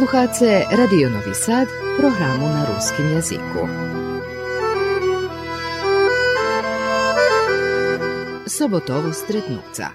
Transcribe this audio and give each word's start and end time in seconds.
Slušate 0.00 0.64
Radio 0.76 1.10
Novi 1.10 1.34
Sad, 1.34 1.68
programu 1.98 2.46
na 2.48 2.66
ruskim 2.74 3.08
jeziku. 3.08 3.68
Sobotovo 8.46 9.12
stretnuca. 9.12 9.86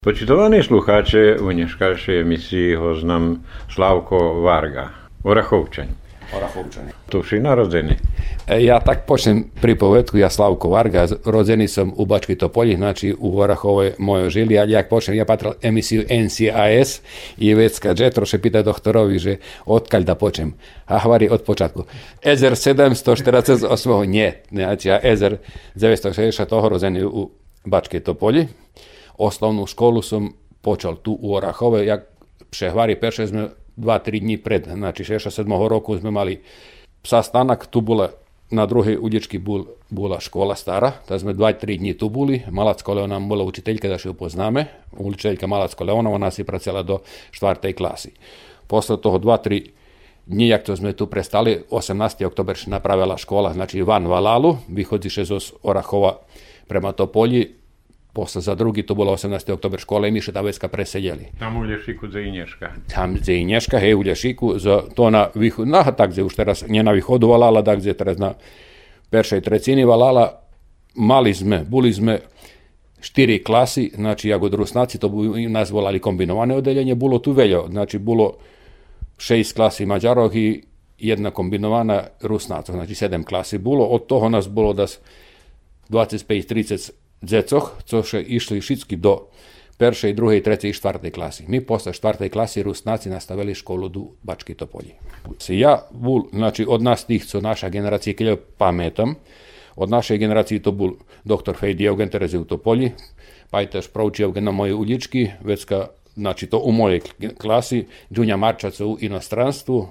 Počitovani 0.00 0.62
sluhače, 0.62 1.36
u 1.42 1.52
nješkašej 1.52 2.20
emisiji 2.20 2.74
ho 2.74 2.94
znam 2.94 3.44
Slavko 3.74 4.18
Varga, 4.18 4.88
Orachovčaň. 5.24 6.07
Orachovčaň. 6.28 6.92
Tu 7.08 7.22
si 7.24 7.40
narodzený. 7.40 7.96
E, 8.44 8.60
Ja 8.60 8.80
tak 8.84 9.08
počnem 9.08 9.48
pripovedku, 9.48 10.20
ja 10.20 10.28
Slavko 10.28 10.68
Varga, 10.68 11.08
rodzeni 11.24 11.68
som 11.68 11.92
u 11.96 12.06
Bačkoj 12.06 12.36
Topolji, 12.38 12.76
znači 12.76 13.16
u 13.18 13.38
Orachovoj 13.40 13.94
mojoj 13.98 14.30
žili, 14.30 14.58
ali 14.58 14.72
jak 14.72 14.88
počnem, 14.88 15.16
ja 15.16 15.24
patral 15.24 15.54
emisiju 15.62 16.04
NCIS 16.10 17.00
i 17.38 17.54
vecka 17.54 17.94
Džetroše 17.94 18.38
pita 18.38 18.62
doktorovi, 18.62 19.18
že 19.18 19.36
odkaľ 19.66 20.04
da 20.04 20.14
počnem. 20.14 20.54
A 20.86 20.98
hvari 20.98 21.28
od 21.28 21.42
počatku. 21.44 21.84
Ezer 22.22 22.52
748, 22.52 24.06
nie, 24.06 24.32
znači 24.52 24.88
ja 24.88 25.00
Ezer 25.02 25.38
960 25.76 26.68
rodzeni 26.68 27.04
u 27.04 27.30
Bačkej 27.64 28.00
Topolji. 28.00 28.48
Osnovnu 29.18 29.66
školu 29.66 30.02
som 30.02 30.32
počal 30.62 30.96
tu 30.96 31.16
u 31.20 31.34
Orahove, 31.34 31.86
jak 31.86 32.06
přehvari 32.50 32.96
perše 32.96 33.26
sme 33.26 33.48
2-3 33.78 34.20
dní 34.20 34.36
pred, 34.36 34.66
znači 34.66 35.04
6-7 35.04 35.68
roku 35.68 35.98
sme 35.98 36.10
mali 36.10 36.42
sastanak, 37.06 37.66
tu 37.66 37.80
bola 37.80 38.10
na 38.50 38.64
druhej 38.66 38.96
ulički 38.96 39.38
bol, 39.38 39.68
bola 39.92 40.20
škola 40.20 40.56
stara, 40.56 40.96
ta 41.04 41.20
sme 41.20 41.36
2-3 41.36 41.78
dní 41.78 41.92
tu 41.94 42.08
boli, 42.08 42.42
Malacko 42.48 42.96
Leona 42.96 43.20
bola 43.20 43.44
učiteljka, 43.44 43.88
da 43.88 44.00
še 44.00 44.08
ju 44.08 44.16
poznáme, 44.16 44.66
učiteljka 44.96 45.46
Malacko 45.46 45.84
Leona, 45.84 46.10
ona 46.10 46.32
si 46.32 46.48
pracela 46.48 46.82
do 46.82 47.04
4. 47.32 47.60
klasi. 47.76 48.16
Posle 48.66 48.96
toho 48.96 49.20
2-3 49.20 49.68
dní, 50.28 50.48
jak 50.48 50.64
to 50.64 50.76
sme 50.76 50.96
tu 50.96 51.08
prestali, 51.08 51.64
18. 51.70 52.24
oktober 52.24 52.56
napravila 52.66 53.16
škola, 53.20 53.52
znači 53.52 53.84
van 53.84 54.08
Valalu, 54.08 54.56
vychodziše 54.68 55.24
zo 55.24 55.38
Orahova 55.62 56.20
prema 56.68 56.92
Topolji, 56.92 57.57
posle 58.18 58.40
za 58.42 58.54
drugi, 58.54 58.82
to 58.82 58.94
bolo 58.94 59.12
18. 59.12 59.52
oktober 59.52 59.80
škola 59.80 60.08
i 60.08 60.10
mi 60.10 60.18
še 60.18 60.32
ta 60.34 60.42
vecka 60.42 60.66
presedjeli. 60.68 61.28
Tam 61.38 61.56
u 61.56 61.62
Lješiku 61.64 62.08
za 62.10 62.20
Inješka. 62.20 62.72
Tam 62.90 63.14
gdje 63.14 63.36
i 63.38 63.44
Nješka, 63.44 63.78
hej, 63.78 63.94
u 63.94 64.02
Lješiku, 64.02 64.58
za 64.58 64.80
to 64.94 65.10
na 65.10 65.28
východ, 65.34 65.70
na 65.70 65.84
tak 65.86 66.10
gdje 66.10 66.26
už 66.26 66.34
teraz, 66.34 66.64
nie 66.66 66.82
na 66.82 66.96
východu 66.98 67.30
Valala, 67.30 67.62
tak 67.62 67.78
gdje 67.78 67.94
teraz 67.94 68.18
na 68.18 68.34
peršej 69.14 69.46
trecini 69.46 69.86
Valala, 69.86 70.26
mali 70.98 71.30
sme, 71.30 71.62
boli 71.62 71.94
sme 71.94 72.18
štyri 72.98 73.38
klasy, 73.38 73.94
znači 73.94 74.34
jak 74.34 74.42
od 74.42 74.54
Rusnaci, 74.54 74.98
to 74.98 75.08
bu 75.08 75.38
nas 75.48 75.70
volali 75.70 76.02
kombinovane 76.02 76.58
odeljenje, 76.58 76.98
bilo 76.98 77.22
tu 77.22 77.32
veljo, 77.32 77.68
znači 77.70 77.98
bilo 77.98 78.32
šest 79.18 79.54
klasi 79.54 79.86
Mađarov 79.86 80.36
i 80.36 80.62
jedna 80.98 81.30
kombinovana 81.30 82.02
Rusnacov, 82.22 82.74
znači 82.74 82.94
sedem 82.94 83.22
klasi 83.22 83.58
bilo, 83.58 83.84
od 83.84 84.06
toho 84.06 84.28
nas 84.28 84.48
bilo 84.48 84.72
da 84.72 84.86
25-30 85.88 86.90
dzecoch, 87.22 87.82
co 87.84 88.02
še 88.02 88.22
išli 88.22 88.60
všetky 88.60 88.96
do 88.96 89.28
peršej, 89.78 90.12
druhej, 90.14 90.42
trecej 90.42 90.70
i 90.70 90.76
štvrtej 90.76 91.14
klasy. 91.14 91.42
My 91.46 91.62
posle 91.62 91.94
štvrtej 91.94 92.34
klasy 92.34 92.66
Rusnaci 92.66 93.08
nastavili 93.10 93.54
školu 93.54 93.86
do 93.88 94.18
Bačky 94.26 94.58
Topolji. 94.58 94.98
Ja 95.54 95.86
bol, 95.94 96.26
znači 96.34 96.66
od 96.66 96.82
nás 96.82 97.06
tých, 97.06 97.26
co 97.30 97.40
naša 97.40 97.70
generacija, 97.70 98.14
keď 98.14 98.26
ja 98.26 98.36
pamätam, 98.58 99.22
od 99.78 99.86
našej 99.86 100.18
generácii 100.18 100.58
to 100.58 100.74
bol 100.74 100.98
doktor 101.22 101.54
Fejdi 101.54 101.86
Eugen 101.86 102.10
Terezi 102.10 102.38
u 102.38 102.44
Topolji, 102.44 102.92
pa 103.50 103.62
Eugen 103.62 104.44
na 104.44 104.50
mojej 104.50 104.74
ulički, 104.74 105.30
vecka, 105.40 105.94
znači 106.18 106.46
to 106.46 106.58
u 106.58 106.72
mojej 106.72 107.00
klasi, 107.38 107.86
Đunja 108.10 108.36
Marčaca 108.36 108.86
u 108.86 108.98
inostranstvu, 109.00 109.88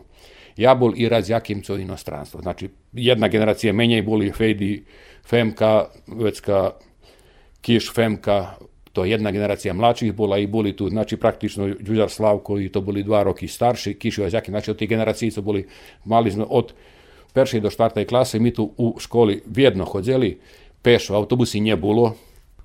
ja 0.58 0.76
bol 0.76 0.94
i 0.96 1.10
raz 1.10 1.30
Jakimco 1.30 1.74
u 1.74 1.78
inostranstvu. 1.78 2.42
Znači, 2.42 2.70
jedna 2.94 3.28
generacija 3.28 3.74
menjej 3.74 4.02
boli 4.02 4.32
Fejdi, 4.32 4.84
Femka, 5.24 5.86
vecka, 6.08 6.72
Kiš, 7.68 7.92
Femka, 7.92 8.56
to 8.94 9.04
jedna 9.06 9.32
generacija 9.32 9.74
mlačih 9.74 10.14
bola 10.16 10.38
i 10.38 10.48
boli 10.48 10.72
tu, 10.76 10.90
znači 10.90 11.18
praktično 11.18 11.68
Đuđar 11.80 12.10
Slavko 12.10 12.60
i 12.60 12.70
to 12.70 12.82
boli 12.82 13.04
dva 13.04 13.24
roki 13.24 13.48
starši, 13.48 13.94
Kiš 13.94 14.18
i 14.18 14.24
Ozjaki, 14.24 14.52
znači 14.52 14.72
od 14.72 14.78
tih 14.78 14.90
generacije 14.90 15.32
su 15.32 15.42
boli, 15.42 15.66
mali 16.06 16.32
smo 16.32 16.48
od 16.50 16.72
peršej 17.34 17.60
do 17.60 17.70
štvrtej 17.70 18.06
klase, 18.06 18.40
mi 18.40 18.54
tu 18.54 18.72
u 18.78 18.96
školi 19.00 19.42
vjedno 19.46 19.86
hodzeli, 19.86 20.40
pešo, 20.82 21.14
autobusi 21.14 21.60
nje 21.60 21.76
bilo, 21.76 22.14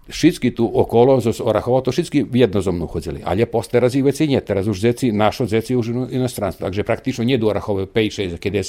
Všetky 0.08 0.50
tu 0.54 0.66
okolo, 0.66 1.20
z 1.22 1.40
Orachova, 1.40 1.80
to 1.80 1.94
všetky 1.94 2.26
jednozomno 2.34 2.90
chodzili. 2.90 3.22
Ale 3.22 3.46
posle 3.46 3.78
razy 3.80 4.02
veci 4.02 4.26
nie. 4.26 4.42
Teraz 4.42 4.66
už 4.66 4.82
zeci, 4.82 5.14
našo 5.14 5.46
zeci 5.46 5.78
už 5.78 6.10
v 6.10 6.18
inostranstvu. 6.18 6.66
Takže 6.66 6.82
praktično 6.82 7.22
nie 7.22 7.38
do 7.38 7.46
Orachove 7.46 7.86
5-6, 7.86 8.34
keď 8.42 8.52
je, 8.54 8.62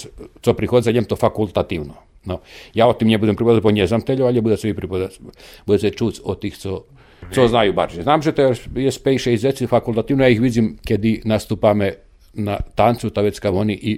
co 0.45 0.51
to 1.09 1.15
fakultatívno. 1.17 2.12
No, 2.23 2.39
ja 2.72 2.88
o 2.88 2.95
tým 2.95 3.11
nebudem 3.11 3.35
pripovedať, 3.35 3.63
bo 3.63 3.75
nie 3.75 3.84
znam 3.84 4.03
teľo, 4.03 4.31
ale 4.31 4.39
budem 4.39 4.59
si 4.59 4.72
pripovedať, 4.72 5.19
budete 5.67 5.91
čuť 5.91 6.23
od 6.23 6.38
tých, 6.39 6.56
co, 6.56 6.88
co 7.31 7.41
znajú 7.47 7.75
bardziej. 7.75 8.07
Znam, 8.07 8.23
že 8.23 8.31
to 8.31 8.56
je 8.56 8.91
5-6 8.91 9.35
zeci 9.35 9.63
fakultatívno, 9.67 10.23
ja 10.23 10.31
ich 10.31 10.39
vidím, 10.39 10.79
kedy 10.79 11.28
nastupame 11.28 12.00
na 12.33 12.57
tancu, 12.57 13.12
ta 13.12 13.22
vecka 13.22 13.51
oni 13.51 13.75
i 13.75 13.91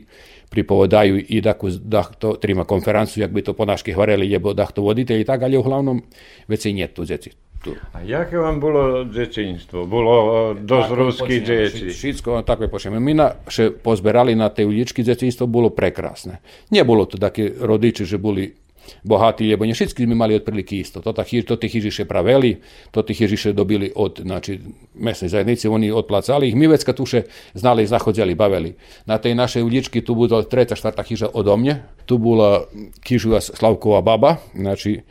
pripovedaju 0.49 1.21
i 1.21 1.41
daku, 1.41 1.69
da 1.69 2.03
to 2.03 2.35
trima 2.35 2.63
konferenciju, 2.63 3.21
jak 3.21 3.31
bi 3.31 3.41
to 3.41 3.53
po 3.53 3.65
naški 3.65 3.93
hvareli, 3.93 4.29
jebo 4.31 4.53
da 4.53 4.65
to 4.65 4.81
voditelji 4.81 5.21
i 5.21 5.27
tak, 5.27 5.43
ali 5.43 5.57
uglavnom 5.57 6.03
već 6.47 6.65
i 6.65 6.73
nije 6.73 6.87
tu 6.87 7.05
djeci. 7.05 7.44
tu. 7.65 7.75
A 7.93 8.01
jaké 8.01 8.37
vám 8.37 8.59
bolo 8.59 9.05
dzieciństwo? 9.05 9.85
Było 9.87 10.51
e, 10.51 10.55
dość 10.55 10.89
ruskich 10.89 11.43
dzieci. 11.43 11.89
Wszystko 11.89 12.43
takie 12.43 12.67
poszemy. 12.67 12.99
My 12.99 13.13
na, 13.13 13.35
się 13.49 13.71
pozbierali 13.71 14.35
na 14.35 14.49
te 14.49 14.67
uliczki, 14.67 15.03
dzieciństwo 15.03 15.47
było 15.47 15.71
prekrasne. 15.71 16.37
Nie 16.71 16.85
to 17.05 17.17
takie 17.17 17.51
rodzice, 17.59 18.05
że 18.05 18.19
byli 18.19 18.64
bohatí, 19.03 19.49
lebo 19.49 19.65
nie 19.65 19.73
všetci 19.73 20.05
sme 20.05 20.15
mali 20.15 20.35
otprilike 20.35 20.79
isto. 20.79 21.01
To, 21.01 21.13
to 21.13 21.55
tých 21.55 21.73
Ježiše 21.81 22.05
praveli, 22.05 22.61
to 22.91 23.01
tých 23.01 23.29
Ježiše 23.29 23.53
dobili 23.53 23.91
od 23.95 24.21
znači, 24.21 24.59
mesnej 24.95 25.29
zajednici, 25.29 25.67
oni 25.67 25.91
odplacali 25.91 26.49
ich. 26.49 26.55
My 26.55 26.67
vecka 26.67 26.93
tuše 26.93 27.25
znali, 27.53 27.87
zachodzeli, 27.87 28.35
bavili. 28.35 28.75
Na 29.05 29.17
tej 29.17 29.35
našej 29.35 29.63
ulički 29.63 30.01
tu 30.01 30.15
bola 30.15 30.43
treća, 30.43 30.75
štvrtá 30.75 31.03
chyža 31.03 31.29
odo 31.33 31.57
mne. 31.57 31.85
Tu 32.05 32.17
bola 32.17 32.65
kyžuva 33.01 33.41
Slavková 33.41 34.01
baba, 34.01 34.37
znači 34.53 35.01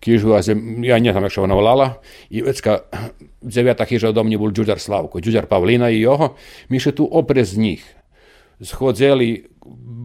kyžuva, 0.00 0.42
ja 0.84 0.98
ne 0.98 1.10
znam, 1.12 1.24
jak 1.24 1.38
ona 1.38 1.54
volala, 1.54 1.88
i 2.30 2.42
vecka 2.42 2.84
deviata 3.42 3.84
chyža 3.84 4.12
odo 4.14 4.24
mne 4.24 4.38
bol 4.38 4.50
Đuđar 4.50 4.78
Slavko, 4.78 5.20
Đuđar 5.20 5.46
Pavlina 5.46 5.90
i 5.90 6.00
joho. 6.00 6.34
Mi 6.68 6.80
še 6.80 6.92
tu 6.92 7.08
oprez 7.10 7.58
njih 7.58 7.84
schodzeli, 8.62 9.44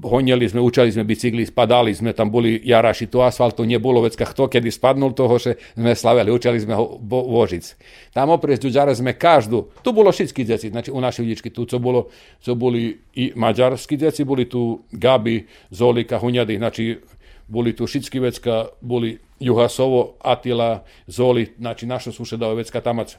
honjeli 0.03 0.49
sme, 0.49 0.61
učali 0.61 0.91
sme 0.91 1.03
bicykli, 1.03 1.45
spadali 1.45 1.91
sme, 1.95 2.13
tam 2.13 2.31
boli 2.31 2.61
jaraši, 2.63 3.11
tu 3.11 3.19
asfaltu 3.21 3.67
nie 3.67 3.79
bolo, 3.79 4.01
vecka 4.01 4.25
kto 4.25 4.47
kedy 4.47 4.71
spadnul 4.71 5.11
toho, 5.11 5.35
že 5.39 5.59
sme 5.75 5.95
slavili, 5.95 6.31
učali 6.31 6.59
sme 6.59 6.75
ho 6.75 6.95
bo, 6.99 7.23
vožic. 7.27 7.75
Tam 8.15 8.31
oprez 8.31 8.59
Đuđara 8.59 8.95
sme 8.95 9.13
každú, 9.13 9.71
tu 9.83 9.91
bolo 9.91 10.11
všetky 10.11 10.47
deci, 10.47 10.69
znači 10.69 10.91
u 10.91 10.99
našej 11.01 11.23
ulički, 11.25 11.49
tu 11.49 11.65
co 11.65 11.79
bolo, 11.79 12.07
co 12.39 12.55
boli 12.55 12.99
i 13.15 13.31
mađarski 13.35 13.97
deci, 13.97 14.23
boli 14.23 14.49
tu 14.49 14.79
Gabi, 14.91 15.47
Zolika, 15.69 16.19
Hunjadi, 16.19 16.57
znači 16.57 16.99
boli 17.47 17.75
tu 17.75 17.83
všetky 17.83 18.19
vecka, 18.21 18.71
boli 18.81 19.19
Juhasovo, 19.39 20.15
Atila, 20.23 20.83
Zoli, 21.07 21.53
znači 21.57 21.85
naša 21.85 22.11
sušedava 22.11 22.53
vecka 22.53 22.81
tamac. 22.81 23.17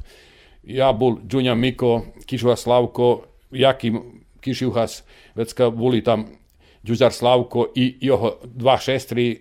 Ja 0.64 0.92
bol 0.92 1.16
Đunja 1.22 1.54
Miko, 1.54 2.04
Kišova 2.26 2.56
Slavko, 2.56 3.24
Jakim 3.50 4.19
Kišjuhas, 4.40 5.02
vecka 5.34 5.70
boli 5.70 6.04
tam 6.04 6.26
Đuđar 6.82 7.12
Slavko 7.12 7.66
i 7.74 7.96
jeho 8.00 8.36
dva 8.44 8.78
šestri, 8.78 9.40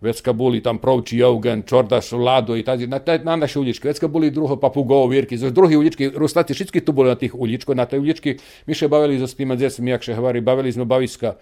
vecka 0.00 0.32
boli 0.32 0.60
tam 0.62 0.78
Provči 0.78 1.18
Eugen, 1.18 1.62
Čordaš, 1.66 2.12
Lado 2.12 2.56
i 2.56 2.62
tazi, 2.62 2.86
na, 2.86 3.00
na 3.24 3.36
naše 3.36 3.58
uličke, 3.58 3.88
vecka 3.88 4.08
boli 4.08 4.30
druho 4.30 4.56
Papugovo, 4.60 5.06
Virki, 5.06 5.38
zo 5.38 5.50
drugi 5.50 5.76
ulički, 5.76 6.10
Rustaci, 6.14 6.54
všetky 6.54 6.84
tu 6.84 6.92
boli 6.92 7.08
na 7.08 7.18
tih 7.18 7.34
uličko, 7.34 7.74
na 7.74 7.86
tej 7.86 8.04
ulički, 8.04 8.36
mi 8.66 8.74
še 8.74 8.88
bavili 8.88 9.18
za 9.18 9.26
spima 9.26 9.56
djecom, 9.56 9.88
jak 9.88 10.02
še 10.04 10.14
hvari, 10.14 10.44
bavili 10.44 10.72
smo 10.72 10.84
baviska, 10.84 11.34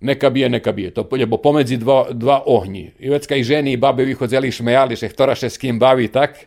neka 0.00 0.30
bije, 0.30 0.48
neka 0.48 0.72
bije. 0.72 0.90
To 0.96 1.06
lebo 1.12 1.36
pomedzi 1.36 1.76
dva, 1.76 2.08
dva 2.12 2.42
ohni. 2.46 2.90
I 2.98 3.12
vecka 3.12 3.36
i 3.36 3.44
ženi 3.44 3.72
i 3.72 3.80
babe 3.80 4.04
vychodzeli, 4.08 4.52
šmejali, 4.52 4.96
še 4.96 5.12
ktora 5.12 5.36
še 5.36 5.50
s 5.50 5.60
kim 5.60 5.78
bavi, 5.78 6.08
tak. 6.08 6.40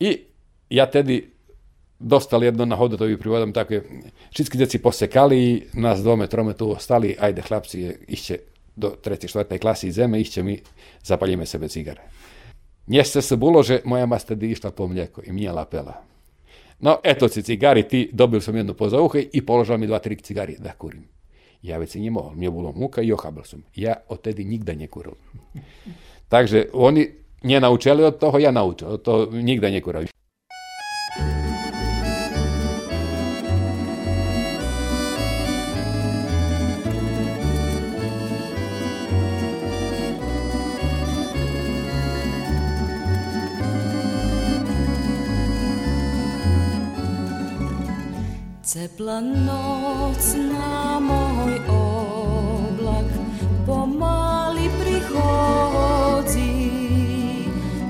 I 0.00 0.18
ja 0.70 0.86
tedy 0.86 1.24
dostali 2.00 2.46
jedno 2.46 2.64
na 2.64 2.76
hodotovi 2.76 3.16
privodom 3.20 3.52
také, 3.52 3.84
všetky 4.32 4.56
deci 4.58 4.78
posekali 4.80 5.68
nás 5.76 6.00
dvome, 6.00 6.26
trome 6.26 6.56
tu 6.56 6.72
ostali, 6.72 7.12
ajde 7.12 7.42
chlapci, 7.42 8.08
ište 8.08 8.48
do 8.76 8.96
3. 8.96 9.28
4. 9.28 9.58
klasy 9.60 9.92
zeme, 9.92 10.20
ište 10.20 10.42
mi 10.42 10.56
zapalíme 11.04 11.46
sebe 11.46 11.68
cigare. 11.68 12.00
Mjesece 12.86 13.22
se 13.22 13.36
bilo, 13.36 13.62
že 13.62 13.84
moja 13.84 14.06
mas 14.06 14.24
tedy 14.24 14.50
išla 14.50 14.70
po 14.70 14.88
mlijeko 14.88 15.22
i 15.24 15.32
mnije 15.32 15.52
lapela. 15.52 16.02
No, 16.80 16.98
eto 17.04 17.28
ci 17.28 17.42
cigari, 17.42 17.82
ti, 17.82 18.08
dobil 18.12 18.40
sam 18.40 18.56
jednu 18.56 18.74
poza 18.74 19.00
uhe 19.00 19.20
i 19.32 19.46
položala 19.46 19.78
mi 19.78 19.86
dva, 19.86 19.98
tri 19.98 20.16
cigari 20.16 20.56
da 20.58 20.72
kurim. 20.72 21.04
Ja 21.62 21.78
već 21.78 21.90
si 21.90 22.00
njemu, 22.00 22.32
mne 22.34 22.50
bolo 22.50 22.72
muka 22.72 23.02
i 23.02 23.12
ochabal 23.12 23.44
som. 23.44 23.62
Ja 23.76 23.94
odtedy 24.08 24.44
nikda 24.44 24.72
nekuril. 24.72 25.12
Takže 26.28 26.68
oni 26.72 27.08
mne 27.42 27.60
naučili 27.60 28.04
od 28.04 28.18
toho, 28.18 28.38
ja 28.38 28.50
naučil. 28.50 28.88
Od 28.88 29.02
toho 29.02 29.26
nikda 29.32 29.70
nekuril. 29.70 30.08
Tepla 48.70 49.18
noc 49.18 50.22
na 50.38 51.02
môj 51.02 51.58
oblak 51.66 53.10
pomaly 53.66 54.70
prichodzi, 54.78 56.54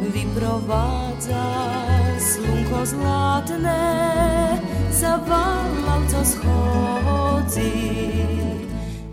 vyprovádza 0.09 1.45
slunko 2.17 2.81
zlatné, 2.89 3.93
za 4.89 5.21
co 6.09 6.21
schodzi. 6.25 7.77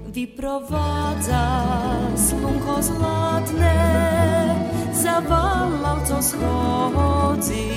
Vyprovádza 0.08 1.44
slunko 2.16 2.80
zlatné, 2.80 3.80
za 4.96 5.20
co 6.08 6.16
schodzi. 6.24 7.68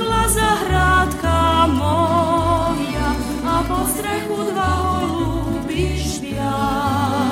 Zapachla 0.00 0.28
zahradka 0.28 1.66
moja 1.66 3.12
a 3.44 3.64
po 3.68 3.84
strechu 3.84 4.48
dva 4.48 4.70
holuby 4.80 6.00
špia. 6.00 7.29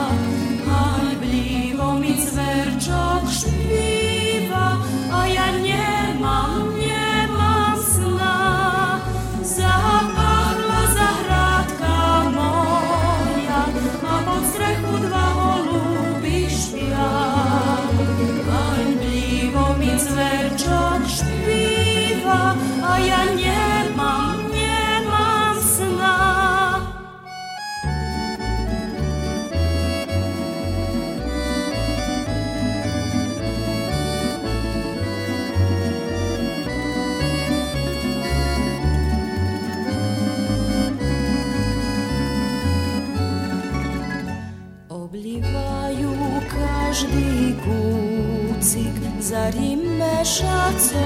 Každý 46.98 47.54
kúcik 47.62 48.90
zarím 49.22 50.02
mešacovo, 50.02 50.98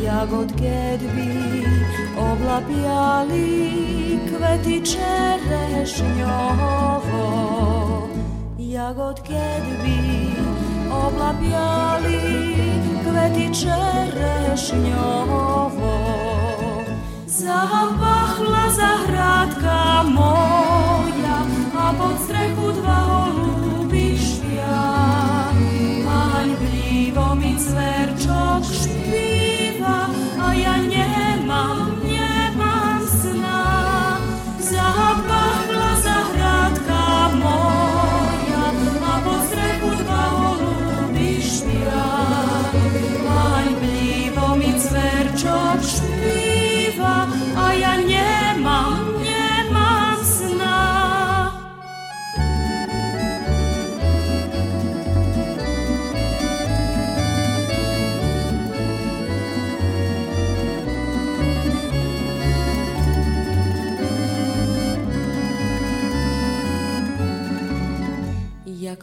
jagod 0.00 0.48
kedby 0.56 1.60
oblapiali 2.16 3.52
kvety 4.32 4.80
čerešňovo. 4.80 6.24
Jagod 8.56 9.20
kedby 9.20 10.32
oblapiali 10.88 12.24
kvety 13.04 13.52
čerešňovo. 13.52 14.56
Zapachla 17.28 18.72
zahradka 18.72 20.08
moja 20.16 20.27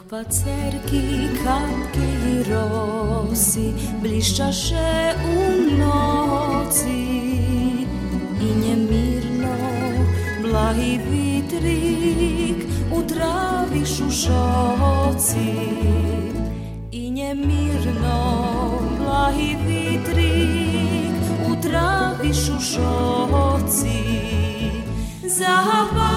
pacerki, 0.09 1.29
kapki 1.43 2.43
rosy 2.49 3.73
bliszczasze 4.01 5.15
u 5.35 5.77
nocy 5.77 7.01
i 8.41 8.49
niemirno 8.61 9.55
blahi 10.41 10.99
witrik 11.09 12.65
u 12.91 13.01
trawi 13.01 13.85
szuszocy 13.85 15.55
i 16.91 17.11
niemirno 17.11 18.19
blahi 18.99 19.57
witrik 19.67 21.15
u 21.49 21.55
trawi 21.61 22.33
szuszocy 22.33 24.01
zapachla 25.27 26.14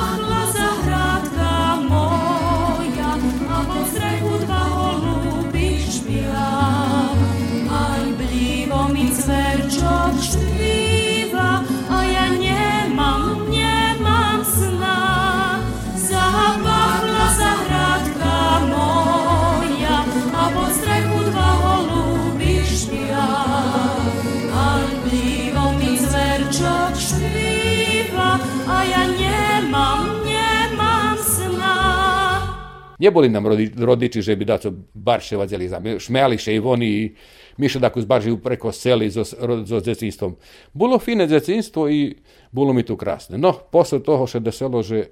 Neboli 32.98 33.28
nam 33.28 33.46
rodi, 33.46 33.70
rodiči, 33.78 34.22
že 34.22 34.36
by 34.36 34.44
daco 34.44 34.72
barše 34.94 35.36
vadzeli 35.36 35.68
za 35.68 35.80
šmeliše 35.98 36.54
i 36.54 36.58
oni 36.58 36.86
i 36.86 37.14
miše 37.56 37.78
da 37.78 37.90
zbaržuju 37.96 38.38
preko 38.38 38.72
seli 38.72 39.10
zo, 39.10 39.24
zo 39.64 39.80
djecinstvom. 39.80 40.36
Bilo 40.72 40.98
fine 40.98 41.26
djecinstvo 41.26 41.88
i 41.88 42.16
bilo 42.52 42.72
mi 42.72 42.82
tu 42.82 42.96
krasne. 42.96 43.38
No, 43.38 43.52
posle 43.52 44.02
toho 44.02 44.26
še 44.26 44.40
deselo, 44.40 44.82
že 44.82 45.04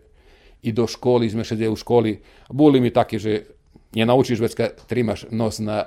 i 0.62 0.72
do 0.72 0.86
školi, 0.86 1.30
sme 1.30 1.44
še 1.44 1.68
u 1.68 1.76
školi, 1.76 2.18
boli 2.50 2.80
mi 2.80 2.90
taki, 2.90 3.18
že 3.18 3.42
nje 3.94 4.06
naučiš 4.06 4.40
već 4.40 4.54
kad 4.54 4.86
trimaš 4.86 5.26
nos 5.30 5.58
na 5.58 5.84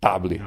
tabli. 0.00 0.40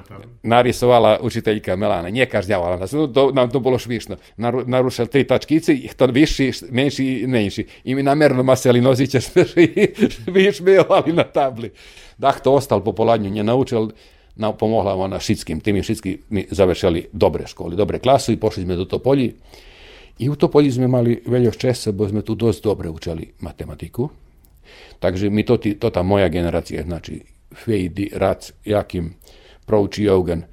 Narisovala 0.43 1.19
učiteljka 1.21 1.75
Melana, 1.75 2.09
nje 2.09 2.25
kažnjavala 2.25 2.77
nas, 2.77 2.91
no, 2.91 3.07
to, 3.07 3.31
nam 3.31 3.49
to 3.49 3.59
bilo 3.59 3.79
švišno. 3.79 4.15
Naru, 4.37 4.63
narušali 4.67 5.09
tri 5.09 5.23
tačkice, 5.27 5.75
to 5.97 6.05
viši, 6.05 6.51
menši 6.71 7.05
i 7.05 7.27
menši. 7.27 7.67
I 7.83 7.95
mi 7.95 8.03
namerno 8.03 8.43
maseli 8.43 8.81
noziće 8.81 9.19
i 9.55 9.93
vi 10.33 10.51
šmijevali 10.51 11.13
na 11.13 11.23
tabli. 11.23 11.71
Dah 12.17 12.41
to 12.41 12.53
ostal 12.53 12.83
po 12.83 12.93
poladnju, 12.93 13.29
nje 13.29 13.43
naučil, 13.43 13.89
na, 14.35 14.51
pomogla 14.53 14.95
ona 14.95 15.19
šitskim, 15.19 15.59
tim 15.59 15.75
je 15.75 15.83
šitski 15.83 16.17
mi 16.29 16.47
završili 16.51 17.07
dobre 17.11 17.47
školi, 17.47 17.75
dobre 17.75 17.99
klasu 17.99 18.31
i 18.31 18.37
pošli 18.37 18.63
sme 18.63 18.75
do 18.75 18.85
Topolji. 18.85 19.33
I 20.19 20.29
u 20.29 20.35
Topolji 20.35 20.71
sme 20.71 20.87
mali 20.87 21.21
veľjo 21.25 21.51
česa, 21.51 21.91
bo 21.91 22.07
sme 22.09 22.21
tu 22.21 22.35
dosť 22.35 22.63
dobre 22.63 22.89
učili 22.89 23.31
matematiku. 23.39 24.09
Takže 24.99 25.29
mi 25.29 25.45
to, 25.45 25.57
to 25.57 25.89
ta 25.89 26.03
moja 26.03 26.29
generacija, 26.29 26.83
znači 26.83 27.21
Fejdi, 27.53 28.09
Rac, 28.13 28.51
Jakim, 28.65 29.13
prouči 29.65 30.05
Eugen. 30.05 30.43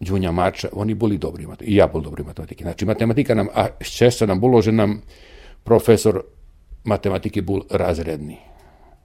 Đunja 0.00 0.32
Marča, 0.32 0.68
oni 0.72 0.94
boli 0.94 1.18
dobri 1.18 1.46
i 1.60 1.76
ja 1.76 1.86
bol 1.86 2.02
dobri 2.02 2.24
matematiki. 2.24 2.64
Znači, 2.64 2.84
matematika 2.84 3.34
nam, 3.34 3.48
a 3.54 3.68
često 3.80 4.26
nam 4.26 4.40
bolo, 4.40 4.62
že 4.62 4.72
nam 4.72 5.00
profesor 5.64 6.22
matematike 6.84 7.42
bol 7.42 7.62
razredni. 7.70 8.36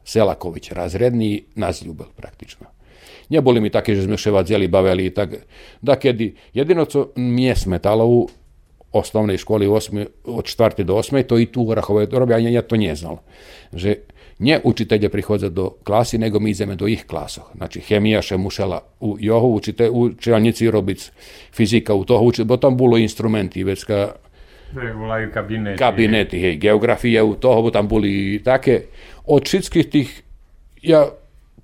Selaković, 0.03 0.71
razredni, 0.71 1.43
nas 1.55 1.81
ljubel 1.81 2.07
praktično. 2.15 2.67
Neboli 3.29 3.62
mi 3.62 3.69
také, 3.69 3.95
že 3.95 4.03
sme 4.03 4.17
še 4.19 4.31
vadzeli, 4.31 4.67
bavili 4.67 5.05
i 5.07 5.13
tak. 5.15 5.48
Da 5.81 5.95
kedy, 5.95 6.33
jedino 6.53 6.86
co 6.86 7.12
mje 7.15 7.55
smetalo 7.55 8.07
u 8.07 8.27
osnovnej 8.91 9.38
školi 9.38 9.67
osmi, 9.67 10.05
od 10.25 10.45
čtvrte 10.45 10.83
do 10.83 10.95
osme, 11.00 11.24
to 11.24 11.39
i 11.39 11.45
tu 11.48 11.63
u 11.63 11.71
Orahove 11.71 12.10
robia, 12.12 12.38
ja, 12.38 12.62
to 12.62 12.75
nie 12.75 12.91
znal. 12.95 13.24
Že 13.71 14.10
nie 14.41 14.60
učitelje 14.63 15.10
prihodza 15.10 15.50
do 15.50 15.69
klasi, 15.83 16.17
nego 16.17 16.39
mi 16.39 16.51
ideme 16.51 16.75
do 16.75 16.88
ih 16.88 17.05
klasoh. 17.05 17.51
Znači, 17.55 17.81
chemija 17.81 18.21
še 18.21 18.38
mušela 18.38 18.81
u 19.00 19.15
johu 19.19 19.53
učite, 19.55 19.89
učitelnici 19.89 20.71
robiť 20.71 21.12
fizika 21.53 21.93
u 21.93 22.05
toho 22.05 22.25
učite, 22.25 22.45
bo 22.50 22.57
tam 22.57 22.77
bolo 22.77 22.98
instrumenti, 22.98 23.63
već 23.63 23.83
ka 23.83 24.13
Volaju 24.74 25.31
kabineti. 25.33 25.77
kabineti, 25.77 26.39
hej, 26.39 26.55
geografija 26.55 27.24
u 27.24 27.36
toho, 27.36 27.62
bo 27.62 27.71
tam 27.71 27.88
boli 27.88 28.41
také. 28.43 28.88
Od 29.27 29.43
všetkých 29.43 29.89
tých, 29.91 30.10
ja 30.81 31.12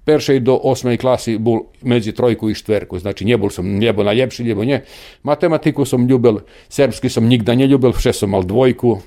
peršej 0.07 0.39
do 0.39 0.55
osmej 0.55 0.95
klasy 0.95 1.35
bol 1.35 1.71
medzi 1.83 2.15
trojku 2.15 2.47
i 2.51 2.55
štverku, 2.55 2.99
znači 2.99 3.27
nebol 3.27 3.51
som 3.51 3.67
nebo 3.67 4.03
najlepší, 4.03 4.43
nebo 4.43 4.63
nie. 4.63 4.79
Matematiku 5.23 5.83
som 5.83 6.07
ľúbil, 6.07 6.47
serbsky 6.71 7.11
som 7.11 7.27
nikda 7.27 7.55
neľúbil, 7.55 7.91
vše 7.91 8.15
som 8.15 8.31
mal 8.31 8.47
dvojku. 8.47 9.03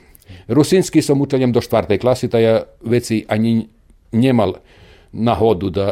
Rusinsky 0.48 1.02
som 1.02 1.20
učenjem 1.20 1.52
do 1.52 1.60
štvrtej 1.60 1.98
klasy, 1.98 2.28
ta 2.28 2.38
ja 2.42 2.66
veci 2.82 3.24
ani 3.28 3.68
nemal 4.12 4.58
nahodu 5.12 5.68
da 5.70 5.86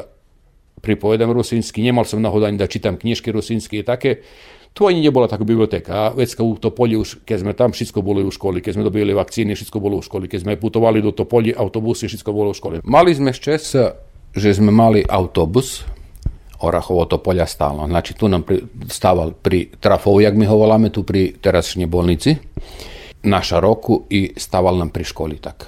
pripovedam 0.81 1.35
rusinsky, 1.35 1.83
nemal 1.83 2.07
som 2.07 2.23
nahodu 2.23 2.47
ani 2.47 2.59
da 2.59 2.71
čitam 2.71 2.97
knižky 2.97 3.35
rusinsky 3.35 3.83
i 3.83 3.87
také. 3.87 4.23
Tu 4.75 4.87
ani 4.87 5.03
nebola 5.03 5.27
taká 5.27 5.43
biblioteka. 5.43 5.91
A 5.91 6.05
vecka 6.15 6.45
u 6.45 6.55
Topolji, 6.55 7.03
keď 7.27 7.37
sme 7.41 7.53
tam, 7.57 7.75
všetko 7.75 7.99
bolo 7.99 8.23
u 8.23 8.31
školi. 8.31 8.63
Keď 8.63 8.79
sme 8.79 8.87
dobili 8.87 9.11
vakcíny, 9.11 9.59
všetko 9.59 9.83
bolo 9.83 9.99
u 9.99 10.05
školi. 10.05 10.31
Keď 10.31 10.47
sme 10.47 10.61
putovali 10.61 11.03
do 11.03 11.11
Topolji, 11.11 11.51
autobusy, 11.51 12.07
všetko 12.07 12.31
bolo 12.31 12.55
u 12.55 12.55
školi. 12.55 12.85
Mali 12.87 13.11
sme 13.11 13.35
šťast, 13.35 13.71
že 14.39 14.51
sme 14.55 14.71
mali 14.71 15.03
autobus, 15.03 15.83
Orahovo 16.61 17.05
Topolja 17.05 17.47
stalno. 17.47 17.87
Znači 17.87 18.15
tu 18.15 18.29
nam 18.29 18.43
pri, 18.43 18.63
staval 18.91 19.31
pri 19.43 19.69
trafovu, 19.81 20.21
jak 20.21 20.35
mi 20.35 20.47
ho 20.47 20.57
voláme, 20.57 20.91
tu 20.91 21.03
pri 21.03 21.33
terašnje 21.41 21.87
bolnici, 21.87 22.37
naša 23.23 23.61
roku 23.61 24.03
i 24.11 24.33
staval 24.37 24.79
nam 24.79 24.91
pri 24.91 25.05
školi 25.05 25.37
tak. 25.37 25.67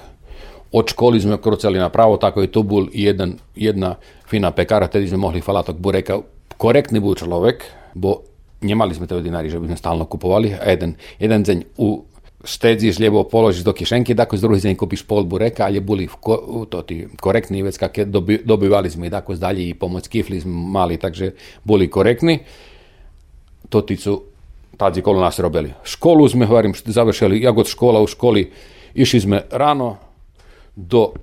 Od 0.71 0.89
školi 0.89 1.21
smo 1.21 1.37
krucali 1.37 1.79
napravo, 1.79 2.17
tako 2.17 2.41
je 2.41 2.51
tu 2.51 2.63
bul 2.63 2.87
jedan, 2.93 3.33
jedna 3.55 3.95
fina 4.29 4.51
pekara, 4.51 4.87
tedi 4.87 5.07
smo 5.07 5.17
mogli 5.17 5.41
falatok 5.41 5.77
bureka. 5.77 6.19
Korektni 6.57 6.99
bu 6.99 7.15
človek, 7.15 7.65
bo 7.93 8.15
njemali 8.61 8.95
smo 8.95 9.05
te 9.05 9.21
dinari, 9.21 9.49
že 9.49 9.59
bi 9.59 9.67
smo 9.67 9.77
stalno 9.77 10.05
kupovali, 10.05 10.53
a 10.53 10.69
jedan, 10.69 10.93
jedan 11.19 11.43
dzenj 11.43 11.63
u 11.77 12.03
štedziš, 12.43 12.99
lijevo 12.99 13.23
položiš 13.23 13.63
do 13.63 13.73
kišenke, 13.73 14.15
tako 14.15 14.37
s 14.37 14.41
drugi 14.41 14.59
dzenj 14.59 14.75
kupiš 14.75 15.03
pol 15.03 15.23
bureka, 15.23 15.65
ali 15.65 15.77
je 15.77 15.81
buli 15.81 16.07
ko, 16.07 16.65
to 16.69 16.81
ti 16.81 17.07
korektni, 17.19 17.63
već 17.63 17.77
kak 17.77 17.97
je 17.97 18.05
dobi, 18.05 18.41
dobivali 18.45 18.89
smo 18.89 19.05
i 19.05 19.09
tako 19.09 19.35
dalje 19.35 19.69
i 19.69 19.73
pomoć 19.73 20.07
kifli 20.07 20.41
smo 20.41 20.53
mali, 20.53 20.97
takže 20.97 21.31
buli 21.63 21.89
korektni. 21.89 22.39
To 23.69 23.81
ti 23.81 23.97
su 23.97 24.21
tadzi 24.81 25.05
kolo 25.05 25.21
nas 25.21 25.37
robili. 25.37 25.69
Školu 25.85 26.25
sme, 26.25 26.49
hovorim, 26.49 26.73
št- 26.73 26.89
završili, 26.89 27.41
jak 27.41 27.57
od 27.57 27.69
škola 27.69 28.01
u 28.01 28.09
školi, 28.09 28.49
išli 28.97 29.19
sme 29.19 29.45
rano, 29.53 30.01
do 30.75 31.13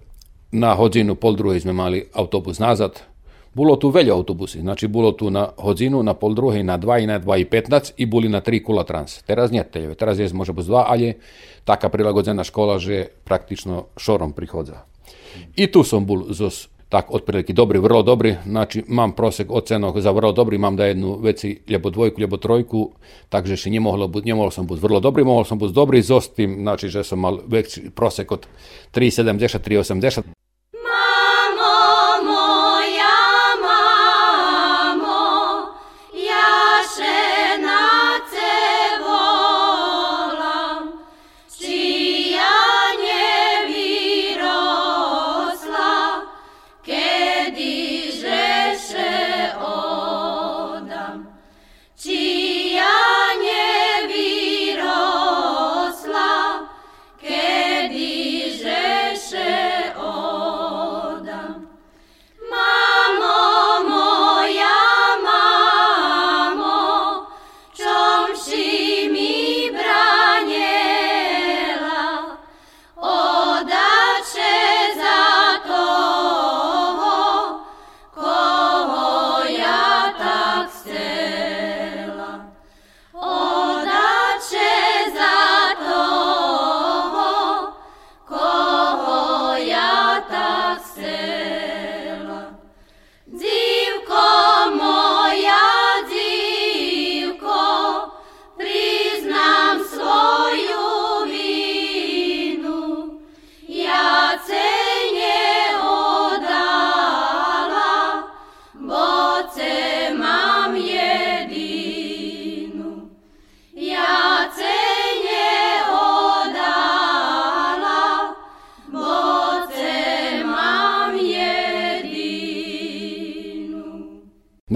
na 0.55 0.77
hodinu, 0.79 1.19
pol 1.19 1.35
druhej 1.35 1.67
sme 1.67 1.75
mali 1.75 2.07
autobus 2.15 2.63
nazad. 2.63 3.03
Bolo 3.49 3.75
tu 3.81 3.91
veľa 3.91 4.15
autobusy, 4.15 4.61
znači 4.61 4.87
bolo 4.87 5.11
tu 5.13 5.33
na 5.33 5.51
hodinu, 5.57 5.99
na 6.05 6.15
pol 6.15 6.37
druhej, 6.37 6.63
na 6.63 6.79
2 6.79 7.03
i 7.03 7.07
na 7.11 7.19
2 7.19 7.43
i 7.43 7.45
15 7.49 7.99
i 7.99 8.07
boli 8.07 8.29
na 8.29 8.39
3 8.39 8.63
kula 8.63 8.85
trans. 8.85 9.25
Teraz 9.27 9.51
nie 9.51 9.65
teľve, 9.65 9.99
teraz 9.99 10.21
je 10.21 10.31
može 10.31 10.53
bez 10.53 10.69
2, 10.69 10.85
ali 10.87 11.19
taká 11.65 11.91
prilagodzena 11.91 12.45
škola, 12.47 12.79
že 12.79 13.11
praktično 13.25 13.91
šorom 13.99 14.37
prihodza. 14.37 14.87
I 15.57 15.67
tu 15.67 15.83
som 15.83 16.07
bol 16.07 16.31
zos 16.31 16.71
tak 16.89 17.11
otprilike 17.11 17.53
dobri, 17.53 17.79
vrlo 17.79 18.03
dobri, 18.03 18.37
znači 18.47 18.83
mám 18.89 19.13
prosek 19.13 19.51
ocenok 19.51 20.01
za 20.01 20.11
vrlo 20.11 20.33
dobri, 20.33 20.59
mám 20.59 20.77
da 20.77 20.87
jednu 20.87 21.19
veci 21.21 21.61
ljebo 21.69 21.91
dvojku, 21.91 22.21
ljebo 22.21 22.37
trojku, 22.37 22.93
takže 23.29 23.57
še 23.57 23.71
nie 23.71 23.81
mohlo 23.81 24.09
byť, 24.09 24.25
nemohol 24.25 24.51
som 24.51 24.67
byť 24.67 24.81
vrlo 24.81 25.01
dobrý, 25.01 25.25
mohol 25.25 25.45
som 25.45 25.61
byť 25.61 25.73
dobrý 25.73 26.01
so 26.03 26.21
s 26.21 26.33
tým, 26.33 26.65
znači 26.65 26.89
že 26.89 27.05
som 27.05 27.21
mal 27.21 27.45
veći 27.45 27.91
prosek 27.93 28.33
od 28.33 28.49
3,70, 28.97 29.61
3,80. 29.61 30.48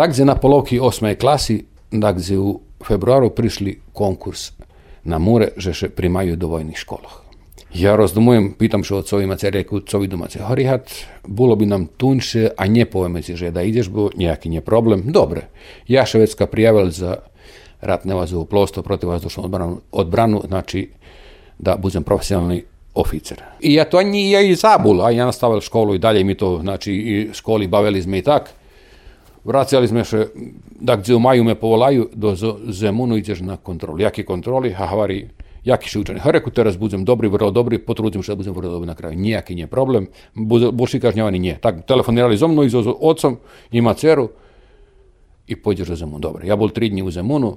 Dakle, 0.02 0.24
na 0.24 0.34
polovki 0.34 0.80
osmej 0.80 1.14
klasi, 1.14 1.64
dakle, 1.90 2.38
u 2.38 2.60
februaru 2.84 3.30
prišli 3.30 3.80
konkurs 3.92 4.50
na 5.04 5.18
Mure, 5.18 5.52
že 5.56 5.70
še 5.72 5.88
primaju 5.94 6.34
do 6.36 6.48
vojnih 6.48 6.74
školах. 6.74 7.20
Ja 7.74 7.94
rozdumujem, 7.96 8.48
pitam 8.58 8.82
še 8.82 8.96
otcovima, 8.98 9.36
ce 9.38 9.52
reku, 9.54 9.78
covi 9.86 10.08
doma 10.10 10.26
ce 10.26 10.40
horihat, 10.42 10.90
bolo 11.22 11.54
bi 11.56 11.68
nam 11.70 11.86
tunše, 11.86 12.48
a 12.56 12.66
nje 12.66 12.86
poveme 12.90 13.22
si, 13.22 13.36
že 13.38 13.52
da 13.54 13.62
ideš, 13.62 13.92
bo 13.94 14.08
nejaký 14.10 14.50
nie 14.50 14.60
problem. 14.60 15.04
Dobre, 15.14 15.46
ja 15.86 16.02
Švedska 16.02 16.48
prijavil 16.50 16.90
za 16.90 17.20
ratne 17.78 18.18
vazu 18.18 18.42
plovstvo 18.44 18.82
protivazdušnu 18.82 19.44
odbranu, 19.44 19.76
odbranu, 19.92 20.42
znači 20.48 20.88
da 21.58 21.76
budem 21.76 22.02
profesionalni 22.02 22.64
oficer. 22.94 23.38
I 23.60 23.76
ja 23.78 23.86
to 23.86 24.02
ani 24.02 24.32
ja 24.32 24.42
i 24.42 24.58
zabul, 24.58 24.98
a 25.06 25.14
ja 25.14 25.30
nastavil 25.30 25.62
školu 25.62 25.94
i 25.94 26.02
dalje 26.02 26.24
mi 26.24 26.34
to, 26.34 26.58
znači 26.58 26.92
i 26.92 27.28
školi 27.32 27.70
bavili 27.70 28.02
sme 28.02 28.18
i 28.18 28.26
tak. 28.26 28.50
Vracali 29.44 29.88
sme 29.88 30.04
še, 30.06 30.26
dakle 30.80 31.14
u 31.14 31.18
maju 31.18 31.44
me 31.44 31.54
povolaju 31.54 32.08
do 32.14 32.34
Zemunu, 32.70 33.16
ideš 33.18 33.40
na 33.40 33.56
kontrolu. 33.56 33.98
Jaki 33.98 34.22
kontroli, 34.24 34.70
a 34.70 34.86
havari, 34.86 35.28
jaki 35.64 35.98
učeni. 35.98 36.22
Ha 36.22 36.30
reku, 36.30 36.50
teraz 36.50 36.78
budem 36.78 37.04
dobri, 37.04 37.28
vrlo 37.28 37.50
dobri, 37.50 37.78
potrudim 37.78 38.22
se 38.22 38.32
da 38.32 38.36
budem 38.36 38.54
vrlo 38.54 38.70
dobri 38.70 38.86
na 38.86 38.94
kraju. 38.94 39.18
Nijaki 39.18 39.54
nije 39.54 39.66
problem, 39.66 40.06
boši 40.72 41.00
kažnjavani 41.00 41.38
nije. 41.38 41.58
Tak, 41.60 41.86
telefonirali 41.86 42.36
zo 42.36 42.48
mnou 42.48 42.64
i 42.64 42.70
zo 42.70 42.84
ocom, 43.00 43.38
ima 43.72 43.94
ceru 43.94 44.28
i 45.46 45.56
pođeš 45.56 45.88
do 45.88 45.96
Zemunu. 45.96 46.18
Dobro, 46.18 46.46
ja 46.46 46.56
bol 46.56 46.70
tri 46.70 46.88
dni 46.88 47.02
u 47.02 47.10
Zemunu, 47.10 47.56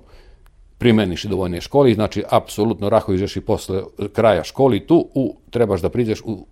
primeniš 0.78 1.24
do 1.24 1.38
vojne 1.38 1.62
školi, 1.62 1.94
znači 1.94 2.24
apsolutno 2.30 2.90
raho 2.90 3.14
ižeš 3.14 3.36
i 3.36 3.42
posle 3.42 3.84
kraja 4.14 4.44
školi 4.44 4.88
tu, 4.88 5.08
u, 5.14 5.38
trebaš 5.50 5.82
da 5.82 5.90
priđeš 5.90 6.22
u 6.26 6.46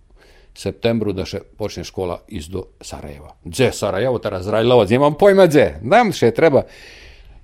septembru 0.54 1.12
da 1.12 1.24
še 1.26 1.40
počne 1.58 1.84
škola 1.84 2.20
iz 2.28 2.48
do 2.48 2.66
Sarajeva. 2.80 3.34
Dze 3.44 3.72
Sarajevo, 3.72 4.18
teraz 4.18 4.44
Zrajlovac, 4.46 4.90
nemam 4.90 5.16
pojma 5.18 5.46
dze, 5.46 5.80
znam 5.82 6.12
še 6.12 6.30
treba. 6.30 6.62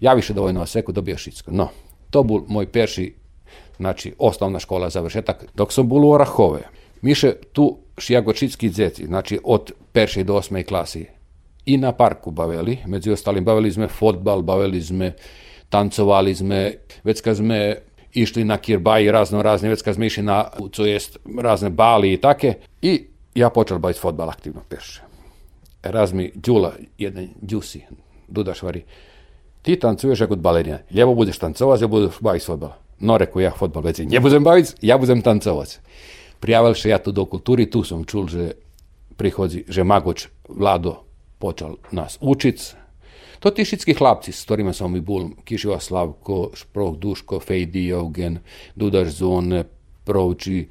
javiše 0.00 0.34
dovoljno 0.34 0.66
seku, 0.66 0.92
dobio 0.92 1.18
šitsko. 1.18 1.50
No, 1.52 1.68
to 2.10 2.22
bol 2.22 2.44
moj 2.48 2.66
perši, 2.72 3.14
znači, 3.76 4.14
osnovna 4.18 4.58
škola, 4.58 4.90
završetak. 4.90 5.44
Dok 5.54 5.72
sam 5.72 5.88
bol 5.88 6.04
u 6.04 6.10
Orahove, 6.10 6.62
miše 7.02 7.32
tu 7.52 7.78
šijagočitski 7.98 8.70
dzeci, 8.70 9.06
znači 9.06 9.38
od 9.44 9.72
peršej 9.92 10.24
do 10.24 10.34
osmej 10.34 10.64
klasi, 10.64 11.06
i 11.66 11.76
na 11.76 11.92
parku 11.92 12.30
bavili, 12.30 12.78
među 12.86 13.12
ostalim 13.12 13.44
bavili 13.44 13.72
sme 13.72 13.88
fotbal, 13.88 14.42
bavili 14.42 14.82
sme, 14.82 15.12
tancovali 15.68 16.34
sme, 16.34 16.74
već 17.04 17.20
kad 17.20 17.36
sme 17.36 17.76
išli 18.12 18.44
na 18.44 18.58
kirbaji 18.58 19.10
razno 19.10 19.42
razne, 19.42 19.76
sme 19.76 20.06
išli 20.06 20.22
na, 20.22 20.44
co 20.72 20.86
jest, 20.86 21.18
razne 21.42 21.70
bali 21.70 22.12
i 22.12 22.16
take, 22.16 22.54
i 22.82 23.04
ja 23.34 23.50
počel 23.50 23.78
baviti 23.78 24.00
fotbal 24.00 24.30
aktivno 24.30 24.60
perše. 24.68 25.02
Raz 25.82 26.12
mi 26.12 26.32
Đula, 26.34 26.72
jedan 26.98 27.28
Đusi, 27.40 27.82
Dudaš 28.28 28.62
vari, 28.62 28.84
ti 29.62 29.76
tancuješ 29.76 30.20
ako 30.20 30.36
balerina, 30.36 30.78
ljevo 30.90 31.14
budeš 31.14 31.38
tancovac, 31.38 31.80
ja 31.80 31.88
budeš 31.88 32.20
baviti 32.20 32.46
fotbal. 32.46 32.70
No, 33.00 33.18
reku 33.18 33.40
ja 33.40 33.50
fotbal, 33.50 33.82
već 33.82 33.98
ne 33.98 34.20
budem 34.20 34.44
baviti, 34.44 34.72
ja 34.82 34.98
budem 34.98 35.22
tancovac. 35.22 35.80
Prijavil 36.40 36.74
še 36.74 36.88
ja 36.88 36.98
tu 36.98 37.12
do 37.12 37.24
kulturi, 37.24 37.70
tu 37.70 37.84
sam 37.84 38.04
čul, 38.04 38.28
že 38.28 38.52
prihodzi, 39.16 39.64
že 39.68 39.84
Magoč 39.84 40.28
Vlado 40.48 41.04
počal 41.38 41.76
nas 41.92 42.18
učic. 42.20 42.79
To 43.40 43.50
ti 43.50 43.64
šitski 43.64 43.96
hlapci, 43.96 44.32
s 44.32 44.44
ktorými 44.44 44.76
som 44.76 44.92
mi 44.92 45.00
bol, 45.00 45.32
Kišiva 45.44 45.80
Slavko, 45.80 46.52
Šproh 46.52 46.96
Duško, 47.00 47.40
Fejdi 47.40 47.88
Eugen, 47.88 48.38
Dudaš 48.76 49.16
Zone, 49.16 49.64
Provči, 50.04 50.68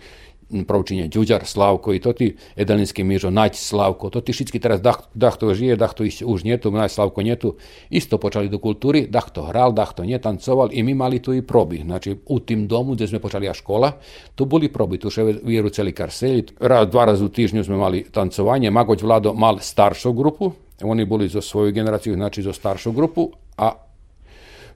Provčinje 0.68 1.08
Đuđar 1.08 1.46
Slavko 1.46 1.94
i 1.94 2.00
to 2.00 2.14
ti 2.14 2.36
Edalinski 2.56 3.04
Mižo, 3.04 3.30
Nać 3.30 3.56
Slavko, 3.56 4.10
to 4.10 4.22
ti 4.22 4.34
šitski 4.34 4.60
teraz 4.60 4.82
dah, 4.82 4.98
dah 5.14 5.38
to 5.38 5.54
žije, 5.54 5.76
dah 5.76 5.94
to 5.94 6.04
už 6.26 6.44
njetu, 6.44 6.72
Nać 6.72 6.92
Slavko 6.92 7.22
njetu, 7.22 7.56
isto 7.90 8.18
počali 8.18 8.50
do 8.50 8.58
kulturi, 8.58 9.08
dah 9.08 9.30
to 9.30 9.44
hral, 9.46 9.74
dah 9.74 9.94
to 9.94 10.06
nje 10.06 10.20
tancoval 10.20 10.70
i 10.72 10.84
mi 10.84 10.94
mali 10.94 11.20
tu 11.20 11.34
i 11.34 11.42
probi. 11.42 11.82
Znači 11.86 12.18
u 12.26 12.40
tim 12.40 12.68
domu 12.68 12.94
gdje 12.94 13.08
sme 13.08 13.20
počali 13.20 13.46
ja 13.46 13.54
škola, 13.54 13.92
tu 14.36 14.46
boli 14.46 14.74
probi, 14.74 14.98
tu 14.98 15.10
še 15.10 15.24
vjeru 15.44 15.70
celi 15.70 15.94
karselji, 15.94 16.46
dva 16.92 17.06
razu 17.06 17.26
u 17.26 17.30
tižnju 17.30 17.64
sme 17.64 17.78
mali 17.78 18.04
tancovanje, 18.12 18.72
Magoć 18.72 19.02
Vlado 19.02 19.34
mal 19.34 19.60
staršu 19.62 20.14
grupu, 20.14 20.52
oni 20.84 21.06
boli 21.06 21.28
za 21.28 21.42
svoju 21.42 21.72
generaciju, 21.72 22.14
znači 22.14 22.42
za 22.42 22.54
staršu 22.54 22.92
grupu, 22.92 23.32
a 23.58 23.72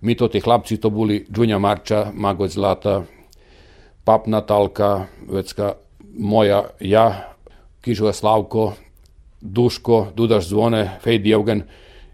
mi 0.02 0.16
to 0.16 0.28
ti 0.28 0.40
hlapci 0.40 0.78
to 0.78 0.90
boli 0.90 1.26
Đunja 1.30 1.58
Marča, 1.58 2.12
Magoć 2.14 2.52
Zlata, 2.52 3.04
Pap 4.04 4.28
Natalka, 4.28 5.06
vecka 5.30 5.74
moja, 6.18 6.64
ja, 6.80 7.34
Kižova 7.82 8.14
Slavko, 8.14 8.74
Duško, 9.42 10.08
Dudaš 10.16 10.48
Zvone, 10.48 11.00
Fejdi 11.04 11.32
Eugen 11.32 11.64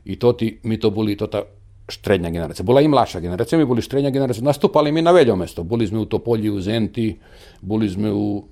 i 0.06 0.16
to 0.20 0.34
ti, 0.34 0.60
mi 0.64 0.80
to 0.80 0.90
boli 0.90 1.18
to 1.18 1.28
ta 1.28 1.42
štrednja 1.90 2.30
generacija. 2.30 2.64
Bola 2.64 2.82
i 2.82 2.88
mlaša 2.88 3.20
generacija, 3.20 3.60
mi 3.60 3.66
boli 3.66 3.82
štrednja 3.82 4.10
generacija. 4.10 4.44
Nastupali 4.44 4.92
mi 4.92 5.02
na 5.02 5.12
veljo 5.12 5.36
mesto. 5.36 5.64
Boli 5.64 5.88
sme 5.88 6.00
u 6.00 6.06
Topolji, 6.06 6.50
u 6.50 6.62
Zenti, 6.62 7.18
boli 7.62 7.90
sme 7.90 8.12
u 8.12 8.44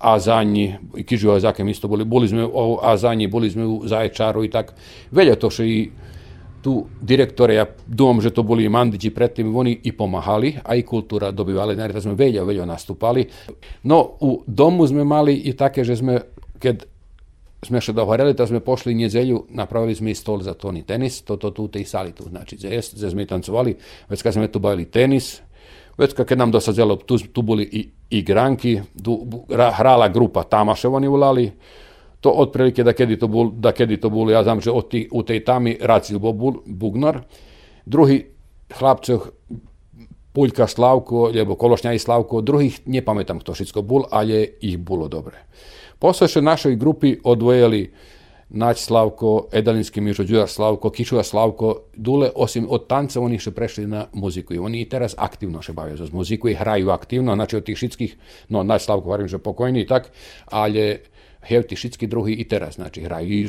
Azanji, 0.00 0.74
i 0.96 1.04
Kižova 1.04 1.40
Zakem 1.40 1.68
isto 1.68 1.88
boli, 1.88 2.04
boli 2.04 2.28
sme 2.28 2.46
u 2.46 2.78
Azanji, 2.82 3.28
boli 3.28 3.50
sme 3.50 3.66
u 3.66 3.82
Zaječaru 3.84 4.44
i 4.44 4.50
tak. 4.50 4.72
Velja 5.10 5.36
to 5.36 5.50
še 5.52 5.66
i 5.66 5.90
tu 6.62 6.86
direktore, 7.00 7.54
ja 7.54 7.66
dumam, 7.86 8.20
že 8.20 8.30
to 8.30 8.42
boli 8.42 8.64
i 8.64 8.68
Mandići 8.68 9.10
predtým, 9.10 9.56
oni 9.56 9.78
i 9.84 9.92
pomahali, 9.92 10.56
a 10.64 10.74
i 10.76 10.82
kultura 10.82 11.30
dobivali, 11.30 11.76
naravno 11.76 12.00
sme 12.00 12.14
veljo, 12.14 12.44
veljo 12.44 12.66
nastupali. 12.66 13.26
No, 13.82 14.16
u 14.20 14.42
domu 14.46 14.86
sme 14.86 15.04
mali 15.04 15.34
i 15.34 15.52
také, 15.56 15.84
že 15.84 15.96
sme, 15.96 16.20
keď 16.58 16.84
sme 17.64 17.80
še 17.80 17.92
dohoreli, 17.92 18.34
da 18.36 18.46
sme 18.46 18.60
pošli 18.64 18.94
njezelju, 18.94 19.46
napravili 19.56 19.94
sme 19.94 20.12
i 20.12 20.16
stol 20.16 20.40
za 20.44 20.54
toni 20.54 20.82
tenis, 20.82 21.22
to, 21.24 21.36
to 21.36 21.50
tu 21.50 21.68
u 21.68 21.72
tej 21.72 21.84
sali 21.84 22.12
tu, 22.12 22.28
znači, 22.28 22.56
gdje 22.56 22.82
sme 23.10 23.26
tancovali, 23.26 23.76
već 24.08 24.22
kad 24.22 24.32
sme 24.32 24.48
tu 24.48 24.60
bavili 24.60 24.88
tenis, 24.88 25.40
već 25.98 26.16
kad 26.16 26.38
nam 26.38 26.50
dosadzelo, 26.50 26.96
tu, 26.96 27.18
tu 27.18 27.42
boli 27.42 27.68
i 27.68 27.88
igranki, 28.10 28.80
du, 28.94 29.44
hrala 29.50 30.08
grupa 30.08 30.42
Tamaševani 30.42 31.08
u 31.08 31.16
Lali, 31.16 31.52
to 32.20 32.30
otprilike 32.30 32.84
da 32.84 32.92
kedi 32.92 33.16
to 33.18 33.28
bul, 33.28 33.50
da 33.50 33.72
kedi 33.72 33.96
to 34.00 34.10
bul, 34.10 34.30
ja 34.30 34.42
znam 34.42 34.60
že 34.60 34.70
od 34.70 34.88
ti, 34.90 35.08
u 35.12 35.22
tej 35.22 35.44
tami 35.44 35.78
Racil 35.80 36.18
Bugnar, 36.66 37.20
drugi 37.86 38.26
hlapce 38.78 39.18
Puljka 40.32 40.66
Slavko, 40.66 41.30
lebo 41.34 41.54
Kološnja 41.54 41.92
i 41.92 41.98
Slavko, 41.98 42.40
drugih 42.40 42.80
ne 42.86 43.02
pametam 43.02 43.40
kto 43.40 43.54
všetko 43.54 43.82
bol, 43.82 44.04
ali 44.10 44.32
je 44.32 44.44
ih 44.60 44.78
bilo 44.78 45.08
dobre. 45.08 45.46
Posle 45.98 46.28
še 46.28 46.40
našoj 46.40 46.76
grupi 46.76 47.16
odvojeli 47.24 47.82
Nać 48.50 48.80
Slavko, 48.80 49.48
Edalinski 49.52 50.00
Mišo, 50.00 50.24
Đura 50.24 50.46
Slavko, 50.46 50.90
Kišova 50.90 51.22
Slavko, 51.22 51.74
dule 51.94 52.30
osim 52.34 52.66
od 52.70 52.88
tanca 52.90 53.20
oni 53.20 53.38
še 53.38 53.52
prešli 53.54 53.86
na 53.86 54.06
muziku 54.12 54.54
i 54.54 54.58
oni 54.58 54.80
i 54.82 54.88
teraz 54.90 55.14
aktivno 55.18 55.62
še 55.62 55.72
bavio 55.72 55.96
za 55.96 56.08
muziku 56.12 56.48
i 56.50 56.54
hraju 56.54 56.90
aktivno, 56.90 57.34
znači 57.34 57.56
od 57.56 57.64
tých 57.64 57.78
všetkých, 57.78 58.16
no 58.48 58.62
Nać 58.62 58.82
Slavko, 58.82 59.10
varim, 59.10 59.28
že 59.28 59.38
pokojni 59.38 59.80
i 59.80 59.86
tak, 59.86 60.10
ali 60.50 60.98
Hevti 61.40 61.76
všetky 61.76 62.04
druhy 62.04 62.36
i 62.36 62.44
teraz, 62.44 62.74
znači 62.74 63.00
hraju. 63.00 63.28
I 63.28 63.48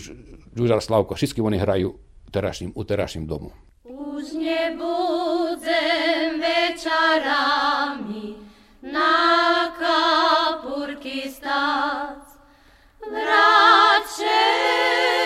Žužar 0.55 0.81
Slavko, 0.81 1.15
všetky 1.15 1.41
oni 1.41 1.57
hraju 1.57 1.95
terašnjim, 2.31 2.71
u 2.75 2.83
terašnjim 2.83 3.27
domu. 3.27 3.51
Už 3.83 4.33
ne 4.39 4.75
budem 4.79 6.39
večarami 6.39 8.35
na 8.81 9.71
kapurki 9.75 11.29
stac. 11.29 12.23
Vraće 13.11 13.60
Hashem. 14.11 15.20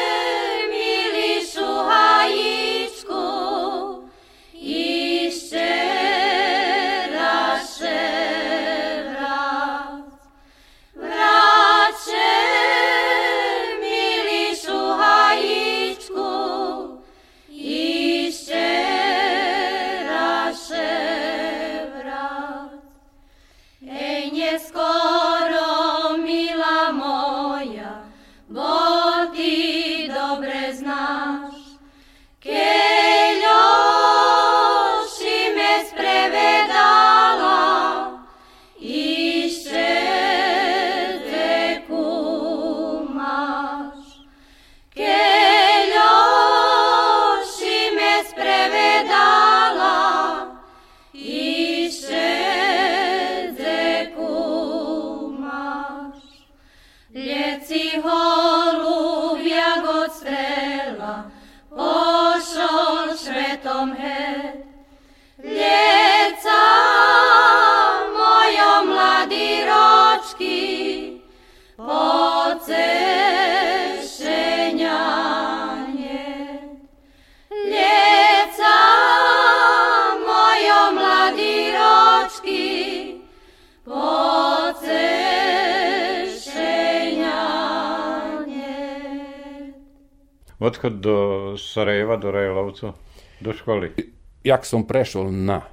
Do 93.45 93.53
školy. 93.53 93.93
Jak 94.41 94.65
som 94.65 94.81
prešol 94.89 95.29
na 95.29 95.69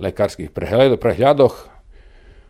lekárskych 0.00 0.52
prehľad- 0.52 0.96
prehľadoch, 0.96 1.76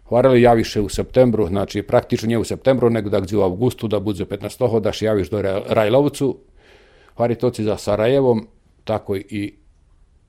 Hvarali 0.06 0.42
javiše 0.42 0.80
u 0.80 0.88
septembru, 0.88 1.46
znači 1.46 1.82
praktično 1.82 2.26
nije 2.26 2.38
u 2.38 2.44
septembru, 2.44 2.90
nego 2.90 3.10
da 3.10 3.20
gdje 3.20 3.38
u 3.38 3.42
augustu, 3.42 3.88
da 3.88 4.00
bude 4.00 4.24
15. 4.24 4.80
da 4.80 4.92
še 4.92 5.06
javiš 5.06 5.30
do 5.30 5.42
Ra- 5.42 5.62
Rajlovcu, 5.66 6.38
hvari 7.16 7.34
toci 7.34 7.64
za 7.64 7.76
Sarajevom, 7.76 8.46
tako 8.84 9.16
i 9.16 9.54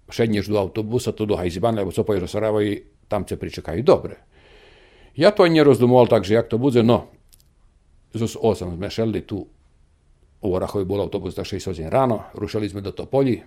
šednješ 0.09 0.47
do 0.47 0.57
autobusa, 0.57 1.11
to 1.11 1.25
do 1.25 1.35
Hajzibana, 1.35 1.79
lebo 1.79 1.91
co 1.91 2.03
poješ 2.03 2.21
do 2.21 2.27
Sarajeva 2.27 2.63
i 2.63 2.83
tam 3.07 3.23
te 3.23 3.37
pričekaju 3.37 3.83
dobre. 3.83 4.17
Ja 5.15 5.31
to 5.31 5.47
nie 5.47 5.63
rozdumoval 5.63 6.07
tak, 6.07 6.23
že 6.23 6.33
jak 6.33 6.49
to 6.49 6.57
bude, 6.57 6.83
no, 6.83 7.07
zos 8.13 8.37
8 8.41 8.75
sme 8.75 8.89
šelli 8.89 9.21
tu, 9.21 9.45
u 10.41 10.53
Orahovi 10.53 10.85
bol 10.85 11.01
autobus 11.01 11.35
da 11.35 11.43
6 11.43 11.65
hodin 11.69 11.89
ráno, 11.89 12.23
rušili 12.33 12.69
sme 12.69 12.81
do 12.81 12.91
Topolji, 12.91 13.43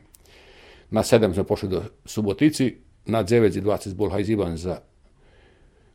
Na 0.91 1.03
sedam 1.03 1.35
smo 1.35 1.45
pošli 1.45 1.69
do 1.69 1.83
Subotici, 2.05 2.75
na 3.07 3.23
9 3.25 3.63
20 3.63 3.95
bol 3.95 4.11
hajzivan 4.11 4.57
za 4.57 4.83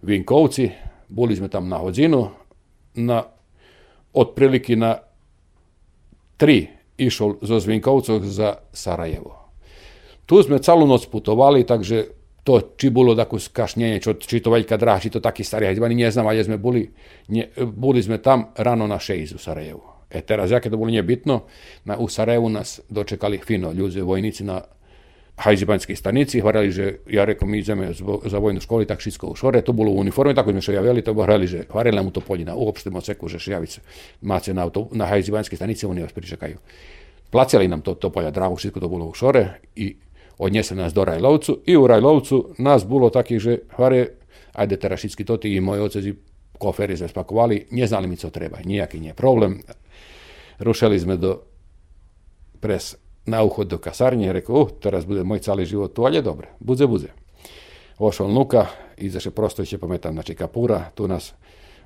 Vinkovci, 0.01 0.71
boli 1.09 1.35
sme 1.35 1.49
tam 1.49 1.69
na 1.69 1.77
hodinu, 1.77 2.31
na 2.95 3.23
otprilike 4.15 4.75
na 4.75 4.95
tri 6.37 6.67
išol 6.95 7.43
zo 7.43 7.59
Zvinkovcov 7.59 8.23
za 8.23 8.63
Sarajevo. 8.71 9.51
Tu 10.25 10.41
sme 10.41 10.63
celú 10.63 10.87
noc 10.87 11.05
putovali, 11.11 11.67
takže 11.67 12.15
to, 12.45 12.77
či 12.77 12.93
bolo 12.93 13.17
takú 13.17 13.41
skašnenie, 13.41 13.97
čo, 13.97 14.15
či 14.21 14.37
to 14.37 14.53
veľká 14.53 14.77
dráha, 14.77 15.01
či 15.01 15.09
to 15.09 15.19
taký 15.19 15.41
starý 15.41 15.69
hajzvani, 15.69 15.97
neznám, 15.97 16.29
ale 16.29 16.45
sme 16.45 16.61
boli, 16.61 16.85
ne, 17.33 17.49
boli 17.57 17.99
sme 18.05 18.21
tam 18.21 18.53
ráno 18.53 18.85
na 18.85 19.01
šejz 19.01 19.33
u 19.33 19.39
Sarajevu. 19.41 19.81
E 20.05 20.21
teraz, 20.21 20.53
jaké 20.53 20.69
to 20.69 20.77
bolo 20.77 20.93
nebitno, 20.93 21.49
na, 21.89 21.97
u 21.97 22.05
Sarajevu 22.05 22.47
nas 22.53 22.85
dočekali 22.85 23.41
fino 23.41 23.73
ljudi, 23.73 24.01
vojnici 24.05 24.45
na 24.45 24.61
hajzibanskej 25.35 25.95
stanici, 25.99 26.39
hvarali, 26.39 26.71
že 26.71 27.03
ja 27.11 27.27
rekom, 27.27 27.51
mi 27.51 27.59
ideme 27.59 27.91
za 28.25 28.39
vojnu 28.39 28.63
školu, 28.63 28.87
tak 28.87 29.03
všetko 29.03 29.35
už 29.35 29.39
hore, 29.43 29.59
to 29.59 29.75
bolo 29.75 29.91
u 29.91 29.99
uniforme, 29.99 30.31
tako 30.31 30.55
sme 30.55 30.63
še 30.63 30.79
javili, 30.79 31.03
to 31.03 31.11
hvarali, 31.11 31.43
že 31.43 31.59
hvarali 31.67 31.95
nam 31.95 32.07
u 32.07 32.15
to 32.15 32.23
poljina, 32.23 32.55
uopšte 32.55 32.87
moceku, 32.87 33.27
že 33.27 33.39
šejavice 33.39 33.83
mace 34.23 34.55
na, 34.55 34.63
auto, 34.63 34.87
na 34.95 35.11
hajzibanskej 35.11 35.59
stanici, 35.59 35.83
oni 35.85 36.07
vas 36.07 36.15
pričekaju. 36.15 36.55
Placali 37.29 37.67
nam 37.67 37.83
to, 37.83 37.99
to 37.99 38.15
polja 38.15 38.31
drahu, 38.31 38.55
všetko 38.55 38.79
to 38.79 38.87
bolo 38.87 39.11
už 39.11 39.19
hore 39.27 39.59
i 39.75 39.91
odnese 40.39 40.75
nas 40.75 40.95
do 40.95 41.03
Rajlovcu 41.03 41.67
i 41.67 41.75
u 41.75 41.83
Rajlovcu 41.87 42.55
nas 42.63 42.87
bilo 42.87 43.11
takih, 43.11 43.39
že 43.39 43.67
hvare, 43.75 44.15
ajde 44.55 44.79
teraz 44.79 45.03
všetky 45.03 45.23
to 45.27 45.35
ti 45.37 45.51
i 45.51 45.59
moji 45.59 45.81
ocezi 45.83 46.11
koferi 46.55 46.95
sme 46.95 47.11
spakovali, 47.11 47.67
neznali 47.75 48.07
mi 48.07 48.15
co 48.15 48.31
treba, 48.31 48.63
nijaký 48.63 49.03
nie 49.03 49.11
problem. 49.11 49.59
Rušali 50.59 50.95
sme 50.95 51.19
do 51.19 51.43
pres 52.63 52.95
na 53.25 53.43
uchod 53.43 53.67
do 53.67 53.77
kasarnje, 53.77 54.33
rekao, 54.33 54.55
uh, 54.55 54.69
teraz 54.79 55.05
bude 55.05 55.23
moj 55.23 55.39
cali 55.39 55.65
život 55.65 55.93
tu, 55.93 56.05
ali 56.05 56.15
je 56.15 56.21
dobre, 56.21 56.47
budze, 56.59 56.87
budze. 56.87 57.07
Ošao 57.97 58.27
nuka, 58.27 58.65
izaše 58.97 59.31
prostojiće, 59.31 59.77
pametam, 59.77 60.13
znači 60.13 60.35
kapura, 60.35 60.89
tu 60.95 61.07
nas 61.07 61.33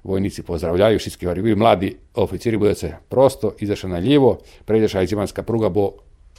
vojnici 0.04 0.44
pozdravljaju, 0.44 1.00
všetky 1.00 1.26
hovorí, 1.26 1.42
vi 1.42 1.56
mladi 1.56 1.98
oficiri 2.16 2.58
budete 2.58 2.98
prosto, 3.10 3.54
izaše 3.60 3.88
na 3.88 4.00
ljivo, 4.00 4.38
pređeš 4.66 4.94
hajzibanska 4.94 5.44
pruga, 5.44 5.70
bo 5.70 5.92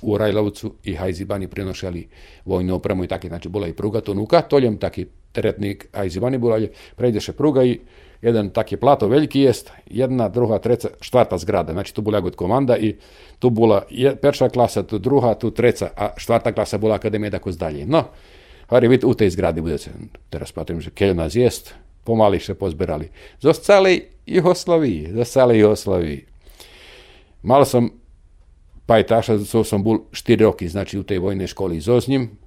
u 0.02 0.18
Rajlovcu 0.18 0.72
i 0.84 0.94
hajzibani 0.94 1.48
prenošali 1.48 2.08
vojnu 2.44 2.74
opremu 2.74 3.04
i 3.04 3.08
taki, 3.08 3.28
znači 3.28 3.48
bola 3.48 3.68
i 3.68 3.72
pruga 3.72 4.00
tu 4.00 4.14
nuka, 4.14 4.40
toljem 4.40 4.78
taki 4.78 5.06
teretnik 5.32 5.88
hajzibani 5.92 6.38
bulali, 6.38 6.70
pređeše 6.96 7.32
pruga 7.32 7.64
i 7.64 7.78
jedan 8.22 8.50
taki 8.50 8.76
plato 8.76 9.08
veliki 9.08 9.40
jest, 9.40 9.70
jedna, 9.86 10.28
druga, 10.28 10.58
treća, 10.58 10.88
štvrta 11.00 11.38
zgrada, 11.38 11.72
znači 11.72 11.94
tu 11.94 12.02
bola 12.02 12.20
god 12.20 12.36
komanda 12.36 12.76
i 12.76 12.96
tu 13.38 13.50
bola 13.50 13.82
perša 14.22 14.48
klasa, 14.48 14.82
tu 14.82 14.98
druga, 14.98 15.34
tu 15.34 15.50
treća, 15.50 15.88
a 15.96 16.10
štvrta 16.16 16.52
klasa 16.52 16.78
bola 16.78 16.94
akademija 16.94 17.30
tako 17.30 17.50
dalje. 17.50 17.86
No, 17.86 18.04
Hari, 18.70 18.88
vidite, 18.88 19.06
u 19.06 19.14
tej 19.14 19.30
zgradi 19.30 19.60
budete, 19.60 19.90
teraz 20.30 20.52
patrim, 20.54 20.78
že 20.80 20.94
keľ 20.94 21.18
nás 21.18 21.34
jest, 21.34 21.74
pomali 22.06 22.38
še 22.38 22.54
pozberali. 22.54 23.10
Zo 23.42 23.50
celej 23.50 24.14
Jugoslaviji, 24.30 25.10
zo 25.10 25.26
celej 25.26 25.66
Jugoslaviji. 25.66 26.20
Mal 27.42 27.66
som 27.66 27.90
pajtaša, 28.86 29.42
co 29.42 29.66
som 29.66 29.82
bol 29.82 30.06
4 30.14 30.46
roky, 30.46 30.70
znači 30.70 30.98
u 30.98 31.02
tej 31.02 31.18
vojnej 31.18 31.50
školi 31.50 31.82
zo 31.82 31.98
s 31.98 32.06
njim. 32.06 32.38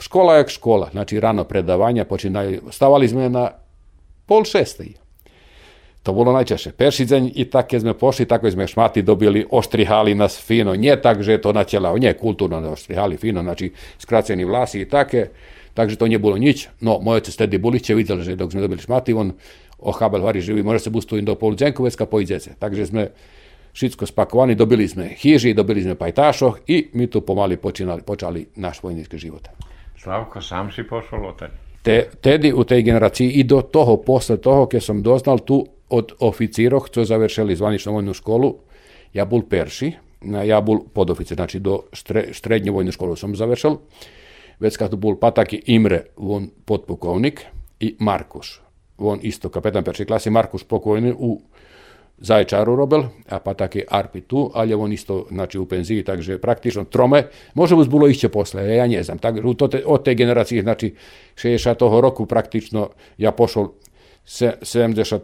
Škola 0.00 0.36
jak 0.36 0.52
škola, 0.52 0.92
znači 0.92 1.20
rano 1.20 1.44
predavanja 1.44 2.04
počinali, 2.04 2.60
stavali 2.68 3.08
sme 3.08 3.28
na 3.32 3.48
pol 4.28 4.44
šestej. 4.44 5.00
To 6.02 6.12
bolo 6.12 6.32
najčešće. 6.32 6.72
Perši 6.72 7.04
deň 7.06 7.32
i 7.34 7.44
tak, 7.44 7.68
keď 7.68 7.80
sme 7.80 7.94
pošli, 7.94 8.24
tako 8.24 8.50
sme 8.50 8.66
šmati 8.66 9.02
dobili, 9.02 9.44
oštrihali 9.50 10.14
nas 10.14 10.38
fino. 10.40 10.74
Nie 10.74 10.96
tak, 10.96 11.22
že 11.22 11.38
to 11.38 11.52
natjelao, 11.52 11.98
nie 11.98 12.12
kulturno, 12.16 12.72
oštrihali 12.72 13.16
fino, 13.16 13.42
znači 13.42 13.72
skraceni 13.98 14.44
vlasi 14.44 14.80
i 14.80 14.88
take. 14.88 15.28
Takže 15.74 15.96
to 15.96 16.08
nebolo 16.08 16.38
nič. 16.38 16.68
No, 16.80 16.98
moje 16.98 17.16
otec 17.16 17.36
tedy 17.36 17.58
buliće 17.58 17.94
videli, 17.94 18.24
že 18.24 18.36
dok 18.36 18.50
sme 18.50 18.60
dobili 18.60 18.80
šmati, 18.80 19.12
on 19.12 19.32
ohabel 19.78 20.22
vari 20.22 20.40
živi, 20.40 20.62
može 20.62 20.78
se 20.78 20.90
bustujem 20.90 21.24
do 21.24 21.34
polu 21.34 21.56
Dženkovecka 21.56 22.06
pojdete. 22.06 22.50
Takže 22.58 22.86
sme 22.86 23.08
všetko 23.72 24.06
spakovani, 24.06 24.54
dobili 24.54 24.88
sme 24.88 25.14
hiži, 25.14 25.54
dobili 25.54 25.82
sme 25.82 25.94
pajtašoh 25.94 26.58
i 26.66 26.90
mi 26.92 27.06
tu 27.06 27.20
pomali 27.20 27.56
počinali, 27.56 28.02
počali 28.02 28.46
naš 28.56 28.82
vojnički 28.82 29.18
život. 29.18 29.48
Slavko, 30.02 30.40
sam 30.40 30.72
si 30.72 30.82
pošol 30.82 31.28
otaň? 31.28 31.48
Te, 31.82 32.08
tedy 32.20 32.52
u 32.52 32.64
tej 32.64 32.82
generaciji 32.82 33.30
i 33.30 33.44
do 33.44 33.62
toho, 33.62 33.96
posle 33.96 34.36
toho, 34.36 34.66
keď 34.66 34.82
som 34.82 35.02
doznal 35.02 35.38
tu 35.38 35.64
od 35.90 36.12
oficirov, 36.18 36.88
co 36.90 37.04
završili 37.04 37.56
zvaničnu 37.56 37.92
vojnu 37.92 38.14
školu, 38.14 38.54
ja 39.12 39.24
bol 39.24 39.42
perši, 39.42 39.92
ja 40.44 40.60
bol 40.60 40.84
podoficir, 40.92 41.34
znači 41.34 41.58
do 41.58 41.82
štre, 41.92 42.32
štrednju 42.32 42.72
vojnu 42.72 42.92
školu 42.92 43.16
som 43.16 43.36
završil, 43.36 43.76
već 44.60 44.76
kad 44.76 44.94
bol 44.94 45.16
pataki 45.16 45.62
Imre, 45.66 46.04
on 46.16 46.50
podpukovnik, 46.64 47.44
i 47.80 47.96
Markuš, 47.98 48.60
on 48.98 49.18
isto 49.22 49.48
kapetan 49.48 49.84
perši 49.84 50.04
klasi, 50.04 50.30
Markuš 50.30 50.64
pokojni 50.64 51.14
u 51.18 51.40
Zaječaru 52.20 52.76
robil, 52.76 53.02
a 53.28 53.38
pa 53.40 53.54
taki 53.54 53.82
Arpi 53.88 54.20
tu, 54.20 54.50
ali 54.54 54.74
on 54.74 54.92
isto 54.92 55.26
znači, 55.30 55.58
u 55.58 55.66
penziji, 55.66 56.04
takže 56.04 56.38
praktično 56.38 56.84
trome, 56.84 57.28
može 57.54 57.76
bus 57.76 57.88
bilo 57.88 58.08
išće 58.08 58.28
posle, 58.28 58.76
ja 58.76 58.86
ne 58.86 59.02
znam, 59.02 59.18
tak, 59.18 59.36
od 59.84 60.04
te 60.04 60.14
generacije, 60.14 60.62
znači 60.62 60.94
60. 61.34 62.00
roku 62.00 62.26
praktično 62.26 62.90
ja 63.18 63.32
pošol 63.32 63.68
70 64.26 65.18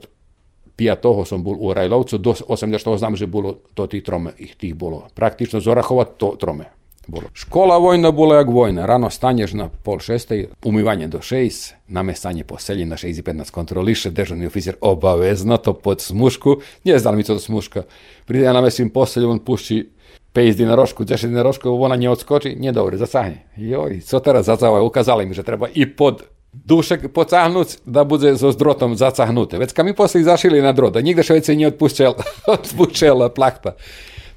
5. 0.77 1.25
som 1.25 1.45
bol 1.45 1.57
u 1.59 1.75
Rajlovcu, 1.75 2.19
do 2.19 2.37
80. 2.37 2.99
znam, 2.99 3.17
že 3.17 3.27
bolo 3.27 3.65
to 3.75 3.87
tých 3.87 4.05
trome, 4.05 4.33
ich 4.39 4.57
tých 4.57 4.77
bolo. 4.77 5.09
Praktično 5.15 5.61
z 5.61 5.67
Orahova 5.73 6.05
to 6.05 6.37
trome. 6.37 6.77
Bolo. 7.07 7.31
Škola 7.35 7.79
vojna 7.79 8.11
bola 8.11 8.37
jak 8.37 8.49
vojna. 8.51 8.87
Rano 8.87 9.11
stanješ 9.11 9.53
na 9.55 9.69
pol 9.69 10.03
šestej, 10.03 10.49
umivanje 10.65 11.07
do 11.07 11.23
šest, 11.23 11.75
namestanje 11.89 12.45
poselje 12.45 12.87
na 12.87 12.97
6 12.97 13.19
i 13.19 13.23
15 13.23 13.51
kontroliše, 13.51 14.11
državni 14.11 14.47
oficir 14.47 14.75
obavezno 14.81 15.57
to 15.57 15.73
pod 15.73 16.01
smušku. 16.01 16.57
Nije 16.85 16.99
znali 16.99 17.17
mi 17.17 17.25
to 17.25 17.39
smuška. 17.39 17.83
Pride 18.27 18.45
ja 18.45 18.53
namesim 18.53 18.91
poselje, 18.91 19.27
on 19.27 19.39
pušči 19.39 19.87
5 20.35 20.55
dinarošku, 20.57 21.05
10 21.05 21.27
dinarošku, 21.27 21.71
ona 21.71 21.97
nie 21.97 22.11
odskoči, 22.11 22.57
nie 22.59 22.73
dobre, 22.73 22.99
zasahne. 22.99 23.47
Joj, 23.57 24.01
co 24.01 24.21
teraz 24.21 24.47
zacahuje? 24.47 24.83
Ukazali 24.83 25.27
mi, 25.27 25.35
že 25.35 25.43
treba 25.43 25.69
i 25.75 25.87
pod 25.87 26.23
dušek 26.65 27.13
pocahnuti 27.13 27.77
da 27.85 28.05
bude 28.05 28.39
so 28.39 28.53
zdrotom 28.53 28.97
zacahnuti. 28.97 29.59
Već 29.59 29.73
kad 29.73 29.87
mi 29.87 29.95
poslije 29.95 30.63
na 30.63 30.73
droda, 30.73 31.01
nigde 31.01 31.23
Švecija 31.23 31.57
nije 31.57 31.69
otpušćala, 31.75 32.23
otpušćala 32.47 33.29
plakta. 33.29 33.75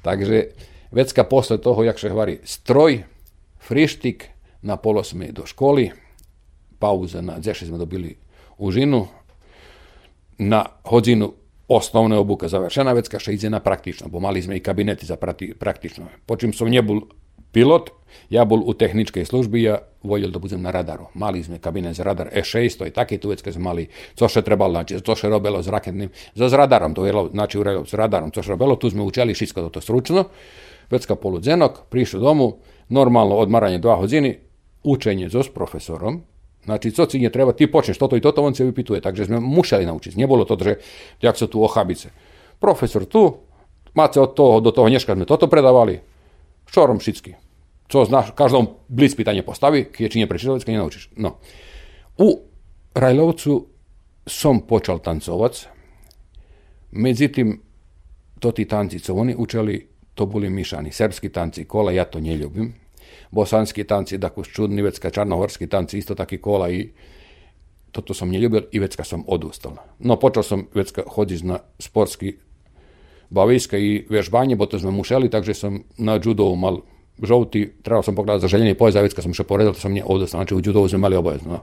Takže 0.02 0.44
već 0.90 1.12
kad 1.12 1.28
posle 1.28 1.58
toho, 1.58 1.84
jak 1.84 2.00
se 2.00 2.08
hvari, 2.08 2.38
stroj, 2.44 3.02
frištik, 3.60 4.28
na 4.62 4.76
polo 4.76 5.04
sme 5.04 5.32
do 5.32 5.42
školy. 5.42 5.90
pauza 6.78 7.20
na 7.20 7.38
10 7.38 7.66
smo 7.66 7.78
dobili 7.78 8.16
užinu, 8.58 9.06
na 10.38 10.64
hodinu 10.84 11.32
osnovne 11.68 12.16
obuka 12.16 12.48
završena, 12.48 12.92
već 12.92 13.08
kaša 13.08 13.32
ide 13.32 13.50
na 13.50 13.60
praktično, 13.60 14.08
pomali 14.08 14.42
smo 14.42 14.54
i 14.54 14.60
kabineti 14.60 15.06
za 15.06 15.16
praktično. 15.58 16.06
Počim 16.26 16.52
som 16.52 16.68
nebol 16.68 17.00
pilot, 17.52 17.90
ja 18.30 18.44
bol 18.44 18.62
u 18.66 18.74
tehničkej 18.74 19.24
služby, 19.24 19.62
ja 19.62 19.78
voljel 20.02 20.30
da 20.30 20.38
budem 20.38 20.62
na 20.62 20.70
radaru. 20.70 21.10
Mali 21.14 21.42
sme 21.42 21.58
kabinet 21.58 21.96
za 21.96 22.02
radar 22.02 22.30
E6, 22.34 22.78
to 22.78 22.84
je 22.84 22.90
taki 22.90 23.18
tu 23.18 23.28
već 23.28 23.42
kad 23.42 23.54
smo 23.54 23.64
mali, 23.64 23.88
co 24.14 24.28
še 24.28 24.42
trebalo, 24.42 24.72
znači, 24.72 25.00
co 25.00 25.14
še 25.16 25.28
robelo 25.28 25.62
s 25.62 25.68
raketnim, 25.68 26.10
za 26.34 26.48
s 26.48 26.52
radarom, 26.52 26.94
to 26.94 27.06
je, 27.06 27.12
znači, 27.30 27.58
u 27.58 27.64
s 27.86 27.94
radarom, 27.94 28.30
co 28.30 28.42
še 28.42 28.56
robelo, 28.56 28.76
tu 28.76 28.90
sme 28.90 29.02
učeli 29.02 29.34
všetko 29.34 29.68
to 29.68 29.80
stručno, 29.80 30.24
već 30.90 31.06
ka 31.06 31.14
poludzenok, 31.14 31.86
prišli 31.90 32.20
domu, 32.20 32.58
normalno 32.88 33.36
odmaranje 33.36 33.78
dva 33.78 33.96
hodiny, 33.96 34.38
učenje 34.82 35.30
s 35.30 35.48
profesorom, 35.54 36.22
Znači, 36.64 36.90
co 36.92 37.06
ci 37.06 37.30
treba, 37.32 37.52
ti 37.52 37.66
počneš 37.66 37.98
toto 37.98 38.16
i 38.16 38.20
toto, 38.20 38.42
on 38.42 38.54
se 38.54 38.64
vypituje. 38.64 39.00
Takže 39.00 39.24
sme 39.24 39.40
museli 39.40 39.86
naučiť. 39.88 40.16
Nebolo 40.16 40.44
to, 40.44 40.60
že 40.60 40.76
jak 41.20 41.36
sa 41.36 41.48
tu 41.48 41.64
ochabice. 41.64 42.12
Profesor 42.60 43.08
tu, 43.08 43.48
máte 43.96 44.20
od 44.20 44.36
toho 44.36 44.60
do 44.60 44.68
toho, 44.68 44.88
dneška 44.92 45.16
sme 45.16 45.24
toto 45.24 45.48
predávali, 45.48 46.04
Šorom 46.70 46.98
všetky. 46.98 47.34
Co 47.90 48.04
znaš, 48.06 48.30
každom 48.38 48.68
blic 48.88 49.14
pitanje 49.18 49.42
postavi, 49.42 49.90
kje 49.90 50.08
či 50.08 50.22
neprečítavec, 50.22 50.62
keď 50.62 50.72
nenaučíš. 50.78 51.10
No. 51.18 51.42
U 52.18 52.46
Rajlovcu 52.94 53.66
som 54.26 54.62
počal 54.62 55.02
tancovac, 55.02 55.66
međutim, 56.90 57.58
to 58.38 58.52
ti 58.52 58.64
tanci, 58.64 59.00
co 59.00 59.14
oni 59.14 59.34
učili, 59.34 59.86
to 60.14 60.26
boli 60.26 60.50
mišani. 60.50 60.92
Srpski 60.92 61.28
tanci 61.28 61.64
kola, 61.64 61.92
ja 61.92 62.04
to 62.04 62.20
ne 62.20 62.36
ljubim. 62.36 62.74
Bosanski 63.30 63.84
tanci, 63.84 64.18
dakle, 64.18 64.44
čudni, 64.44 64.82
vecka, 64.82 65.10
čarnohorski 65.10 65.66
tanci, 65.66 65.98
isto 65.98 66.14
taki 66.14 66.38
kola 66.38 66.70
i 66.70 66.92
toto 67.90 68.14
som 68.14 68.30
neljubil 68.30 68.70
i 68.72 68.78
vecka 68.78 69.04
som 69.04 69.24
odustal. 69.26 69.74
No, 69.98 70.16
počal 70.16 70.42
som 70.42 70.66
vecka 70.74 71.02
hodiť 71.06 71.40
na 71.42 71.58
sportski 71.78 72.38
baviska 73.30 73.78
i 73.78 74.06
vježbanje, 74.10 74.56
bo 74.56 74.66
to 74.66 74.78
sme 74.78 74.90
mušeli, 74.90 75.30
takže 75.30 75.54
som 75.54 75.82
na 75.98 76.18
judovu 76.24 76.56
mal 76.56 76.80
žovti, 77.22 77.72
trebao 77.82 78.02
sam 78.02 78.14
pogledati 78.14 78.48
za 78.48 78.98
a 78.98 79.02
već 79.02 79.14
kad 79.14 79.24
sam 79.24 79.34
še 79.34 79.44
porezal, 79.44 79.74
to 79.74 79.80
sam 79.80 79.92
nije 79.92 80.04
ovdje, 80.06 80.26
znači 80.26 80.54
u 80.54 80.60
judovu 80.64 80.88
sme 80.88 80.98
mali 80.98 81.16
obavezno. 81.16 81.50
No. 81.50 81.60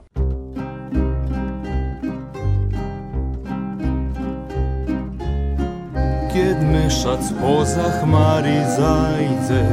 Keď 6.32 6.56
mešac 6.72 7.32
pozahmari 7.42 8.60
zajde 8.78 9.64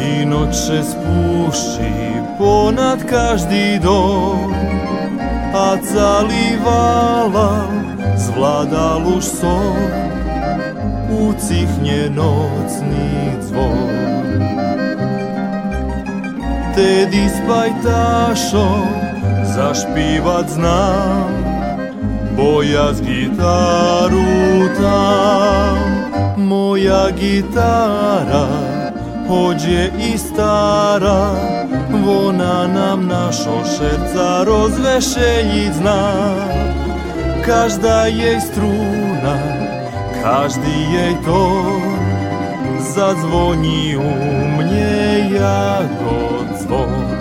i 0.00 0.24
noće 0.26 0.82
spuši 0.82 2.10
ponad 2.38 3.04
každi 3.10 3.78
dom, 3.82 4.54
a 5.50 5.76
zalívala, 5.82 7.66
zvládal 8.14 9.02
už 9.18 9.24
som 9.24 9.74
ucichne 11.10 12.10
nocný 12.14 13.34
zvon. 13.50 13.90
Tedy 16.70 17.22
s 17.26 17.38
pajtášom 17.50 18.86
zašpívať 19.58 20.46
znám, 20.54 21.30
bo 22.38 22.62
ja 22.62 22.94
z 22.94 23.02
gitaru 23.02 24.70
tam. 24.78 25.76
Moja 26.40 27.10
gitara, 27.14 28.48
hoď 29.26 29.58
je 29.60 29.84
i 29.98 30.12
stará, 30.18 31.34
vona 31.92 32.66
nam 32.66 33.06
našo 33.06 33.64
šerca 33.64 34.44
rozvešeljic 34.44 35.74
zna. 35.74 36.12
Každa 37.46 38.06
jej 38.06 38.40
struna, 38.40 39.36
každi 40.22 40.94
jej 40.94 41.14
ton, 41.24 41.98
zadzvoni 42.94 43.96
u 43.96 44.10
mnie 44.58 45.30
jako 45.34 46.44
dzwon. 46.58 47.20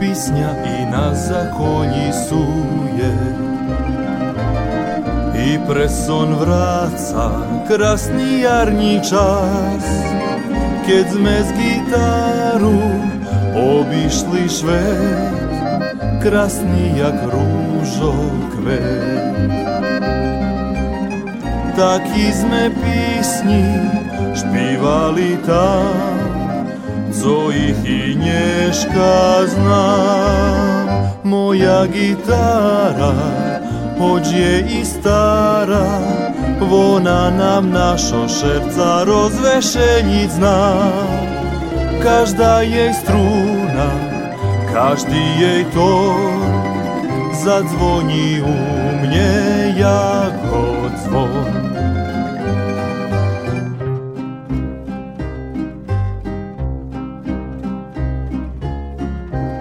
Pisnja 0.00 0.50
i 0.64 0.90
na 0.90 1.14
zakolji 1.14 2.12
suje 2.28 3.49
I 5.50 5.58
preson 5.68 6.34
vraca 6.38 7.26
krasni 7.68 8.40
jarnji 8.40 9.02
čas 9.02 9.86
Keď 10.86 11.04
sme 11.10 11.36
z 11.42 11.50
gitaru 11.58 12.78
obišli 13.58 14.46
švet 14.46 15.50
Krasni 16.22 16.94
jak 17.02 17.18
rúžo 17.26 18.14
kvet 18.54 19.58
Taki 21.74 22.26
sme 22.30 22.70
písni 22.70 23.66
špívali 24.38 25.34
tam 25.42 26.30
co 27.10 27.50
ich 27.50 27.84
i 27.84 28.14
znam. 29.46 30.88
Moja 31.24 31.86
gitara, 31.86 33.12
je 34.32 34.80
i 34.80 34.84
stara, 34.84 36.00
Wona 36.60 37.30
nam 37.30 37.70
našo 37.70 38.28
šerca 38.28 39.04
rozvešenic 39.04 40.30
zna. 40.30 40.92
Każda 42.02 42.62
jej 42.62 42.94
struna, 42.94 43.90
każdy 44.72 45.20
jej 45.40 45.64
ton, 45.74 46.40
zadzwoni 47.44 48.40
u 48.42 48.56
mnie 49.02 49.32
jako 49.76 50.64
dzwon. 51.04 51.70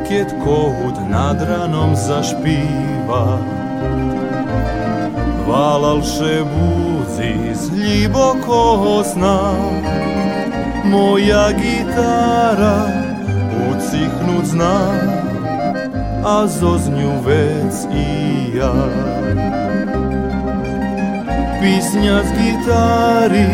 keď 0.10 0.42
kohut 0.42 0.98
nad 1.06 1.38
ranom 1.38 1.94
zašpíva. 1.94 3.59
Палавши 5.50 6.44
буці 6.44 7.36
з 7.54 7.70
глибокого 7.70 9.04
сна, 9.04 9.54
моя 10.86 11.50
гітара 11.50 12.94
уціхнуть 13.70 14.46
зна, 14.46 14.80
а 16.24 16.48
зознювець 16.48 17.86
і 17.86 18.58
я. 18.58 18.74
Пісня 21.62 22.22
з 22.24 22.42
гітари 22.42 23.48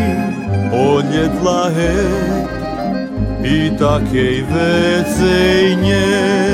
однітла 0.72 1.70
геть, 1.76 2.46
i 3.44 3.70
takiej 3.78 4.42
vecej 4.42 5.76
nie. 5.76 6.46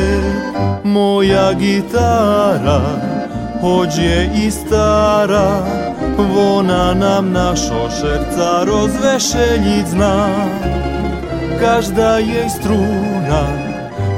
Moja 0.85 1.55
gitara 1.55 3.02
Хоч 3.63 3.99
je 3.99 4.31
i 4.47 4.51
стара, 4.51 5.63
вона 6.19 6.95
нам 6.95 7.33
нашо 7.33 7.91
серця 7.91 8.65
розвеселить 8.65 9.87
зна. 9.87 10.29
Każda 11.61 12.19
jej 12.19 12.51
struna, 12.51 13.43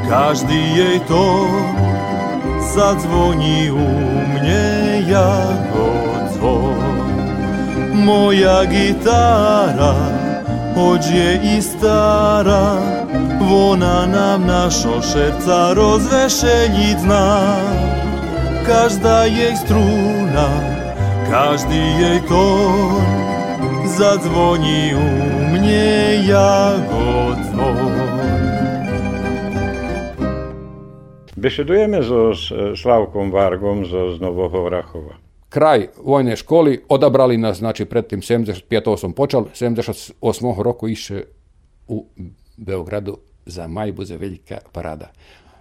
każdy 0.09 0.54
jej 0.54 1.00
ton 1.00 1.76
Zadzwoni 2.74 3.70
u 3.70 3.88
mnie 4.33 5.02
jako 5.09 5.87
dzwon 6.33 6.80
Moja 7.92 8.64
gitara, 8.66 9.94
choć 10.74 11.07
je 11.07 11.57
i 11.57 11.62
stara 11.62 12.76
Wona 13.40 14.07
nam 14.07 14.46
naszą 14.46 15.02
serca 15.02 15.74
rozweselić 15.74 17.00
zna 17.00 17.57
Każda 18.66 19.27
jej 19.27 19.57
struna, 19.57 20.48
każdy 21.31 21.74
jej 21.77 22.20
ton, 22.29 23.05
Zadzwoni 23.98 24.94
u 24.94 25.09
mnie 25.53 26.24
jako. 26.29 27.05
Besedujeme 31.37 32.00
so 32.03 32.33
Slavkom 32.77 33.31
Vargom 33.31 33.85
zo 33.85 34.16
z 34.16 34.20
Nového 34.20 34.64
Vrachova. 34.64 35.14
kraj 35.55 35.88
vojne 36.03 36.35
školy, 36.37 36.83
odabrali 36.88 37.37
nas, 37.38 37.59
znači 37.59 37.85
predtým 37.85 38.22
75. 38.22 38.96
som 38.98 39.12
počal, 39.12 39.46
78. 39.55 40.18
roku 40.62 40.88
iše 40.88 41.22
u 41.88 42.07
Beogradu 42.57 43.18
za 43.46 43.68
Majbuze 43.68 44.16
velika 44.16 44.59
parada. 44.72 45.12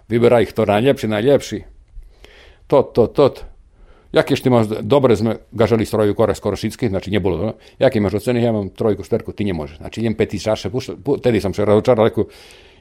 Vybera 0.08 0.42
ih 0.42 0.52
to 0.52 0.64
najljepši, 0.64 1.08
najljepši. 1.08 1.73
Tot, 2.66 2.92
tot, 2.92 3.14
tot. 3.14 3.44
Jakie 4.14 4.36
ti 4.36 4.48
imaš 4.48 4.66
dobre 4.80 5.16
sme 5.16 5.36
gažali 5.52 5.86
stroju 5.86 6.14
kore 6.14 6.34
skoro 6.34 6.56
šitski, 6.56 6.88
znači 6.88 7.10
nije 7.10 7.20
bilo. 7.20 7.36
No? 7.36 7.54
Jakie 7.78 7.98
imaš 7.98 8.12
oceny, 8.12 8.44
ja 8.44 8.52
mam 8.52 8.68
trojku, 8.68 9.02
šterku, 9.02 9.32
ti 9.32 9.44
nie 9.44 9.54
možeš. 9.54 9.76
Znači 9.76 10.00
idem 10.00 10.14
peti 10.14 10.38
šaše, 10.38 10.70
tedy 10.70 11.40
sam 11.40 11.54
se 11.54 11.64
razočaral, 11.64 12.06
reku, 12.06 12.26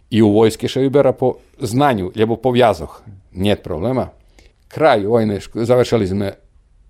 i 0.10 0.22
u 0.22 0.30
vojske 0.30 0.68
še 0.68 0.86
vybera 0.86 1.14
po 1.18 1.34
znanju, 1.60 2.12
ljebo 2.16 2.38
po 2.38 2.52
vjazoh. 2.52 3.02
Nijet 3.32 3.64
problema. 3.64 4.10
Kraj 4.68 5.06
vojne 5.06 5.40
završali 5.54 6.08
sme 6.08 6.34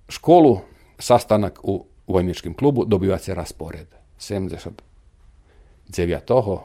školu, 0.10 0.60
sastanak 1.00 1.60
u 1.64 1.86
vojničkim 2.08 2.54
klubu, 2.54 2.86
dobiva 2.86 3.20
se 3.20 3.36
raspored. 3.36 3.88
79. 4.20 6.60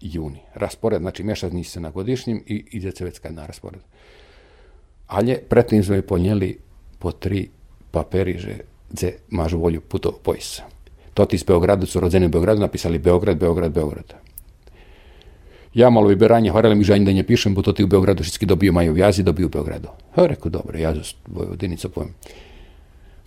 juni. 0.00 0.40
Raspored, 0.54 1.00
znači 1.00 1.22
mješani 1.22 1.64
se 1.64 1.80
na 1.80 1.90
godišnjim 1.90 2.44
i 2.46 2.64
ide 2.70 2.92
se 2.92 3.12
na 3.30 3.46
raspored. 3.46 3.80
Ali 5.08 5.38
predtým 5.48 5.84
sme 5.84 6.02
ponijeli 6.02 6.58
po 6.98 7.12
tri 7.12 7.48
paperiže 7.90 8.56
gdje 8.90 9.18
mažu 9.30 9.58
volju 9.58 9.80
puto 9.80 10.12
pojsa. 10.12 10.64
Toti 11.14 11.36
iz 11.36 11.44
Beogradu 11.44 11.86
su 11.86 12.00
rodzeni 12.00 12.26
u 12.26 12.28
Beogradu, 12.28 12.60
napisali 12.60 12.98
Beograd, 12.98 13.36
Beograd, 13.38 13.72
Beograd. 13.72 14.14
Ja 15.74 15.90
malo 15.90 16.08
vyberanie, 16.08 16.50
hovorili 16.50 16.74
mi, 16.74 16.84
že 16.84 16.94
ani 16.94 17.04
da 17.04 17.12
ne 17.12 17.22
pišem, 17.22 17.54
bo 17.54 17.62
to 17.62 17.72
ti 17.72 17.84
u 17.84 17.86
Beogradu 17.86 18.24
všetky 18.24 18.46
dobiju 18.46 18.72
majú 18.72 18.92
v 18.92 18.98
jazi, 18.98 19.22
dobiju 19.22 19.46
u 19.46 19.50
Beogradu. 19.50 19.88
Ha, 20.16 20.26
rekao, 20.26 20.50
dobro, 20.50 20.78
ja 20.78 20.94
za 21.76 21.88
pojem. 21.88 22.14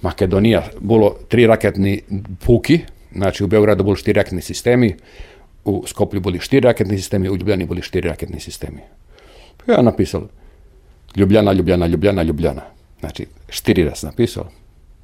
Makedonija 0.02 0.63
bolo 0.80 1.15
tri 1.30 1.48
raketni 1.48 2.02
puki, 2.46 2.80
znači 3.15 3.44
u 3.44 3.48
Beogradu 3.48 3.84
boli 3.84 3.98
štiri 3.98 4.17
raketni 4.17 4.41
sistemi, 4.41 4.96
u 5.65 5.84
Skoplju 5.88 6.22
boli 6.22 6.39
štiri 6.39 6.65
raketni 6.65 6.98
sistemi, 6.98 7.30
u 7.30 7.38
Ljubljani 7.38 7.65
boli 7.65 7.82
štiri 7.82 8.10
raketni 8.10 8.39
sistemi. 8.39 8.82
Ja 9.67 9.82
napisal 9.82 10.28
Ljubljana, 11.15 11.54
Ljubljana, 11.54 11.88
Ljubljana, 11.88 12.24
Ljubljana. 12.24 12.62
Znači, 13.00 13.28
štiri 13.50 13.84
raz 13.84 14.04
napisao. 14.04 14.45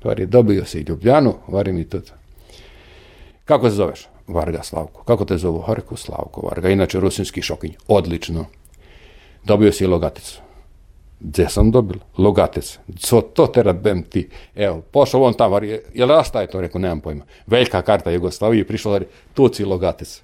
Vari, 0.03 0.25
dobio 0.25 0.65
si 0.65 0.79
Ljubljanu, 0.79 1.33
vari 1.47 1.73
mi 1.73 1.89
tu. 1.89 2.01
Kako 3.45 3.69
se 3.69 3.75
zoveš? 3.75 4.07
Varga 4.27 4.63
Slavko. 4.63 5.03
Kako 5.03 5.25
te 5.25 5.37
zovu? 5.37 5.59
Harku 5.59 5.95
Slavko 5.95 6.41
Varga. 6.41 6.69
Inače, 6.69 6.99
rusinski 6.99 7.41
šokinj. 7.41 7.73
Odlično. 7.87 8.45
Dobio 9.43 9.71
si 9.71 9.87
Logaticu. 9.87 10.41
Gdje 11.19 11.49
sam 11.49 11.71
dobil? 11.71 11.97
Logatec. 12.17 12.79
Co 12.99 13.21
to 13.21 13.47
tera 13.47 13.73
bem 13.73 14.03
ti? 14.03 14.29
Evo, 14.55 14.81
pošao 14.81 15.23
on 15.23 15.33
tamo, 15.33 15.57
je, 15.57 15.83
jel 15.93 16.07
rastaje 16.07 16.47
to? 16.47 16.61
Rekao, 16.61 16.81
nemam 16.81 16.99
pojma. 17.01 17.25
Velika 17.47 17.81
karta 17.81 18.11
Jugoslavije, 18.11 18.67
prišla, 18.67 18.99
tu 19.33 19.49
si 19.53 19.65
Logatec. 19.65 20.21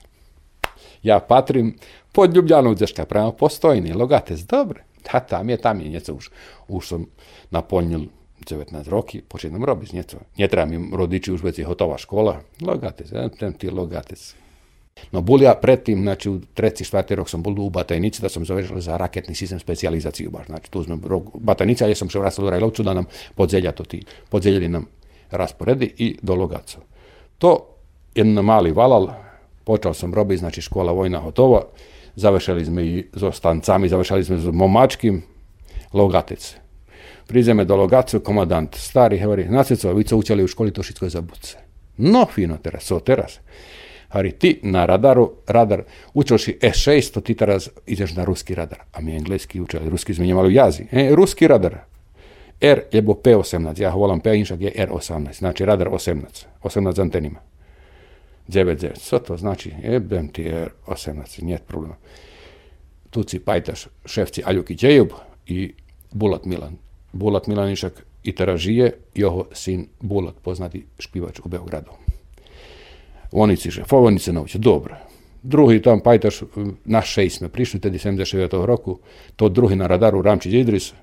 Ja 1.03 1.19
patrim 1.19 1.75
pod 2.11 2.35
Ljubljanom 2.35 2.75
Dzeška, 2.75 3.05
prema 3.05 3.31
postojni, 3.31 3.93
Logatec, 3.93 4.39
dobre. 4.39 4.83
Da, 5.03 5.19
tam 5.19 5.49
je, 5.49 5.57
tam 5.57 5.81
je, 5.81 5.89
njeca 5.89 6.13
už, 6.13 6.31
už 6.67 6.87
sam 6.87 7.05
napoljnil 7.51 8.07
19 8.43 8.87
roky, 8.91 9.23
počínam 9.23 9.63
robiť 9.63 9.93
niečo. 9.95 10.19
Netreba 10.35 10.67
mi 10.67 10.79
rodiči 10.91 11.31
už 11.31 11.43
veci 11.43 11.63
hotová 11.63 11.95
škola. 11.95 12.43
Logatec, 12.59 13.07
ja, 13.11 13.29
ten 13.31 13.55
ty 13.55 13.71
logatec. 13.71 14.35
No 15.11 15.21
bol 15.25 15.41
ja 15.41 15.55
predtým, 15.57 16.01
znači 16.05 16.29
u 16.29 16.39
treći, 16.53 16.85
čtvrti 16.85 17.15
rok 17.15 17.29
sam 17.29 17.43
bol 17.43 17.59
u 17.59 17.69
Batajnici, 17.69 18.21
da 18.21 18.29
sam 18.29 18.45
završil 18.45 18.79
za 18.79 18.97
raketni 18.97 19.35
sistem 19.35 19.59
specializaciju 19.59 20.29
baš. 20.31 20.45
Znači 20.47 20.71
tu 20.71 20.83
sme 20.83 20.97
rok 21.01 21.33
Batajnica, 21.33 21.87
ja 21.87 21.95
sam 21.95 22.09
še 22.09 22.19
vrastal 22.19 22.45
do 22.45 22.51
Rajlovcu 22.51 22.83
da 22.83 22.93
nam 22.93 23.05
podzelja 23.35 23.71
to 23.71 23.83
ti, 23.83 24.03
podzeljeli 24.29 24.69
nam 24.69 24.85
rasporedi 25.31 25.93
i 25.97 26.17
do 26.21 26.35
Logaca. 26.35 26.79
To 27.37 27.73
jedan 28.15 28.45
mali 28.45 28.71
valal, 28.71 29.09
počeo 29.63 29.93
sam 29.93 30.13
robiti, 30.13 30.39
znači 30.39 30.61
škola 30.61 30.91
vojna 30.91 31.19
hotova, 31.19 31.63
završili 32.15 32.85
i 32.85 33.05
s 33.13 33.23
ostancami, 33.23 33.89
završili 33.89 34.23
smo 34.23 34.37
s 34.37 34.45
momačkim, 34.45 35.23
Logatec. 35.93 36.55
Prizeme 37.27 37.65
do 37.65 37.75
Logacu, 37.75 38.19
komandant 38.19 38.75
stari, 38.75 39.19
govori, 39.19 39.45
znate 39.47 39.75
co, 39.75 39.93
vi 39.93 40.03
co 40.03 40.17
učili 40.17 40.43
u 40.43 40.47
školi 40.47 40.71
to 40.71 40.83
šitko 40.83 41.09
zabuce. 41.09 41.57
No, 41.97 42.25
fino 42.25 42.57
teraz, 42.57 42.83
so 42.83 42.99
teraz. 42.99 43.39
Ali 44.09 44.31
ti 44.31 44.59
na 44.63 44.85
radaru, 44.85 45.31
radar, 45.47 45.83
učoši 46.13 46.57
S6, 46.61 47.13
to 47.13 47.21
ti 47.21 47.35
teraz 47.35 47.69
ideš 47.85 48.15
na 48.15 48.25
ruski 48.25 48.55
radar. 48.55 48.79
A 48.93 49.01
mi 49.01 49.15
engleski 49.15 49.61
učili, 49.61 49.89
ruski 49.89 50.13
smo 50.13 50.25
njemali 50.25 50.53
jazi. 50.53 50.85
E, 50.91 51.15
ruski 51.15 51.47
radar. 51.47 51.77
R 52.61 52.81
lebo 52.93 53.13
P18, 53.13 53.81
ja 53.81 53.93
volam 53.93 54.19
P, 54.19 54.37
inšak 54.37 54.61
je 54.61 54.73
R18, 54.77 55.37
znači 55.39 55.65
radar 55.65 55.87
18, 55.87 56.45
18 56.63 57.01
antenima. 57.01 57.39
99, 58.47 58.99
co 58.99 59.19
to 59.19 59.37
znači? 59.37 59.71
Jebem 59.83 60.27
ti 60.27 60.43
R18, 60.43 61.43
nije 61.43 61.59
problema. 61.67 61.95
Tuci 63.09 63.39
Pajtaš, 63.39 63.87
šefci 64.05 64.41
Aljuki 64.45 64.75
Džejub 64.75 65.09
i 65.47 65.73
Bulat 66.11 66.45
Milan. 66.45 66.77
Bulat 67.11 67.47
Milanišak 67.47 68.05
i 68.23 68.35
teražije, 68.35 68.93
jeho 69.15 69.45
sin 69.51 69.87
Bulat, 69.99 70.35
poznati 70.41 70.85
špivač 70.99 71.39
u 71.39 71.49
Beogradu. 71.49 71.91
Oni 73.31 73.57
si 73.57 73.71
šefovani 73.71 74.19
se 74.19 74.33
nauče, 74.33 74.57
dobro. 74.57 74.95
Drugi 75.43 75.81
tam 75.81 75.99
pajtaš, 75.99 76.43
na 76.85 77.01
šest 77.01 77.37
sme 77.37 77.49
prišli, 77.49 77.79
tedy 77.79 77.97
79. 77.97 78.65
roku, 78.65 78.99
to 79.35 79.49
drugi 79.49 79.75
na 79.75 79.87
radaru 79.87 80.21
Ramčić 80.21 80.53
Idris, 80.53 80.93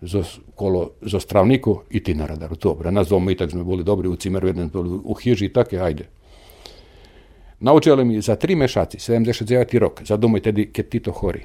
zo, 0.00 0.24
kolo, 0.54 0.90
zo 1.02 1.20
stravniku 1.20 1.80
i 1.90 2.02
ti 2.02 2.14
na 2.14 2.26
radaru, 2.26 2.56
dobro. 2.56 2.90
Nas 2.90 3.08
dvoma 3.08 3.32
i 3.32 3.36
tak 3.36 3.50
sme 3.50 3.64
boli 3.64 3.84
dobri 3.84 4.08
u 4.08 4.16
cimeru, 4.16 4.46
jedan 4.46 4.70
u 5.04 5.14
hiži 5.14 5.44
i 5.46 5.52
tako, 5.52 5.76
ajde. 5.76 6.08
Naučili 7.60 8.04
mi 8.04 8.20
za 8.20 8.36
tri 8.36 8.54
mešaci, 8.56 8.98
79. 8.98 9.78
rok, 9.78 10.02
za 10.04 10.16
domoj 10.16 10.40
keď 10.72 10.88
Tito 10.88 11.12
hori, 11.12 11.42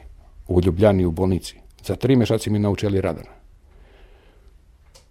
u 0.47 0.61
Ljubljani 0.61 1.05
u 1.05 1.11
bolnici. 1.11 1.55
Za 1.83 1.95
tri 1.95 2.15
mešaci 2.15 2.49
mi 2.49 2.59
naučili 2.59 3.01
radar. 3.01 3.25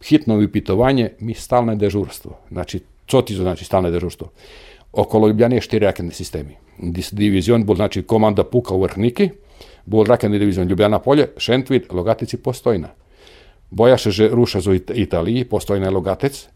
Hitno 0.05 0.37
vypitovanje, 0.37 1.09
mi 1.21 1.35
stalne 1.35 1.77
dežurstvo. 1.77 2.39
Znači, 2.51 2.81
co 3.07 3.23
ti 3.23 3.35
znači 3.35 3.65
stalne 3.65 3.91
dežurstvo? 3.91 4.31
Okolo 4.93 5.29
Ljubljane 5.29 5.61
štiri 5.61 5.87
raketni 5.87 6.13
sistemi. 6.13 6.57
Divizion 7.13 7.65
bol 7.65 7.77
znači 7.77 8.03
komanda 8.03 8.45
Puka 8.45 8.75
u 8.75 8.81
Vrhniki, 8.81 9.31
bol 9.87 10.05
raketni 10.05 10.39
divizion 10.39 10.69
Ljubljana 10.69 10.99
polje, 10.99 11.29
Šentvid, 11.37 11.83
Logatici, 11.91 12.37
Postojna. 12.37 12.89
Bojaše, 13.71 14.11
že 14.11 14.29
ruša 14.29 14.59
It- 14.59 14.91
Italiji, 14.95 15.45
Postojna 15.45 15.87
je 15.87 15.91
Logatec, 15.91 16.47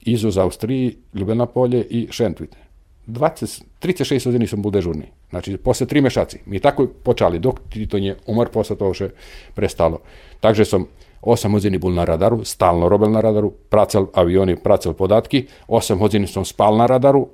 Izu 0.00 0.30
za 0.30 0.42
Austriji, 0.42 0.96
Ljubljana 1.14 1.46
polje 1.46 1.86
i 1.90 2.08
Šentvid. 2.10 2.65
20, 3.06 3.62
36 3.82 4.24
godini 4.26 4.46
sam 4.46 4.62
bol 4.62 4.72
dežurni. 4.72 5.06
Znači, 5.30 5.56
posle 5.56 5.86
tri 5.86 6.00
mešaci. 6.00 6.38
Mi 6.46 6.60
tako 6.60 6.86
počali, 6.86 7.38
dok 7.38 7.60
Tito 7.70 7.98
nje 7.98 8.16
umr, 8.26 8.50
posle 8.52 8.76
toho 8.76 8.94
še 8.94 9.10
prestalo. 9.54 10.00
Takže 10.40 10.64
som 10.64 10.86
8 11.22 11.50
hodiny 11.50 11.78
bol 11.78 11.94
na 11.94 12.04
radaru, 12.04 12.44
stalno 12.44 12.88
robil 12.88 13.10
na 13.10 13.20
radaru, 13.20 13.50
pracel 13.70 14.06
avioni, 14.14 14.56
pracel 14.56 14.94
podatki, 14.94 15.46
8 15.68 15.98
hodiny 15.98 16.26
som 16.26 16.44
spal 16.44 16.76
na 16.76 16.86
radaru, 16.86 17.26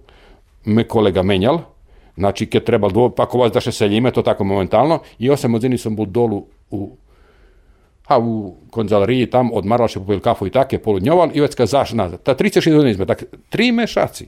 me 0.64 0.84
kolega 0.88 1.22
menjal, 1.22 1.64
znači 2.16 2.46
keď 2.46 2.64
treba 2.64 2.88
dvo, 2.88 3.10
pakovať 3.10 3.52
da 3.52 3.60
še 3.60 3.72
seljime, 3.72 4.12
to 4.12 4.22
tako 4.22 4.44
momentalno, 4.44 5.02
i 5.18 5.28
8 5.28 5.52
hodiny 5.52 5.78
som 5.78 5.96
bol 5.96 6.06
dolu 6.06 6.46
u 6.70 6.96
a 8.12 8.18
u 8.18 8.54
konzaleriji 8.70 9.30
tam 9.30 9.52
odmaral 9.54 9.88
še 9.88 10.00
popil 10.02 10.20
kafu 10.20 10.46
i 10.46 10.52
tak 10.52 10.72
je 10.72 10.82
poludnjoval 10.82 11.30
i 11.32 11.40
već 11.40 11.54
kad 11.54 11.68
zaš 11.68 11.92
nazad. 11.96 12.20
Ta 12.22 12.34
36 12.34 12.74
godina 12.74 12.94
sme, 12.94 13.06
tak 13.06 13.24
tri 13.48 13.70
mešaci. 13.72 14.26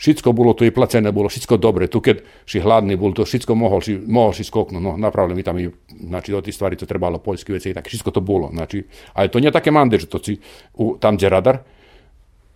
Všetko 0.00 0.32
bolo 0.32 0.56
tu 0.56 0.64
i 0.64 0.72
placené, 0.72 1.12
bolo 1.12 1.28
všetko 1.28 1.60
dobre. 1.60 1.84
Tu 1.84 2.00
keď 2.00 2.24
si 2.48 2.56
hladný 2.56 2.96
bol, 2.96 3.12
to 3.12 3.28
všetko 3.28 3.52
mohol 3.52 3.84
si, 3.84 4.00
mohol 4.00 4.32
si 4.32 4.48
skoknúť. 4.48 4.80
No, 4.80 4.96
napravili 4.96 5.36
mi 5.36 5.44
tam 5.44 5.60
i, 5.60 5.68
znači, 5.92 6.32
do 6.32 6.40
tých 6.40 6.56
stvari 6.56 6.80
to 6.80 6.88
trebalo 6.88 7.20
poľské 7.20 7.52
veci 7.52 7.76
tak. 7.76 7.84
Všetko 7.84 8.08
to 8.08 8.24
bolo. 8.24 8.48
Znači, 8.48 8.80
ale 9.12 9.28
to 9.28 9.44
nie 9.44 9.52
také 9.52 9.68
mande, 9.68 10.00
že 10.00 10.08
to 10.08 10.16
si, 10.16 10.40
u, 10.80 10.96
tam 10.96 11.20
gdje 11.20 11.28
radar, 11.28 11.56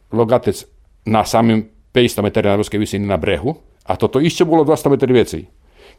logatec 0.08 0.56
na 1.04 1.28
samim 1.28 1.68
500 1.92 2.24
metri 2.24 2.48
na 2.48 2.56
ruskej 2.56 2.80
visini 2.80 3.04
na 3.04 3.20
brehu, 3.20 3.60
a 3.84 4.00
toto 4.00 4.16
ešte 4.16 4.48
bolo 4.48 4.64
200 4.64 4.92
metri 4.96 5.12
vecej. 5.12 5.42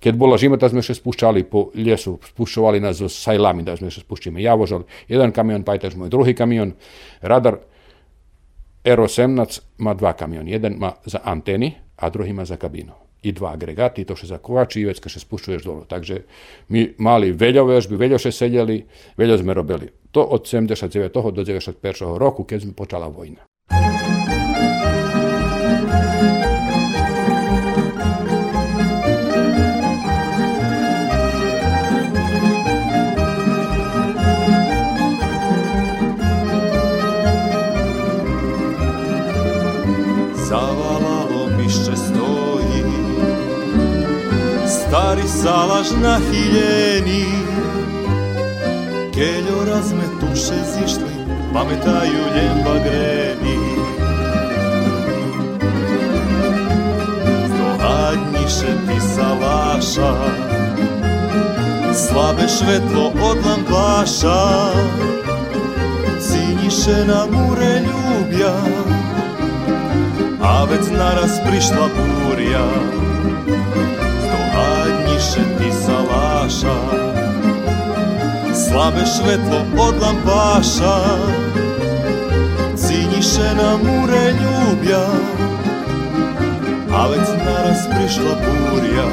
Keď 0.02 0.14
bola 0.18 0.36
žima, 0.36 0.58
tak 0.58 0.74
sme 0.74 0.82
še 0.82 0.98
spúšťali 0.98 1.46
po 1.46 1.70
lesu, 1.78 2.18
spúšťovali 2.18 2.82
nás 2.82 3.00
so 3.00 3.06
sajlami, 3.06 3.62
da 3.62 3.78
sme 3.78 3.94
še 3.94 4.02
spúšťali. 4.02 4.42
Ja 4.42 4.58
vožal 4.58 4.90
jeden 5.06 5.30
kamion, 5.30 5.62
pajtaž 5.62 5.94
môj 5.94 6.10
druhý 6.10 6.34
kamion, 6.34 6.74
radar 7.22 7.62
Aero 8.86 9.04
18 9.04 9.82
má 9.82 9.94
dva 9.98 10.14
kamiona. 10.14 10.50
Jedan 10.50 10.78
má 10.78 10.94
za 11.06 11.18
anteny, 11.26 11.74
a 11.98 12.10
drugi 12.10 12.30
ima 12.30 12.46
za 12.46 12.58
kabinu. 12.58 12.94
I 13.24 13.32
dva 13.32 13.54
agregati, 13.54 14.06
to 14.06 14.16
što 14.16 14.28
zakovači 14.28 14.82
i 14.82 14.86
već 14.86 15.00
kad 15.00 15.12
se 15.12 15.20
spušćuješ. 15.20 15.64
Takže 15.88 16.22
mi 16.70 16.94
mali 16.98 17.32
veljo 17.32 17.66
vežbi, 17.66 17.96
veljo 17.96 18.18
še 18.18 18.32
seljeli, 18.32 18.86
veljo 19.18 19.38
sme 19.38 19.54
robili. 19.54 19.90
To 20.12 20.22
od 20.22 20.46
79. 20.46 21.32
do 21.32 21.44
91. 21.44 22.18
roku, 22.18 22.44
kad 22.44 22.62
sme 22.62 22.74
počala 22.74 23.08
vojna. 23.08 23.42
Salaž 45.46 45.88
na 46.02 46.18
hiljeni. 46.18 47.26
Keljo 49.14 49.66
razme 49.66 50.04
tuše 50.20 50.60
zišli 50.74 51.14
Pametaju 51.54 52.24
ljem 52.36 52.58
bagreni 52.66 53.58
Zdohadnjiše 57.48 58.72
ti 58.88 59.00
salaša 59.16 60.14
Slabe 61.94 62.48
švetlo 62.48 63.08
od 63.08 63.38
lambaša. 63.46 64.72
Cinjiše 66.22 67.06
na 67.08 67.26
mure 67.32 67.82
ljubja 67.82 68.56
a 70.42 70.64
već 70.64 70.82
naraz 70.92 71.32
prišla 71.48 71.90
burja 71.96 72.66
Zdohadnjiše 75.16 75.58
ti 75.58 75.72
salaša 75.86 76.76
Slabe 78.54 79.06
švetlo 79.06 79.86
od 79.88 79.96
lampaša 80.02 80.96
Cinjiše 82.78 83.56
na 83.56 83.78
mure 83.78 84.32
ljubja 84.32 85.06
A 86.94 87.08
već 87.08 87.28
naraz 87.46 87.78
prišla 87.90 88.36
burja 88.36 89.06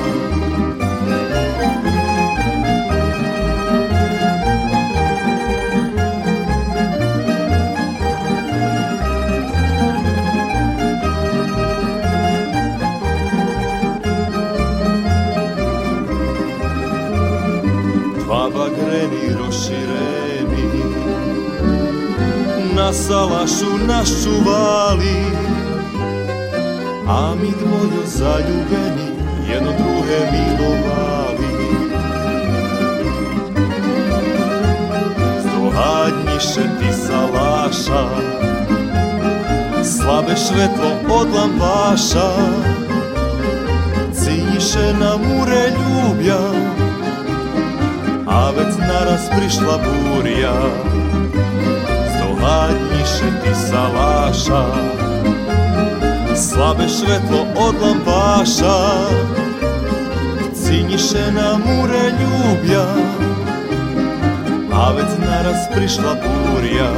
Na 22.82 22.92
salašu 22.92 23.78
nas 23.86 24.24
čuvali 24.24 25.16
A 27.08 27.34
mi 27.34 27.50
dvojo 27.60 28.06
zaljubeni 28.06 29.08
Jedno 29.48 29.72
druge 29.72 30.18
milovali. 30.32 31.52
Zdohadnjiše 35.40 36.62
ti 36.78 36.92
salaša 37.06 38.08
Slabe 39.84 40.36
švetlo 40.36 41.16
od 41.20 41.28
lampaša. 41.34 42.30
Cinjiše 44.14 44.94
na 45.00 45.16
mure 45.16 45.70
ljubja 45.70 46.40
a 48.26 48.50
već 48.50 48.76
naraz 48.78 49.20
prišla 49.36 49.78
burja 49.78 50.54
niše 53.02 53.30
ti 53.42 53.54
salaša. 53.54 54.64
Slabe 56.36 56.88
švetlo 56.88 57.46
od 57.56 57.74
lampaša. 57.82 58.78
Cinjiše 60.54 61.32
na 61.32 61.58
mure 61.58 62.04
ljublja. 62.20 62.86
A 64.72 64.92
već 64.92 65.10
naraz 65.18 65.56
prišla 65.74 66.14
burja 66.14 66.90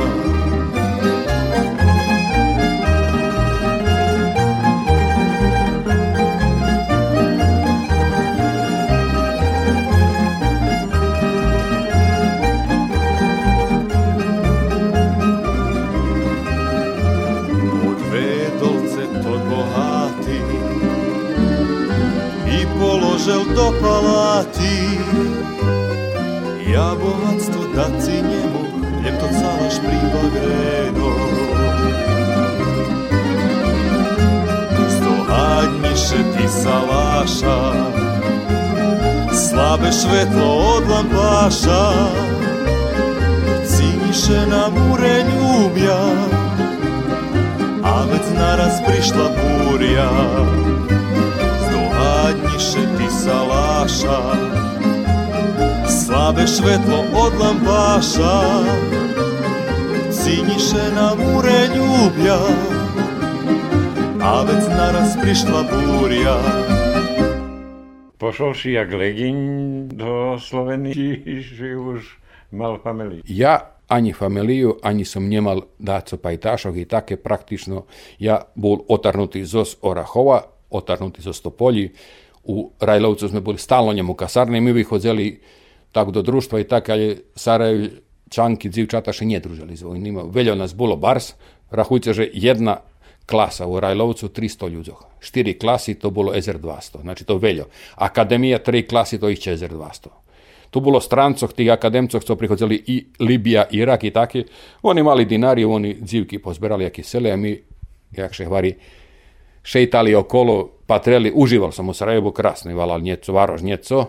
položel 23.25 23.55
do 23.55 23.73
palati. 23.81 24.99
Ja 26.73 26.95
bohatstvo 27.01 27.65
daci 27.75 28.13
njemu 28.13 28.65
Hljeb 29.01 29.15
to 29.21 29.27
calaš 29.27 29.75
pribagredo 29.79 31.11
Stohadnjiše 34.97 36.17
ti 36.17 36.49
salaša 36.49 37.73
Slabe 39.33 39.93
švetlo 39.93 40.77
od 40.77 40.89
lampaša. 40.91 41.93
Cinjiše 43.67 44.47
na 44.47 44.69
mure 44.69 45.17
ljublja 45.19 45.99
a 47.85 48.05
već 48.05 48.39
naraz 48.39 48.73
prišla 48.87 49.29
burja. 49.29 50.11
Zdohadnjiše 51.69 52.97
ti 52.99 53.14
salaša 53.25 54.19
Slabe 55.89 56.47
švetlo 56.47 57.01
od 57.25 57.33
lampaša 57.41 58.37
Cinjiše 60.13 60.85
na 60.95 61.09
mure 61.15 61.61
ljublja 61.77 62.41
A 64.23 64.43
već 64.43 64.65
naraz 64.69 65.17
prišla 65.23 65.65
burja 65.71 66.39
Pošol 68.19 68.55
si 68.55 68.73
jak 68.73 68.93
Legiň 68.93 69.37
do 69.89 70.39
Slovenii, 70.41 71.45
že 71.45 71.77
už 71.77 72.01
mal 72.53 72.81
familiju. 72.81 73.21
Ja 73.29 73.77
ani 73.89 74.13
familiju, 74.13 74.81
ani 74.83 75.05
som 75.05 75.29
nemal 75.29 75.69
dáco 75.79 76.17
pajtašok 76.17 76.77
i 76.77 76.89
také 76.89 77.21
praktično 77.21 77.85
ja 78.17 78.41
bol 78.57 78.81
otarnutý 78.89 79.45
zo 79.45 79.69
Orahova, 79.85 80.41
otarnutý 80.73 81.21
zo 81.21 81.37
Stopolji. 81.37 81.93
U 82.45 82.71
Rajlovcu 82.81 83.29
sme 83.29 83.41
boli 83.41 83.59
stalno 83.59 83.93
njemu 83.93 84.15
kasarni, 84.15 84.61
mi 84.61 84.73
bi 84.73 84.83
hodzeli 84.83 85.41
tak 85.93 86.11
do 86.11 86.23
društva 86.23 86.61
i 86.61 86.65
tak, 86.65 86.89
ali 86.89 87.23
Sarajevčanki, 87.35 88.69
dzivčataše 88.69 89.25
nije 89.25 89.41
družili 89.41 89.77
z 89.77 89.83
vojnima. 89.83 90.23
Veljo 90.23 90.55
nas 90.55 90.75
bolo 90.75 90.97
bars, 90.97 91.35
rahujte, 91.71 92.13
že 92.13 92.29
jedna 92.33 92.81
klasa 93.27 93.67
u 93.67 93.81
Rajlovcu 93.81 94.29
300 94.29 94.69
ľuďoch. 94.69 95.01
4 95.21 95.59
klasy 95.59 95.95
to 95.95 96.11
bolo 96.11 96.33
SR 96.37 96.59
200, 96.61 97.01
znači 97.01 97.25
to 97.25 97.39
veľjo. 97.39 97.65
Akademija 97.95 98.59
3 98.59 98.87
klasy 98.87 99.21
to 99.21 99.29
ih 99.29 99.39
će 99.39 99.57
SR 99.57 99.73
200. 99.73 100.09
Tu 100.71 100.81
bolo 100.81 101.01
strancoh, 101.01 101.53
tih 101.53 101.71
akademcov, 101.71 102.21
co 102.21 102.37
prihodzeli 102.37 102.83
i 102.87 103.07
Libija, 103.21 103.65
Irak 103.71 104.05
i 104.05 104.11
taki. 104.11 104.45
Oni 104.83 105.03
mali 105.03 105.25
dinari, 105.25 105.65
oni 105.65 105.97
dzivki 106.03 106.39
pozberali 106.39 106.85
jaki 106.85 107.03
sele, 107.03 107.31
a 107.31 107.37
mi, 107.37 107.55
jak 108.11 108.35
še 108.35 108.49
hvari, 108.51 108.75
šejtali 109.65 110.15
okolo, 110.15 110.71
patreli, 110.87 111.33
užival 111.35 111.73
sam 111.73 111.89
u 111.89 111.95
Sarajevu, 111.95 112.33
krasno, 112.33 112.77
valal 112.77 113.01
njeco, 113.01 113.33
varož 113.33 113.63
njeco. 113.63 114.07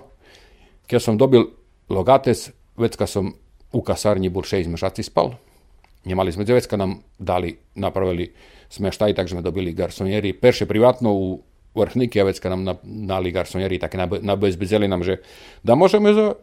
Keď 0.87 1.01
som 1.01 1.17
dobil 1.17 1.47
logatec, 1.89 2.51
već 2.77 2.95
kad 2.95 3.09
sam 3.09 3.33
u 3.71 3.81
kasarnji 3.81 4.29
bol 4.29 4.43
šest 4.43 4.69
mešaci 4.69 5.03
spal, 5.03 5.31
Nemali 6.05 6.31
sme 6.31 6.45
već 6.45 6.67
kad 6.69 6.79
nam 6.79 7.01
dali, 7.19 7.57
napravili 7.75 8.33
smeštaj, 8.69 9.13
tak 9.13 9.29
sme 9.29 9.41
dobili 9.41 9.73
garsonjeri. 9.73 10.33
Perše 10.33 10.65
privatno 10.65 11.13
u 11.13 11.41
vrhnike, 11.75 12.23
već 12.23 12.39
kad 12.39 12.51
nam 12.51 12.63
na- 12.63 12.77
dali 12.83 13.31
garsonjeri, 13.31 13.79
tak 13.79 13.93
nabezbezeli 14.21 14.87
nam, 14.87 15.03
že 15.03 15.17
da 15.63 15.75
možemo 15.75 16.13
za, 16.13 16.33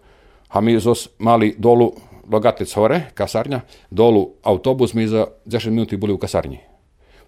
a 0.49 0.61
mi 0.61 0.79
zos 0.81 1.09
mali 1.19 1.55
dolu 1.59 1.93
logatec 2.33 2.73
hore, 2.75 3.01
kasarnja, 3.15 3.61
dolu 3.91 4.35
autobus, 4.43 4.95
mi 4.95 5.07
za 5.07 5.27
10 5.47 5.71
minuti 5.71 5.97
boli 5.97 6.13
u 6.13 6.19
kasarnji. 6.19 6.59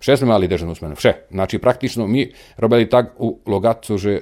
Vše 0.05 0.20
sme 0.20 0.36
mali 0.36 0.48
državnu 0.48 0.74
smenu, 0.74 0.94
vše. 1.00 1.12
Znači, 1.30 1.59
praktično 1.59 2.07
mi 2.07 2.28
robili 2.57 2.88
tak 2.88 3.14
u 3.18 3.38
Logatcu, 3.46 3.96
že 3.98 4.20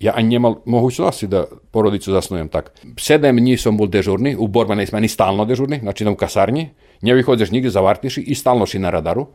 ja 0.00 0.12
ani 0.16 0.28
nemal 0.28 0.54
mogućnosti 0.64 1.26
da 1.26 1.44
porodicu 1.70 2.12
zasnujem 2.12 2.48
tak. 2.48 2.72
Sedem 2.96 3.36
dní 3.36 3.60
som 3.60 3.76
bol 3.76 3.84
dežurný, 3.92 4.32
u 4.32 4.48
borbenej 4.48 4.86
smeni 4.88 5.12
stalno 5.12 5.44
dežurný, 5.44 5.84
znači 5.84 6.08
u 6.08 6.16
kasarnji, 6.16 6.70
ne 7.04 7.12
vychodzeš 7.12 7.52
nigde, 7.52 7.68
zavartiš 7.68 8.18
i 8.18 8.34
stalno 8.34 8.66
si 8.66 8.78
na 8.78 8.90
radaru. 8.90 9.26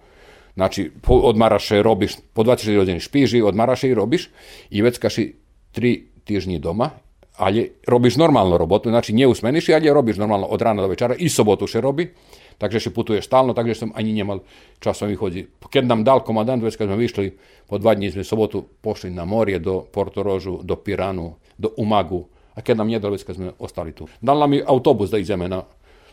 Znači, 0.56 0.92
odmaraš 1.06 1.70
robiš, 1.70 2.18
po 2.34 2.44
24 2.44 2.78
godine 2.78 3.00
špiži, 3.00 3.42
odmaraš 3.42 3.84
i 3.84 3.94
robiš 3.94 4.30
i 4.70 4.82
već 4.82 4.98
kad 4.98 5.14
si 5.14 5.36
tri 5.72 6.08
tižnji 6.24 6.60
doma, 6.60 6.90
ali 7.38 7.72
robiš 7.88 8.16
normalno 8.16 8.58
robotu, 8.58 8.90
znači 8.90 9.14
nje 9.14 9.28
usmeniš, 9.28 9.70
ali 9.70 9.94
robiš 9.94 10.18
normalno 10.18 10.48
od 10.48 10.62
rana 10.62 10.82
do 10.82 10.88
večera 10.88 11.16
i 11.16 11.30
sobotu 11.30 11.68
še 11.68 11.82
robi, 11.82 12.14
takže 12.58 12.80
si 12.80 12.90
putuješ 12.90 13.26
stalno, 13.26 13.54
takže 13.54 13.76
sam 13.76 13.92
ani 13.96 14.14
nemal 14.14 14.44
časom 14.80 15.12
vychodzi. 15.12 15.48
Keď 15.60 15.84
nam 15.86 16.04
dal 16.04 16.24
komandant, 16.24 16.64
već 16.64 16.76
kad 16.76 16.88
smo 16.88 16.96
višli, 16.96 17.36
po 17.68 17.78
dva 17.78 17.96
dní 17.96 18.12
sme 18.12 18.24
sobotu 18.24 18.66
pošli 18.82 19.12
na 19.12 19.26
morje 19.26 19.60
do 19.60 19.84
Portorožu, 19.84 20.62
do 20.64 20.76
Piranu, 20.76 21.36
do 21.58 21.72
Umagu, 21.78 22.28
a 22.56 22.62
keď 22.62 22.78
nam 22.78 22.88
njedal, 22.88 23.12
već 23.12 23.24
kad 23.24 23.36
sme 23.36 23.52
ostali 23.60 23.92
tu. 23.92 24.08
Dal 24.22 24.40
nam 24.40 24.54
i 24.54 24.64
autobus 24.66 25.10
da 25.10 25.18
ideme 25.18 25.48
na... 25.52 25.64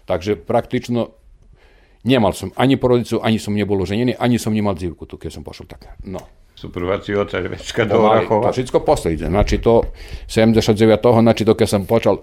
Takže 0.04 0.34
praktično 0.36 1.14
nemal 2.04 2.32
som 2.32 2.50
ani 2.56 2.76
porodicu, 2.76 3.20
ani 3.22 3.38
som 3.38 3.54
nebol 3.54 3.82
oženený, 3.82 4.18
ani 4.18 4.38
som 4.38 4.54
nemal 4.54 4.74
dzivku 4.74 5.06
tu, 5.06 5.18
keď 5.18 5.30
som 5.38 5.42
pošol 5.46 5.66
tak. 5.70 5.86
No. 6.04 6.18
Prvaci 6.62 7.14
oca 7.18 7.42
Vecka 7.42 7.84
do 7.90 7.98
Orahova. 8.06 8.50
to 8.50 8.52
všetko 8.54 8.86
posledne. 8.86 9.26
Znači 9.26 9.58
to 9.58 9.82
79. 10.30 11.22
znači 11.22 11.42
to 11.44 11.54
keď 11.54 11.68
som 11.68 11.86
počal 11.86 12.22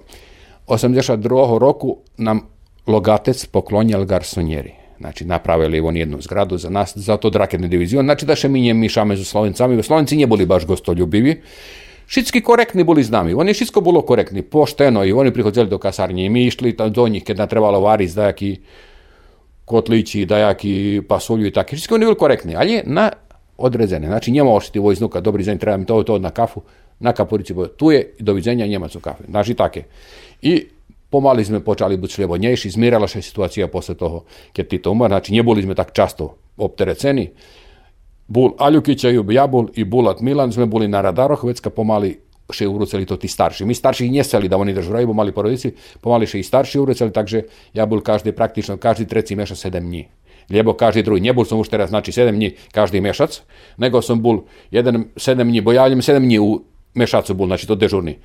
82. 0.67 1.59
roku 1.59 2.07
nam 2.17 2.47
Logatec 2.89 3.45
poklonjal 3.45 4.05
garsonjeri. 4.05 4.73
Znači 4.99 5.25
napravili 5.25 5.79
oni 5.79 5.99
jednu 5.99 6.21
zgradu 6.21 6.57
za 6.57 6.69
nas, 6.69 6.97
za 6.97 7.17
to 7.17 7.29
draketni 7.29 7.67
divizion. 7.67 8.05
Znači 8.05 8.25
da 8.25 8.35
še 8.35 8.49
mi 8.49 8.61
nje 8.61 8.73
mišame 8.73 9.15
za 9.15 9.23
Slovencami. 9.23 9.83
Slovenci 9.83 10.15
nije 10.15 10.27
boli 10.27 10.45
baš 10.45 10.65
gostoljubivi. 10.65 11.41
Všetci 12.09 12.41
korektni 12.41 12.83
boli 12.83 13.03
s 13.03 13.11
nami. 13.13 13.33
Oni 13.33 13.53
všetko 13.53 13.81
bolo 13.85 14.01
korektni, 14.01 14.41
pošteno 14.41 15.03
i 15.05 15.13
oni 15.13 15.33
prihodzeli 15.33 15.69
do 15.69 15.77
kasarnje 15.77 16.25
i 16.25 16.29
mi 16.29 16.47
išli 16.47 16.73
do 16.73 17.07
njih, 17.07 17.23
keď 17.23 17.37
nam 17.37 17.47
trebalo 17.47 17.79
variť 17.79 18.15
dajaki 18.15 18.55
kotlići, 19.65 20.25
dajaki 20.25 21.01
pasulju 21.07 21.47
i 21.47 21.53
tako. 21.53 21.75
Všetko 21.75 21.95
oni 21.95 22.05
bili 22.05 22.17
korektni, 22.17 22.55
ali 22.55 22.73
je 22.73 22.83
na 22.85 23.11
odrezene. 23.57 24.07
Znači 24.07 24.31
njema 24.31 24.51
oštiti 24.51 24.79
vojznuka, 24.79 25.21
dobri 25.21 25.43
deň, 25.43 25.59
treba 25.59 25.77
mi 25.77 25.85
to, 25.85 26.03
to 26.03 26.17
na 26.19 26.31
kafu, 26.31 26.61
na 26.99 27.13
kapurici, 27.13 27.53
tu 27.77 27.91
je 27.91 28.15
doviđenja 28.19 28.67
Njemac 28.67 28.95
u 28.95 28.99
kafe. 28.99 29.23
Znači 29.29 29.53
také. 29.53 29.83
I 30.41 30.65
pomali 31.10 31.41
sme 31.41 31.60
počali 31.66 31.97
byť 31.97 32.10
slobodnejší, 32.10 32.70
zmierala 32.70 33.10
sa 33.10 33.22
situácia 33.22 33.66
posle 33.68 33.97
toho, 33.97 34.30
keď 34.53 34.66
Tito 34.70 34.93
umar, 34.93 35.10
znači 35.10 35.34
neboli 35.34 35.66
sme 35.66 35.74
tak 35.74 35.91
často 35.91 36.38
optereceni. 36.57 37.34
Bul 38.30 38.53
Aljukića 38.57 39.10
i 39.10 39.18
Jabul 39.30 39.74
i 39.74 39.84
Bulat 39.84 40.22
Milan 40.22 40.53
sme 40.53 40.70
boli 40.70 40.88
na 40.88 41.01
radaroch, 41.01 41.43
već 41.43 41.60
kad 41.60 41.74
pomali 41.74 42.30
še 42.49 42.68
uruceli 42.68 43.05
to 43.05 43.18
ti 43.18 43.28
starši. 43.28 43.66
Mi 43.66 43.74
starši 43.74 44.10
nie 44.10 44.24
chceli 44.26 44.49
da 44.49 44.57
oni 44.57 44.74
držu 44.74 44.93
raju, 44.93 45.10
bo 45.10 45.18
mali 45.18 45.34
porodici, 45.34 45.74
pomali 46.01 46.30
še 46.30 46.41
i 46.41 46.45
starši 46.45 46.82
uruceli, 46.82 47.14
takže 47.14 47.45
ja 47.74 47.86
bol 47.86 48.01
každý, 48.01 48.34
praktično 48.34 48.78
každý 48.78 49.05
treći 49.05 49.38
mešac 49.38 49.57
7 49.57 49.82
dní. 49.82 50.10
Lebo 50.49 50.74
každý 50.74 51.05
druhý. 51.05 51.22
Nebol 51.22 51.45
som 51.45 51.62
už 51.62 51.70
teraz, 51.70 51.93
znači 51.93 52.10
7 52.10 52.34
dní 52.34 52.57
každý 52.74 53.01
mešac, 53.01 53.45
nego 53.78 54.01
som 54.01 54.22
bol 54.22 54.49
jeden 54.74 55.14
7 55.18 55.45
dní, 55.45 55.62
bo 55.62 55.74
ja 55.74 55.86
7 55.86 56.01
dní 56.22 56.39
u 56.41 56.66
mešacu 56.97 57.34
bol, 57.34 57.47
znači 57.47 57.70
to 57.70 57.78
dežurný. 57.78 58.18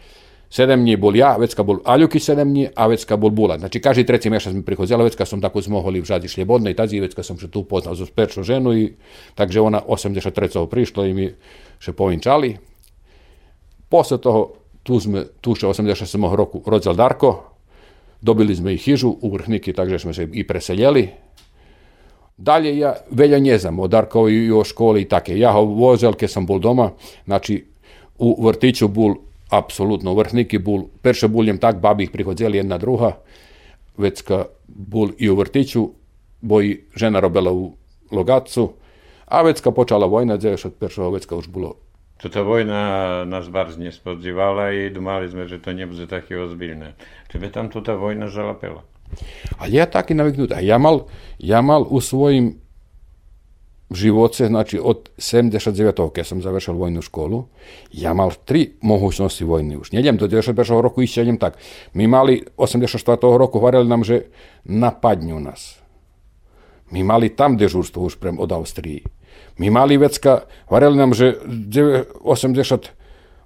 7 0.55 0.87
dní 0.87 0.95
bol 0.95 1.11
ja, 1.19 1.35
vecka 1.35 1.67
bol 1.67 1.83
Aljuki 1.83 2.23
7 2.23 2.47
dní 2.47 2.71
a 2.71 2.87
vecka 2.87 3.19
bol 3.19 3.35
Bulat. 3.35 3.59
Znači 3.59 3.81
každý 3.81 4.05
treći 4.05 4.31
mešac 4.31 4.55
mi 4.55 4.63
prichodzela, 4.63 5.03
vecka 5.03 5.27
som 5.27 5.41
tako 5.43 5.59
zmohli 5.61 5.99
v 5.99 6.07
žadi 6.07 6.31
šljebodnej, 6.31 6.79
tazi 6.79 7.03
vecka 7.03 7.27
som 7.27 7.35
še 7.35 7.51
tu 7.51 7.67
upoznal 7.67 7.99
zo 7.99 8.07
peršu 8.07 8.47
ženu 8.47 8.71
i 8.71 8.95
takže 9.35 9.59
ona 9.61 9.83
83. 9.83 10.31
prišla 10.71 11.07
i 11.07 11.15
mi 11.15 11.27
še 11.83 11.93
povinčali. 11.93 12.55
Posle 13.91 14.23
toho, 14.23 14.55
tu 14.87 15.03
sme, 15.03 15.27
tu 15.43 15.59
še 15.59 15.67
87. 15.67 16.23
roku 16.23 16.63
rodzal 16.63 16.95
Darko, 16.95 17.51
dobili 18.23 18.55
sme 18.55 18.75
i 18.75 18.79
hižu 18.79 19.11
u 19.11 19.35
Vrhniki, 19.35 19.75
takže 19.75 19.99
sme 19.99 20.15
se 20.15 20.23
i 20.23 20.47
preseljeli. 20.47 21.11
Dalje 22.39 22.79
ja 22.79 22.95
velja 23.11 23.43
ne 23.43 23.59
znam 23.59 23.83
o 23.83 23.91
Darkovi 23.91 24.47
i 24.47 24.55
o 24.55 24.63
školi 24.63 25.03
i 25.03 25.11
take. 25.11 25.35
Ja 25.35 25.51
ho 25.51 25.67
vozel, 25.67 26.15
keď 26.15 26.31
sam 26.31 26.47
bol 26.47 26.63
doma, 26.63 26.95
znači 27.27 27.59
u 28.23 28.39
vrtiću 28.39 28.89
bol 28.89 29.34
apsolutno 29.59 30.13
u 30.13 30.17
Vrhniki 30.17 30.59
bol, 30.59 30.89
perše 31.03 31.29
buljem 31.29 31.59
tak, 31.59 31.81
babi 31.81 32.05
ih 32.05 32.11
prihodzeli 32.11 32.57
jedna 32.57 32.79
druga, 32.79 33.17
već 33.97 34.23
ka 34.23 34.45
bol 34.69 35.11
i 35.19 35.31
u 35.31 35.37
vrtiću, 35.37 35.89
boj 36.41 36.81
žena 36.97 37.21
robila 37.21 37.53
u 37.53 37.73
Logacu, 38.11 38.73
a 39.27 39.43
vecka 39.43 39.71
počala 39.71 40.07
vojna, 40.07 40.37
dzeš 40.37 40.65
od 40.65 40.75
peršova 40.75 41.09
vecka 41.09 41.37
už 41.37 41.49
bolo 41.49 41.75
Tota 42.23 42.43
wojna 42.43 42.81
nas 43.27 43.49
bardzo 43.49 43.81
nie 43.81 43.93
spodziewała 43.93 44.73
i 44.73 44.91
dumaliśmy, 44.91 45.49
że 45.49 45.59
to 45.59 45.73
nie 45.73 45.87
będzie 45.87 46.07
takie 46.07 46.43
ozbiljne. 46.43 46.93
Tebe 47.29 47.51
tam 47.51 47.69
to 47.69 47.81
ta 47.81 47.93
wojna 47.93 48.29
zalapela. 48.29 48.83
Ali 49.59 49.77
ja 49.77 49.87
tak 49.87 50.11
i 50.11 50.15
naviknut. 50.15 50.53
A 50.53 50.61
ja 50.61 50.79
mal, 50.79 51.07
ja 51.39 51.63
mal 51.63 51.87
u 51.91 52.01
svojim 52.01 52.61
živoce, 53.91 54.47
znači 54.47 54.81
od 54.83 55.11
79. 55.19 56.11
keď 56.13 56.27
som 56.27 56.43
završil 56.43 56.75
vojnu 56.75 57.03
školu, 57.03 57.45
ja 57.93 58.15
mal 58.15 58.33
tri 58.45 58.73
mogućnosti 58.81 59.45
vojny 59.45 59.77
už. 59.77 59.93
Nejdem 59.93 60.17
do 60.17 60.27
91. 60.27 60.81
roku 60.81 61.03
ići, 61.03 61.21
idem 61.21 61.37
tak. 61.37 61.59
Mi 61.93 62.07
mali 62.07 62.45
84. 62.57 63.39
roku 63.39 63.59
hovorili 63.59 63.89
nam, 63.89 64.05
že 64.05 64.23
napadnju 64.65 65.41
nas. 65.41 65.79
Mi 66.91 67.03
mali 67.03 67.29
tam 67.29 67.57
dežurstvo 67.57 68.03
už 68.03 68.17
prem 68.17 68.39
od 68.41 68.53
Austriji. 68.53 69.03
Mi 69.59 69.71
mali 69.71 69.97
vecka, 69.97 70.41
hovorili 70.67 70.97
nam, 70.97 71.15
že 71.15 71.35
80 72.25 73.04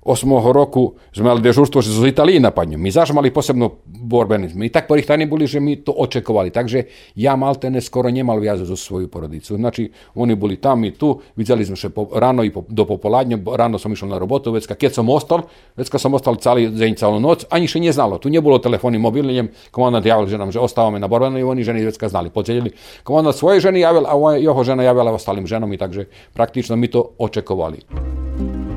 osmoho 0.08 0.52
roku 0.52 0.96
sme 1.12 1.28
mali 1.28 1.44
dežurstvo, 1.44 1.84
že 1.84 1.92
z 1.92 2.08
Italije 2.08 2.40
napadnju. 2.40 2.78
Mi 2.80 2.90
zaš 2.90 3.12
mali 3.12 3.28
posebno 3.28 3.84
borbenizmu. 3.84 4.64
I 4.64 4.72
tak 4.72 4.88
porihtani 4.88 5.28
bili, 5.28 5.46
že 5.46 5.60
mi 5.60 5.76
to 5.76 5.92
očekovali. 5.92 6.50
Takže 6.50 6.88
ja 7.14 7.36
maltene 7.36 7.80
skoro 7.84 8.10
njemal 8.10 8.40
vjazu 8.40 8.64
za 8.64 8.76
svoju 8.76 9.08
porodicu. 9.08 9.56
Znači, 9.56 9.90
oni 10.14 10.34
bili 10.34 10.56
tam 10.56 10.84
i 10.84 10.90
tu, 10.90 11.20
vidjeli 11.36 11.68
smo 11.68 11.76
še 11.76 11.92
po, 11.92 12.08
rano 12.14 12.44
i 12.44 12.50
po, 12.50 12.64
do 12.68 12.88
popoladnje, 12.88 13.38
rano 13.56 13.78
som 13.78 13.92
išao 13.92 14.08
na 14.08 14.18
robotu, 14.18 14.52
već 14.52 14.66
kad 14.66 14.94
sam 14.94 15.08
ostal, 15.08 15.44
već 15.76 15.88
kad 15.88 16.00
sam 16.00 16.14
ostal 16.14 16.36
cali, 16.36 16.70
za 16.72 16.88
calu 16.96 17.20
noć, 17.20 17.44
a 17.50 17.58
njiše 17.58 17.80
nije. 17.80 17.92
Tu 18.20 18.28
nije 18.28 18.40
bilo 18.40 18.58
telefoni 18.58 18.98
mobilnjem, 18.98 19.48
komandant 19.70 20.06
javil 20.06 20.26
ženam, 20.26 20.52
že 20.52 20.60
ostavame 20.60 21.00
na 21.00 21.08
borbenu 21.08 21.48
oni 21.48 21.64
ženi 21.64 21.84
već 21.84 21.98
znali, 22.08 22.30
pocijeljili. 22.30 22.72
Komandant 23.02 23.36
svoje 23.36 23.60
ženy 23.60 23.82
javil, 23.82 24.06
a 24.06 24.36
jeho 24.36 24.64
žena 24.64 24.82
javila 24.82 25.12
ostalim 25.12 25.46
ženom 25.46 25.72
i 25.72 25.78
takže 25.78 26.04
praktično 26.32 26.76
mi 26.76 26.88
to 26.88 27.10
očekovali. 27.18 28.67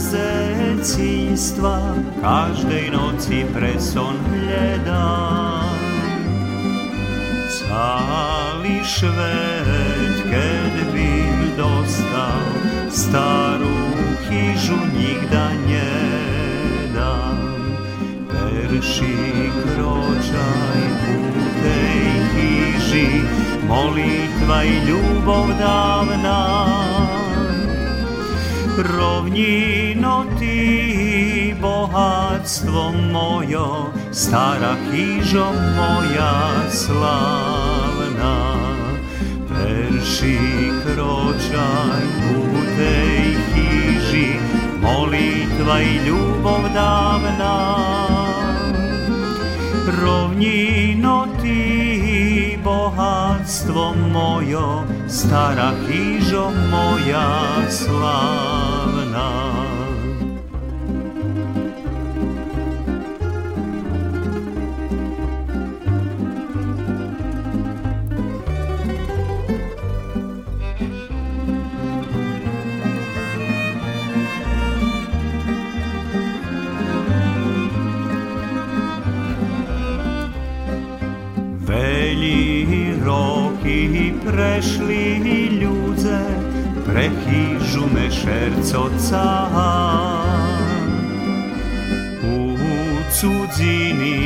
bezecístva 0.00 1.76
každej 2.24 2.88
noci 2.88 3.44
preson 3.52 4.16
hľadám. 4.32 5.76
Celý 7.52 8.80
švet, 8.80 10.16
keď 10.24 10.72
bym 10.96 11.52
dostal, 11.52 12.40
starú 12.88 13.92
chyžu 14.24 14.80
nikda 14.96 15.52
nedám. 15.68 17.36
Perší 18.24 19.52
kročaj 19.52 20.82
ku 21.04 21.20
tej 21.60 22.00
chyži, 22.32 23.20
molitva 23.68 24.64
i 24.64 24.80
ľubov 24.88 25.52
dávna. 25.60 26.40
Rovnino 28.78 30.24
ti 30.38 31.54
bohatstvo 31.60 32.92
mojo, 33.12 33.92
stara 34.12 34.76
hižo 34.90 35.52
moja 35.76 36.70
slavna. 36.70 38.36
Perši 39.48 40.38
kročaj 40.82 42.04
u 42.36 42.42
tej 42.76 43.36
hiži, 43.54 44.28
molitva 44.82 45.80
i 45.80 46.06
ljubav 46.06 46.62
davna. 46.74 47.56
Rovnino 50.02 51.26
ti 51.42 52.58
bohatstvo 52.64 53.94
mojo, 54.12 54.84
stara 55.08 55.72
hižo 55.88 56.50
moja 56.70 57.28
slavna. 57.70 58.59
Veli 81.70 82.94
roky 83.02 84.14
prešli 84.26 85.09
prechyžu 86.90 87.86
mešercoca. 87.94 89.26
U 92.26 92.58
cudziny 93.14 94.18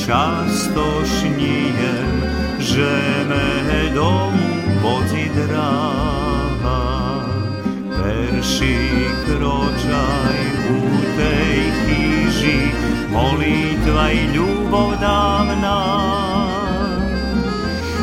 často 0.00 0.84
šnijem, 1.04 2.16
že 2.58 2.92
me 3.28 3.92
domu 3.92 4.48
vozi 4.80 5.28
dráha. 5.36 6.80
Perši 7.96 8.76
kročaj 9.26 10.40
u 10.72 10.80
tej 11.16 11.60
chyži, 11.84 12.60
molitva 13.12 14.10
i 14.10 14.22
ljubov 14.32 14.96
dávna. 15.00 16.35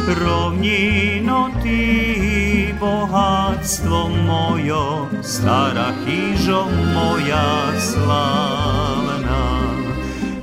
Rovnino 0.03 1.49
ti 1.63 2.73
bohatstvo 2.79 4.09
mojo, 4.27 5.07
stara 5.23 5.93
hižo 6.03 6.67
moja 6.93 7.79
slavna. 7.79 9.63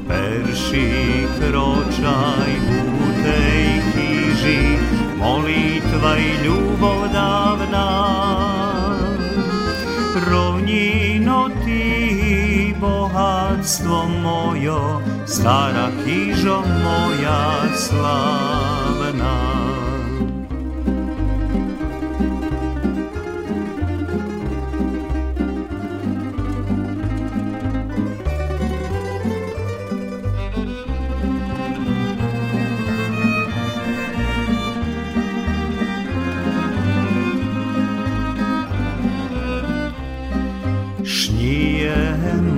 Perši 0.08 1.26
kročaj 1.38 2.52
u 2.72 3.22
tej 3.22 3.68
hiži, 3.92 4.78
molitva 5.18 6.16
i 6.16 6.44
ljubav 6.44 7.12
davna. 7.12 7.88
Rovnino 10.30 11.48
ti 11.64 12.74
bohatstvo 12.80 14.08
mojo, 14.22 15.02
stara 15.26 15.90
hižo 16.04 16.62
moja 16.84 17.76
slavna. 17.76 18.69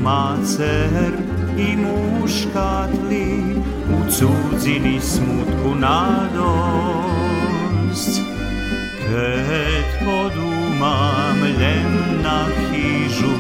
Macer 0.02 1.12
i 1.58 1.76
muškatli 1.76 3.26
u 3.90 4.10
cudzini 4.62 5.00
smutku 5.00 5.74
nadost. 5.74 6.22
Kad 9.02 9.86
podumam 10.04 11.38
ljem 11.60 11.94
na 12.22 12.46
hižu, 12.70 13.34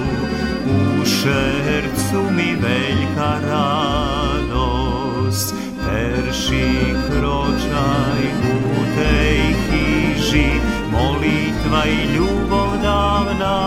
u 0.66 0.76
šercu 1.04 2.20
mi 2.36 2.56
veljka 2.62 3.40
radost. 3.50 4.34
Perši 5.86 6.70
kročaj 7.06 8.22
u 8.54 8.56
tej 8.96 9.40
hiži, 9.70 10.50
molitva 10.90 11.82
i 11.86 11.90
ljubav 12.14 12.70
davna. 12.82 13.58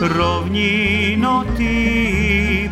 Rovnino 0.00 1.44
ti 1.56 2.21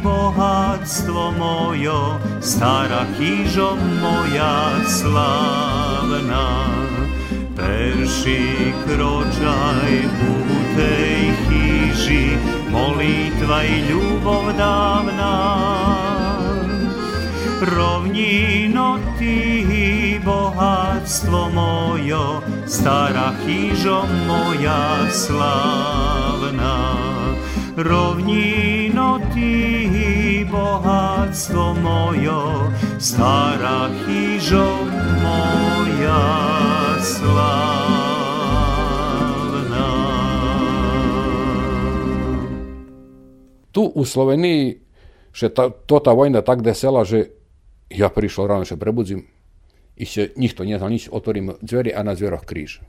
bohatstvo 0.03 1.33
mojo, 1.39 2.19
stara 2.41 3.05
hižo 3.19 3.77
moja 4.03 4.71
slavna. 4.89 6.67
Perši 7.57 8.73
kročaj 8.85 9.93
u 10.31 10.35
tej 10.77 11.33
hiži, 11.49 12.27
molitva 12.71 13.65
i 13.65 13.81
ljubav 13.91 14.53
davna. 14.59 15.35
Rovnino 17.77 18.99
ti 19.19 20.21
bohatstvo 20.25 21.51
mojo, 21.55 22.43
stara 22.67 23.33
hižo 23.47 24.03
moja 24.27 25.11
slavna. 25.13 26.95
Rovnino 27.77 28.80
ti 29.35 30.47
bohatstvo 30.51 31.75
mojo, 31.75 32.73
stara 32.99 33.91
hižo 34.07 34.85
moja 35.23 36.25
slavna. 37.03 37.81
Tu 43.73 43.93
u 43.95 44.05
Sloveniji 44.05 44.81
še 45.33 45.49
ta, 45.55 45.71
to 45.71 46.01
ta 46.03 46.13
vojna 46.13 46.43
tak 46.43 46.63
desela, 46.63 47.05
že 47.07 47.31
ja 47.91 48.11
prišao 48.11 48.47
rano 48.47 48.65
še 48.67 48.77
prebudzim 48.77 49.27
i 50.01 50.05
še 50.07 50.33
nikto 50.37 50.65
nie 50.65 50.79
znal 50.79 50.91
nič, 50.91 51.11
otvorim 51.13 51.55
dveri, 51.61 51.93
a 51.95 52.03
na 52.03 52.15
dveroch 52.15 52.43
kríž. 52.49 52.81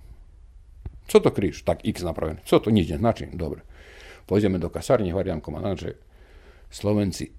Co 1.11 1.19
to 1.19 1.29
kríž? 1.33 1.67
Tak 1.67 1.83
x 1.83 2.07
napravený. 2.07 2.39
Co 2.47 2.59
to 2.63 2.71
nič 2.71 2.87
ne 2.95 2.97
znači? 2.97 3.27
Dobre. 3.35 3.67
Pojdeme 4.25 4.57
do 4.61 4.69
kasarne, 4.69 5.11
hovorím 5.11 5.43
komandant, 5.43 5.79
že 5.79 5.99
Slovenci 6.71 7.31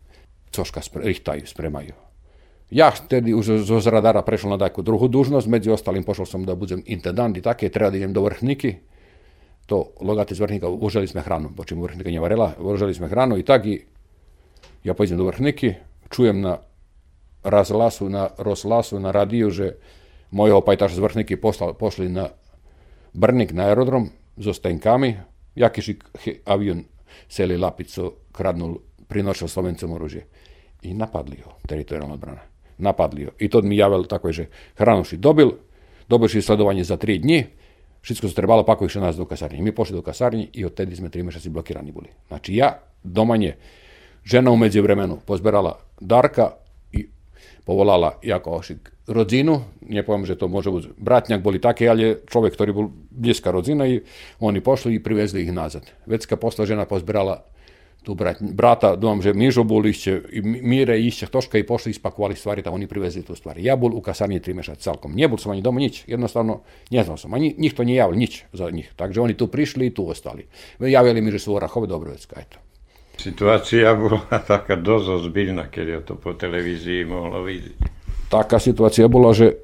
coška 0.53 0.85
spre, 0.85 1.09
spremaju. 1.47 1.97
Ja 2.72 2.89
vtedy 2.89 3.37
už 3.37 3.68
zo 3.68 3.76
radara 3.85 4.24
prešiel 4.24 4.57
na 4.57 4.61
takú 4.61 4.80
druhú 4.80 5.05
dužnosť, 5.05 5.45
medzi 5.45 5.68
ostalým 5.68 6.09
pošol 6.09 6.24
som 6.24 6.41
da 6.49 6.57
budem 6.57 6.80
intendant 6.89 7.37
i 7.37 7.45
také, 7.45 7.68
treba 7.68 7.93
da 7.93 8.01
idem 8.01 8.16
do 8.16 8.24
vrchniky. 8.24 8.80
To 9.68 9.93
logate 10.01 10.33
z 10.33 10.41
vrchnika, 10.41 10.72
uželi 10.72 11.05
sme 11.05 11.20
hranu, 11.20 11.53
počím 11.53 11.85
vrchnika 11.85 12.09
nevarela, 12.09 12.57
uželi 12.57 12.97
sme 12.97 13.12
hranu 13.12 13.37
i 13.37 13.45
tak 13.45 13.68
i 13.68 13.85
ja 14.89 14.97
pojdem 14.97 15.20
do 15.20 15.28
vrchniky, 15.28 15.85
čujem 16.09 16.41
na 16.41 16.64
razlasu, 17.45 18.09
na 18.09 18.33
rozlasu, 18.41 18.97
na 18.99 19.12
radiju, 19.12 19.53
že 19.53 19.66
mojho 20.33 20.64
pajtaša 20.64 20.97
z 20.97 21.05
vrchniky 21.05 21.35
poslal, 21.37 21.76
pošli 21.76 22.09
na 22.09 22.33
Brnik, 23.12 23.53
na 23.53 23.68
aerodrom, 23.68 24.09
so 24.41 24.57
stenkami, 24.57 25.20
jakiši 25.55 25.98
avion 26.44 26.84
seli 27.28 27.57
lapico 27.59 28.12
kradnul, 28.32 28.78
prinošao 29.09 29.48
Slovencom 29.48 29.92
oružje. 29.92 30.26
I 30.82 30.94
napadli 30.94 31.36
ho, 31.44 31.53
teritorijalna 31.68 32.14
odbrana. 32.14 32.40
Napadli 32.78 33.24
ho. 33.24 33.30
I 33.38 33.48
to 33.48 33.62
mi 33.62 33.76
javilo 33.76 34.05
tako 34.05 34.32
že 34.32 34.46
hranu 34.74 35.05
si 35.05 35.16
dobil, 35.16 35.50
si 36.28 36.42
sledovanje 36.42 36.84
za 36.84 36.96
tri 36.96 37.18
dni, 37.18 37.44
všetko 38.00 38.28
se 38.28 38.34
trebalo, 38.34 38.64
pa 38.64 38.76
išli 38.84 39.00
nas 39.00 39.16
do 39.16 39.24
kasarnje. 39.24 39.62
Mi 39.62 39.72
pošli 39.72 39.96
do 39.96 40.03
kasarnje 40.03 40.48
i 40.53 40.64
od 40.64 40.74
tedi 40.74 40.96
sme 40.96 41.09
tri 41.09 41.22
mešaci 41.22 41.48
blokirani 41.48 41.92
boli. 41.92 42.09
Znači 42.28 42.55
ja, 42.55 42.82
domanje, 43.03 43.57
žena 44.24 44.50
u 44.50 44.57
međuvremenu 44.57 45.18
pozberala 45.26 45.78
Darka 46.00 46.61
povolala 47.64 48.18
jako 48.22 48.50
ošik 48.50 48.92
rodzinu, 49.06 49.66
nie 49.82 50.02
poviem, 50.02 50.26
že 50.26 50.38
to 50.38 50.46
môže 50.46 50.70
byť 50.70 50.84
bratňak, 50.98 51.42
boli 51.42 51.58
také, 51.58 51.90
ale 51.90 52.22
človek, 52.26 52.54
ktorý 52.54 52.70
bol 52.70 52.86
blízka 53.10 53.50
rodzina 53.50 53.86
i 53.86 54.02
oni 54.38 54.62
pošli 54.62 54.98
i 54.98 55.02
privezli 55.02 55.42
ich 55.42 55.52
nazad. 55.54 55.86
Vecka 56.06 56.38
posla 56.38 56.66
žena 56.66 56.86
pozberala 56.86 57.42
tu 58.02 58.18
brat, 58.18 58.42
brata, 58.42 58.98
dom, 58.98 59.22
že 59.22 59.30
Mižo 59.30 59.62
bol 59.62 59.86
ešte, 59.86 60.18
i 60.34 60.42
Mire 60.42 60.98
ešte 60.98 61.30
troška 61.30 61.54
i 61.58 61.62
pošli, 61.62 61.94
spakovali 61.94 62.34
stvari, 62.34 62.62
tak 62.62 62.74
oni 62.74 62.90
privezli 62.90 63.22
tu 63.22 63.38
stvari. 63.38 63.62
Ja 63.62 63.78
bol 63.78 63.94
u 63.94 64.02
kasarni 64.02 64.42
tri 64.42 64.58
mešac 64.58 64.82
celkom. 64.82 65.14
Nebol 65.14 65.38
som 65.38 65.54
ani 65.54 65.62
doma 65.62 65.78
nič, 65.78 66.02
jednostavno 66.10 66.66
neznal 66.90 67.14
som. 67.14 67.30
Ani 67.30 67.54
nikto 67.54 67.86
nie 67.86 67.94
javil 67.94 68.18
nič 68.18 68.50
za 68.50 68.66
njih. 68.66 68.90
Takže 68.98 69.22
oni 69.22 69.38
tu 69.38 69.46
prišli 69.46 69.90
i 69.90 69.94
tu 69.94 70.02
ostali. 70.10 70.50
Javili 70.82 71.22
mi, 71.22 71.30
že 71.30 71.38
sú 71.38 71.54
Orachove 71.54 71.86
Dobrovecka, 71.86 72.42
eto. 72.42 72.58
Situacija 73.18 73.92
bola 73.94 74.24
taká 74.52 74.76
dosť 74.76 75.06
ozbiljna, 75.20 75.68
keď 75.68 75.86
je 75.88 76.00
to 76.06 76.14
po 76.16 76.32
televiziji 76.36 77.04
mohlo 77.04 77.44
vidieť. 77.44 77.78
Taká 78.32 78.56
situácia 78.56 79.08
bola, 79.12 79.36
že 79.36 79.60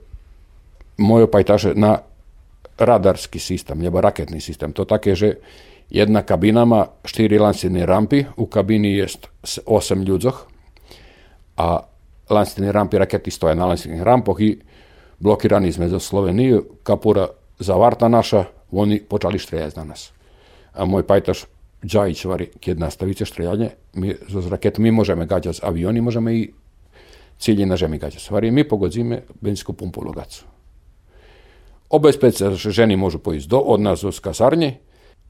môj 1.01 1.31
pajtaše 1.31 1.73
na 1.73 2.05
radarský 2.79 3.41
systém, 3.43 3.79
nebo 3.79 3.99
raketný 3.99 4.39
systém. 4.39 4.71
To 4.77 4.87
také, 4.87 5.19
že 5.19 5.43
jedna 5.91 6.23
kabina 6.23 6.63
má 6.69 6.95
4 7.03 7.27
lancine 7.41 7.83
rampy, 7.89 8.29
u 8.37 8.47
kabiny 8.47 9.01
je 9.03 9.07
8 9.67 9.67
ľudzoch 10.05 10.47
a 11.59 11.83
lancine 12.31 12.71
rampy 12.71 13.01
rakety 13.01 13.33
stoja 13.33 13.57
na 13.57 13.67
lancinih 13.67 14.05
rampoch 14.05 14.39
i 14.39 14.61
blokirani 15.19 15.73
sme 15.73 15.91
zo 15.91 15.99
Sloveniju, 15.99 16.85
kapura 16.87 17.27
zavarta 17.59 18.07
naša, 18.07 18.71
oni 18.71 19.03
počali 19.03 19.41
štreljati 19.41 19.79
na 19.83 19.85
nas. 19.97 20.15
A 20.77 20.87
môj 20.87 21.03
pajtaš 21.03 21.51
Džajić 21.85 22.25
vari, 22.25 22.47
keď 22.61 22.79
nastavíte 22.79 23.25
štreljanje, 23.25 23.71
mi 23.95 24.15
zo 24.29 24.43
raketu 24.51 24.83
mi 24.83 24.91
možeme 24.91 25.27
gađati 25.27 25.59
z 25.59 25.63
avioni, 25.63 26.01
možeme 26.01 26.35
i 26.35 26.51
cilje 27.39 27.67
na 27.67 27.77
žemi 27.77 27.99
gađa. 27.99 28.19
Stvari, 28.19 28.51
mi 28.51 28.69
pogodzime 28.69 29.23
benzinsku 29.41 29.73
pumpu 29.73 30.05
logacu. 30.05 30.45
Obezpečite, 31.91 32.53
že 32.53 32.71
ženi 32.71 32.99
môžu 33.01 33.17
pojsť 33.23 33.49
do, 33.49 33.63
od 33.65 33.81
nás 33.81 34.05
z 34.05 34.21
kasarne, 34.21 34.83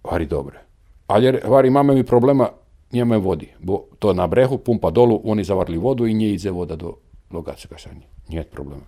vari 0.02 0.26
dobre. 0.26 0.58
Ale 1.06 1.38
vari, 1.44 1.70
máme 1.70 1.94
mi 1.94 2.02
problema, 2.02 2.50
nemame 2.92 3.22
vody, 3.22 3.54
bo 3.60 3.86
to 3.98 4.12
na 4.12 4.26
brehu, 4.26 4.58
pumpa 4.58 4.90
dolu, 4.90 5.20
oni 5.24 5.44
zavarli 5.44 5.78
vodu 5.78 6.06
i 6.06 6.14
nije 6.14 6.34
ide 6.34 6.50
voda 6.50 6.76
do 6.76 6.98
logace 7.30 7.68
kasarne. 7.68 8.02
Nije 8.28 8.44
problema. 8.44 8.82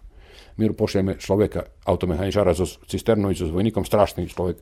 Mi 0.56 0.72
pošljeme 0.72 1.18
človeka, 1.18 1.62
automehaničara 1.84 2.54
zo 2.54 2.66
cisternu 2.66 3.30
i 3.30 3.34
zo 3.34 3.46
vojnikom, 3.46 3.84
strašný 3.84 4.28
človek. 4.28 4.56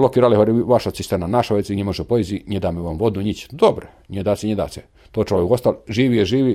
Blokirali, 0.00 0.36
hovorí, 0.36 0.64
vaša 0.64 0.90
cisterna 0.96 1.28
naša 1.28 1.60
veci, 1.60 1.76
ne 1.76 1.84
može 1.84 2.04
pojzi, 2.08 2.42
ne 2.48 2.60
dáme 2.60 2.80
vám 2.80 2.96
vodu, 2.98 3.20
nič. 3.20 3.52
Dobre, 3.52 3.92
ne 4.08 4.24
dáte, 4.24 4.48
ne 4.48 4.56
dáte. 4.56 4.88
To 5.12 5.24
človek 5.24 5.50
ostal, 5.52 5.82
živi 5.88 6.22
je 6.22 6.24
živi, 6.24 6.54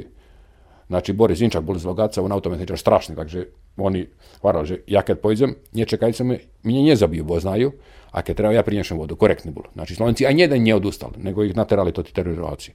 Znači, 0.88 1.14
Boris 1.14 1.38
Zinčak 1.38 1.64
bol 1.66 1.80
z 1.82 1.86
Logaca, 1.86 2.22
on 2.22 2.32
automatičar 2.32 2.78
strašný, 2.78 3.16
takže 3.16 3.50
oni 3.78 4.06
varali, 4.44 4.66
že 4.66 4.76
ja 4.88 5.02
keď 5.02 5.18
pojdem, 5.18 5.56
nečekajte 5.74 6.24
me, 6.24 6.40
mne 6.62 6.94
nezabiju, 6.94 7.26
bo 7.26 7.40
znaju, 7.42 7.74
a 8.14 8.22
keď 8.22 8.34
treba, 8.38 8.54
ja 8.54 8.64
prinešem 8.64 8.98
vodu, 8.98 9.18
korektni 9.18 9.50
bol. 9.52 9.66
Znači, 9.74 9.98
Slovenci 9.98 10.30
aj 10.30 10.38
jeden 10.38 10.62
nije 10.62 10.76
odustali, 10.76 11.18
nego 11.18 11.44
ih 11.44 11.56
naterali 11.58 11.92
to 11.92 12.04
ti 12.04 12.14
terorizovaci. 12.14 12.72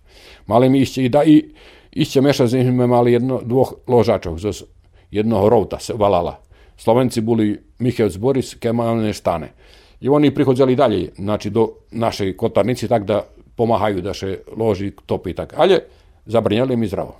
Mali 0.47 0.69
mi 0.69 0.83
išće 0.83 1.05
i 1.05 1.09
da 1.09 1.23
i 1.25 1.55
išće 1.93 2.21
meša 2.21 2.49
sme 2.49 2.87
mali 2.87 3.13
jedno, 3.13 3.41
dvoch 3.45 3.73
ložačov, 3.87 4.39
z 4.39 4.67
jednoho 5.11 5.49
routa 5.49 5.79
se 5.79 5.95
valala. 5.95 6.43
Slovenci 6.77 7.21
boli 7.21 7.63
Mihevc 7.79 8.17
Boris, 8.17 8.55
Kemalne 8.55 9.15
stane. 9.15 9.53
I 10.01 10.09
oni 10.09 10.35
prihodzali 10.35 10.77
dalje, 10.77 11.11
znači 11.19 11.51
do 11.51 11.69
našej 11.91 12.37
kotarnici, 12.37 12.89
tak 12.89 13.05
da 13.05 13.23
pomahaju 13.57 14.01
da 14.01 14.15
se 14.15 14.41
loži 14.57 14.93
topi 15.07 15.35
tak. 15.35 15.55
Ale 15.57 15.81
zabrinjali 16.27 16.77
mi 16.77 16.87
zdravo. 16.87 17.17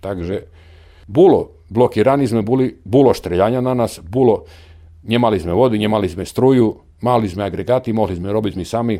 Takže 0.00 0.42
bolo, 1.06 1.50
blokirani 1.68 2.26
sme 2.26 2.42
boli, 2.42 2.74
bolo 2.84 3.14
štreljanja 3.14 3.60
na 3.60 3.74
nas, 3.74 4.00
bolo, 4.02 4.44
nemali 5.06 5.38
sme 5.40 5.54
vody, 5.54 5.78
nemali 5.78 6.08
sme 6.08 6.26
struju, 6.26 6.74
mali 7.00 7.28
sme 7.28 7.46
agregati, 7.46 7.92
mohli 7.92 8.16
sme 8.18 8.32
robiť 8.32 8.54
mi 8.58 8.64
sami, 8.66 8.98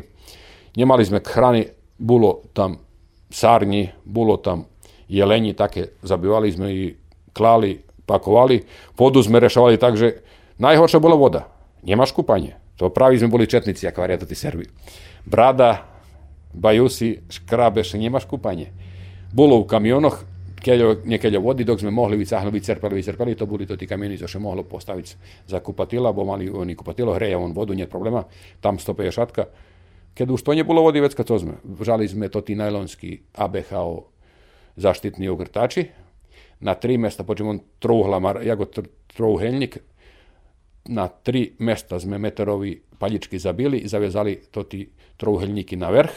nemali 0.77 1.03
sme 1.03 1.19
hrany, 1.19 1.67
bolo 1.99 2.47
tam 2.53 2.79
sarni, 3.27 3.91
bolo 4.05 4.37
tam 4.39 4.63
jeleni, 5.11 5.51
také 5.51 5.99
zabivali 6.03 6.47
sme 6.51 6.67
i 6.71 6.83
klali, 7.35 7.83
pakovali, 8.07 8.63
vodu 8.95 9.19
sme 9.19 9.43
rešavali 9.43 9.75
tak, 9.75 9.99
že 9.99 10.23
najhoršia 10.63 11.03
bola 11.03 11.19
voda. 11.19 11.51
Nemaš 11.83 12.15
kúpanie. 12.15 12.55
To 12.77 12.89
pravi 12.89 13.19
smo 13.19 13.27
boli 13.27 13.47
četnici, 13.47 13.87
ako 13.87 14.01
varia 14.01 14.17
to 14.17 14.25
ti 14.25 14.35
Serbi. 14.35 14.65
Brada, 15.25 15.85
bajusi, 16.53 17.19
škrabeš, 17.29 17.93
njemaš 17.93 18.25
kupanje. 18.25 18.71
Bolo 19.33 19.57
u 19.57 19.63
kamionoh, 19.63 20.23
keljo, 20.61 20.95
nekeljo 21.05 21.41
vodi, 21.41 21.63
dok 21.63 21.79
smo 21.79 21.91
mohli 21.91 22.17
vicahno, 22.17 22.49
vicerpali, 22.49 22.95
vicerpali, 22.95 23.35
to 23.35 23.45
boli 23.45 23.65
to 23.65 23.75
ti 23.77 23.87
kamioni, 23.87 24.17
to 24.17 24.27
še 24.27 24.39
mohlo 24.39 24.63
postaviti 24.63 25.15
za 25.47 25.59
kupatila, 25.59 26.13
bo 26.13 26.25
mali 26.25 26.49
oni 26.49 26.75
kupatilo, 26.75 27.13
hreja 27.17 27.39
on 27.39 27.53
vodu, 27.53 27.73
nje 27.73 27.87
problema, 27.87 28.23
tam 28.61 28.79
stope 28.79 29.05
je 29.05 29.11
šatka. 29.11 29.45
Kad 30.17 30.31
už 30.31 30.41
to 30.41 30.53
nje 30.53 30.63
bilo 30.63 30.81
vodi, 30.81 31.01
to 31.01 31.39
sme. 31.39 31.57
Žali 31.81 32.07
sme 32.07 32.29
to 32.29 32.41
ti 32.41 32.55
najlonski 32.55 33.19
ABHO 33.33 34.05
zaštitni 34.75 35.29
ogrtači, 35.29 35.87
na 36.59 36.73
tri 36.73 36.97
mjesta, 36.97 37.23
počem 37.23 37.47
on 37.47 37.59
trouhlama, 37.79 38.35
ja 38.41 38.55
go 38.55 38.65
na 40.87 41.07
tri 41.07 41.55
mesta 41.59 41.99
sme 41.99 42.17
meterovi 42.17 42.81
paličky 42.99 43.39
zabili 43.39 43.83
i 43.83 43.87
zavezali 43.87 44.51
to 44.51 44.63
tí 44.63 44.87
trouhelníky 45.17 45.77
na 45.77 45.91
vrch, 45.91 46.13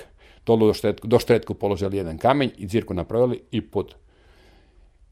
dolu 0.46 0.70
do 0.70 0.74
štretku, 0.74 1.04
do 1.06 1.18
štretku 1.18 1.54
položili 1.54 2.00
jeden 2.00 2.18
kameň 2.18 2.58
i 2.58 2.66
dzirku 2.66 2.94
napravili 2.94 3.42
i 3.52 3.60
pod 3.60 3.94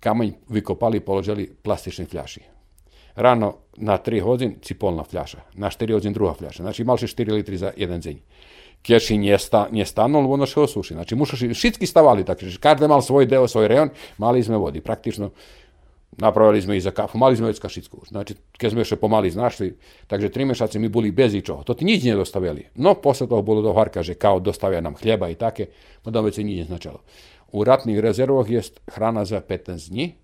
kameň 0.00 0.48
vykopali, 0.48 1.00
položili 1.00 1.50
plastične 1.50 2.06
fľaši. 2.06 2.42
Ráno 3.18 3.66
na 3.82 3.98
3 3.98 4.22
hodín 4.22 4.50
cipolná 4.62 5.02
fľaša, 5.02 5.58
na 5.58 5.74
4 5.74 5.90
hodín 5.98 6.14
druhá 6.14 6.38
fľaša. 6.38 6.62
Znači 6.62 6.86
mal 6.86 6.96
4 7.02 7.10
litry 7.34 7.58
za 7.58 7.74
jeden 7.74 7.98
deň. 7.98 8.16
Keď 8.78 9.00
si 9.02 9.18
nesta, 9.18 9.66
nestanul, 9.74 10.22
ono 10.30 10.46
še 10.46 10.70
osuši. 10.70 10.94
Znači 10.94 11.18
mušaš, 11.18 11.50
všetky 11.50 11.82
stavali 11.82 12.22
tak, 12.22 12.38
že 12.46 12.62
každý 12.62 12.86
mal 12.86 13.02
svoj 13.02 13.26
deo, 13.26 13.50
svoj 13.50 13.66
rejon, 13.66 13.90
mali 14.22 14.38
sme 14.38 14.54
vody. 14.54 14.78
Praktično 14.78 15.34
Napravili 16.18 16.58
sme 16.62 16.76
i 16.76 16.82
za 16.82 16.90
kafu, 16.90 17.18
mali 17.18 17.36
sme 17.38 17.54
već 17.54 17.62
kašicku. 17.62 18.10
Znači, 18.10 18.34
keď 18.58 18.68
sme 18.74 18.82
ešte 18.82 18.98
pomaly 18.98 19.30
znašli, 19.30 19.78
takže 20.10 20.34
tri 20.34 20.44
mešaci 20.44 20.78
mi 20.82 20.90
boli 20.90 21.14
bez 21.14 21.34
ičoho. 21.34 21.62
To 21.62 21.78
ti 21.78 21.86
nič 21.86 22.02
nedostavili. 22.02 22.74
No, 22.74 22.98
posle 22.98 23.30
toho 23.30 23.42
bolo 23.42 23.62
dohovarka, 23.62 24.02
že 24.02 24.18
kao 24.18 24.42
dostavia 24.42 24.82
nam 24.82 24.98
hljeba 24.98 25.30
i 25.30 25.38
také, 25.38 25.70
potom 26.02 26.26
se 26.32 26.42
nič 26.42 26.66
neznačalo. 26.66 27.06
U 27.54 27.64
ratnih 27.64 28.02
rezervoh 28.02 28.50
jest 28.50 28.82
hrana 28.90 29.24
za 29.24 29.40
15 29.40 29.88
dní, 29.88 30.18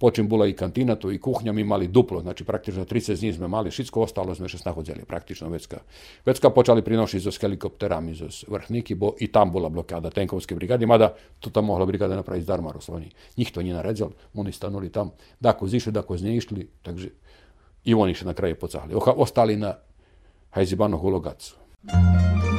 počím 0.00 0.24
bola 0.28 0.48
i 0.48 0.56
kantina, 0.56 0.96
tu 0.96 1.12
i 1.12 1.20
kuhnja, 1.20 1.52
mi 1.52 1.64
mali 1.64 1.88
duplo, 1.88 2.20
znači 2.24 2.44
praktično 2.44 2.84
30 2.84 3.20
dní 3.20 3.32
sme 3.36 3.48
mali, 3.48 3.70
všetko 3.70 4.00
ostalo 4.00 4.34
sme 4.34 4.48
še 4.48 4.58
snahodzeli, 4.58 5.04
praktično 5.04 5.52
vecka. 5.52 5.84
Vecka 6.24 6.48
počali 6.50 6.80
prinošiť 6.80 7.20
so 7.20 7.32
helikopterami 7.36 8.16
zo 8.16 8.32
vrchníky, 8.48 8.96
bo 8.96 9.12
i 9.20 9.28
tam 9.28 9.52
bola 9.52 9.68
blokáda 9.68 10.08
tenkovské 10.08 10.56
brigady, 10.56 10.88
mada 10.88 11.12
to 11.38 11.52
tam 11.52 11.68
mohla 11.68 11.84
brigada 11.84 12.16
napraviť 12.16 12.48
zdarma 12.48 12.72
Rusovani. 12.72 13.12
Nikto 13.36 13.60
nie 13.60 13.76
naredzal, 13.76 14.16
oni 14.32 14.56
stanuli 14.56 14.88
tam, 14.88 15.12
dako 15.36 15.68
zišli, 15.68 15.92
dako 15.92 16.16
z 16.16 16.32
išli, 16.32 16.64
takže 16.80 17.12
i 17.84 17.92
oni 17.92 18.16
še 18.16 18.24
na 18.24 18.32
kraje 18.32 18.56
pocahli. 18.56 18.96
Ostali 18.96 19.60
na 19.60 19.76
Hajzibanu 20.56 20.96
Hulogacu. 20.96 21.60
Niebo 21.84 22.49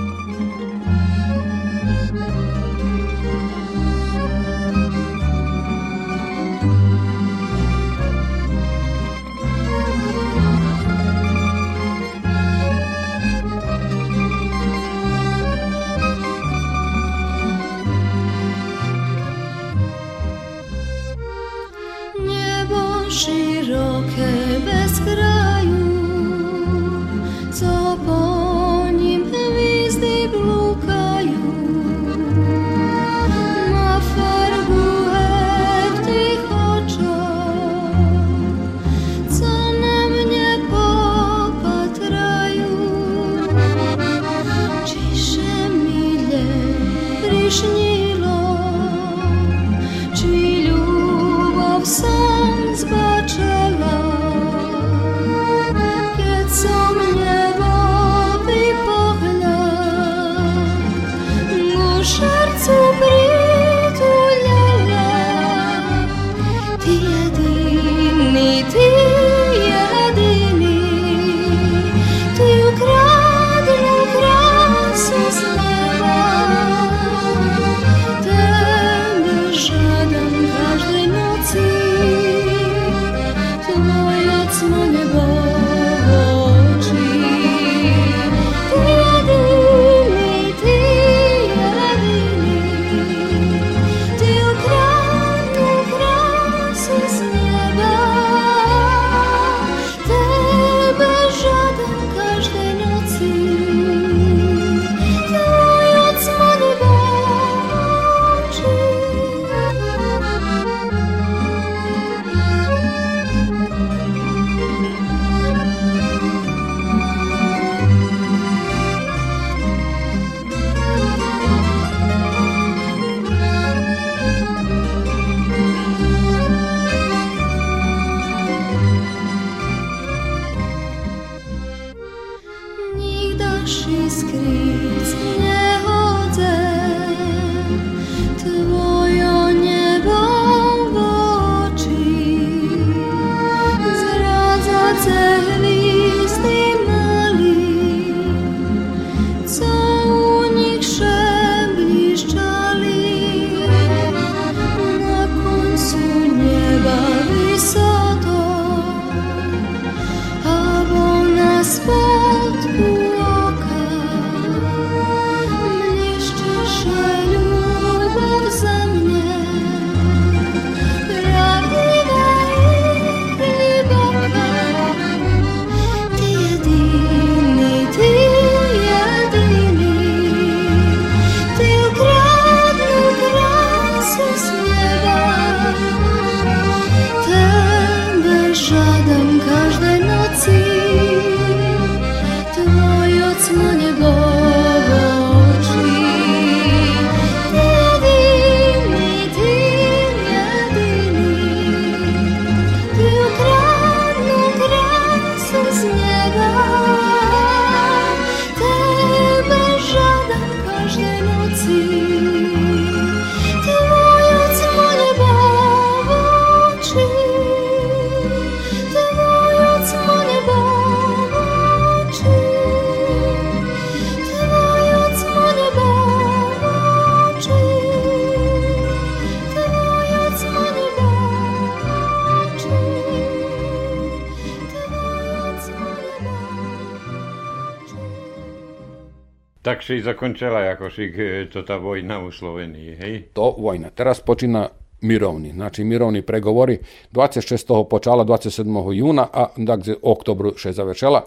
Tak 239.72 239.82
się 239.82 239.96
i 239.96 240.02
zakończyła 240.02 240.62
jakoś 240.62 241.00
ich, 241.00 241.20
e, 241.20 241.46
to 241.46 241.64
ta 241.64 241.80
wojna 241.80 242.20
u 242.28 242.32
Slowenii, 242.32 242.96
hej? 242.96 243.24
To 243.34 243.56
vojna. 243.58 243.92
Teraz 243.92 244.20
počína 244.22 244.70
mirovni. 245.02 245.52
Znači 245.52 245.84
mirovni 245.84 246.22
pregovori 246.22 246.78
26. 247.12 247.86
počala 247.90 248.26
27. 248.26 248.92
juna, 248.92 249.28
a 249.34 249.48
dakle 249.58 249.96
oktobru 250.02 250.54
še 250.58 250.72
završela. 250.72 251.22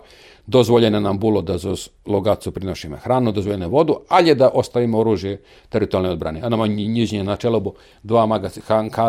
Dozvoljeno 0.47 1.01
nam 1.01 1.19
bilo 1.19 1.43
da 1.43 1.59
za 1.59 1.73
logacu 2.07 2.53
prinošime 2.53 2.97
hranu, 2.97 3.33
dozvoljene 3.33 3.67
vodu, 3.67 3.97
ali 4.09 4.29
je 4.29 4.35
da 4.35 4.51
ostavimo 4.55 4.99
oružje 4.99 5.41
teritorijalne 5.69 6.11
odbrane. 6.11 6.41
A 6.43 6.49
nama 6.49 6.67
nižnje 6.67 7.25
načelo 7.25 7.61
bo 7.61 7.73
dva 8.03 8.41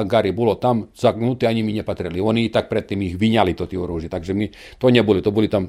gari 0.04 0.32
bilo 0.32 0.56
tam 0.56 0.88
zagnuti, 0.96 1.48
a 1.48 1.52
njimi 1.52 1.74
nje 1.74 1.84
patreli. 1.84 2.22
Oni 2.22 2.46
i 2.46 2.52
tak 2.52 2.70
predtem 2.70 3.02
ih 3.02 3.18
vinjali 3.20 3.54
to 3.54 3.66
ti 3.66 3.78
oružje, 3.78 4.10
takže 4.10 4.34
mi 4.34 4.52
to 4.78 4.90
nje 4.90 5.04
boli, 5.04 5.22
to 5.22 5.32
boli 5.32 5.48
tam 5.48 5.68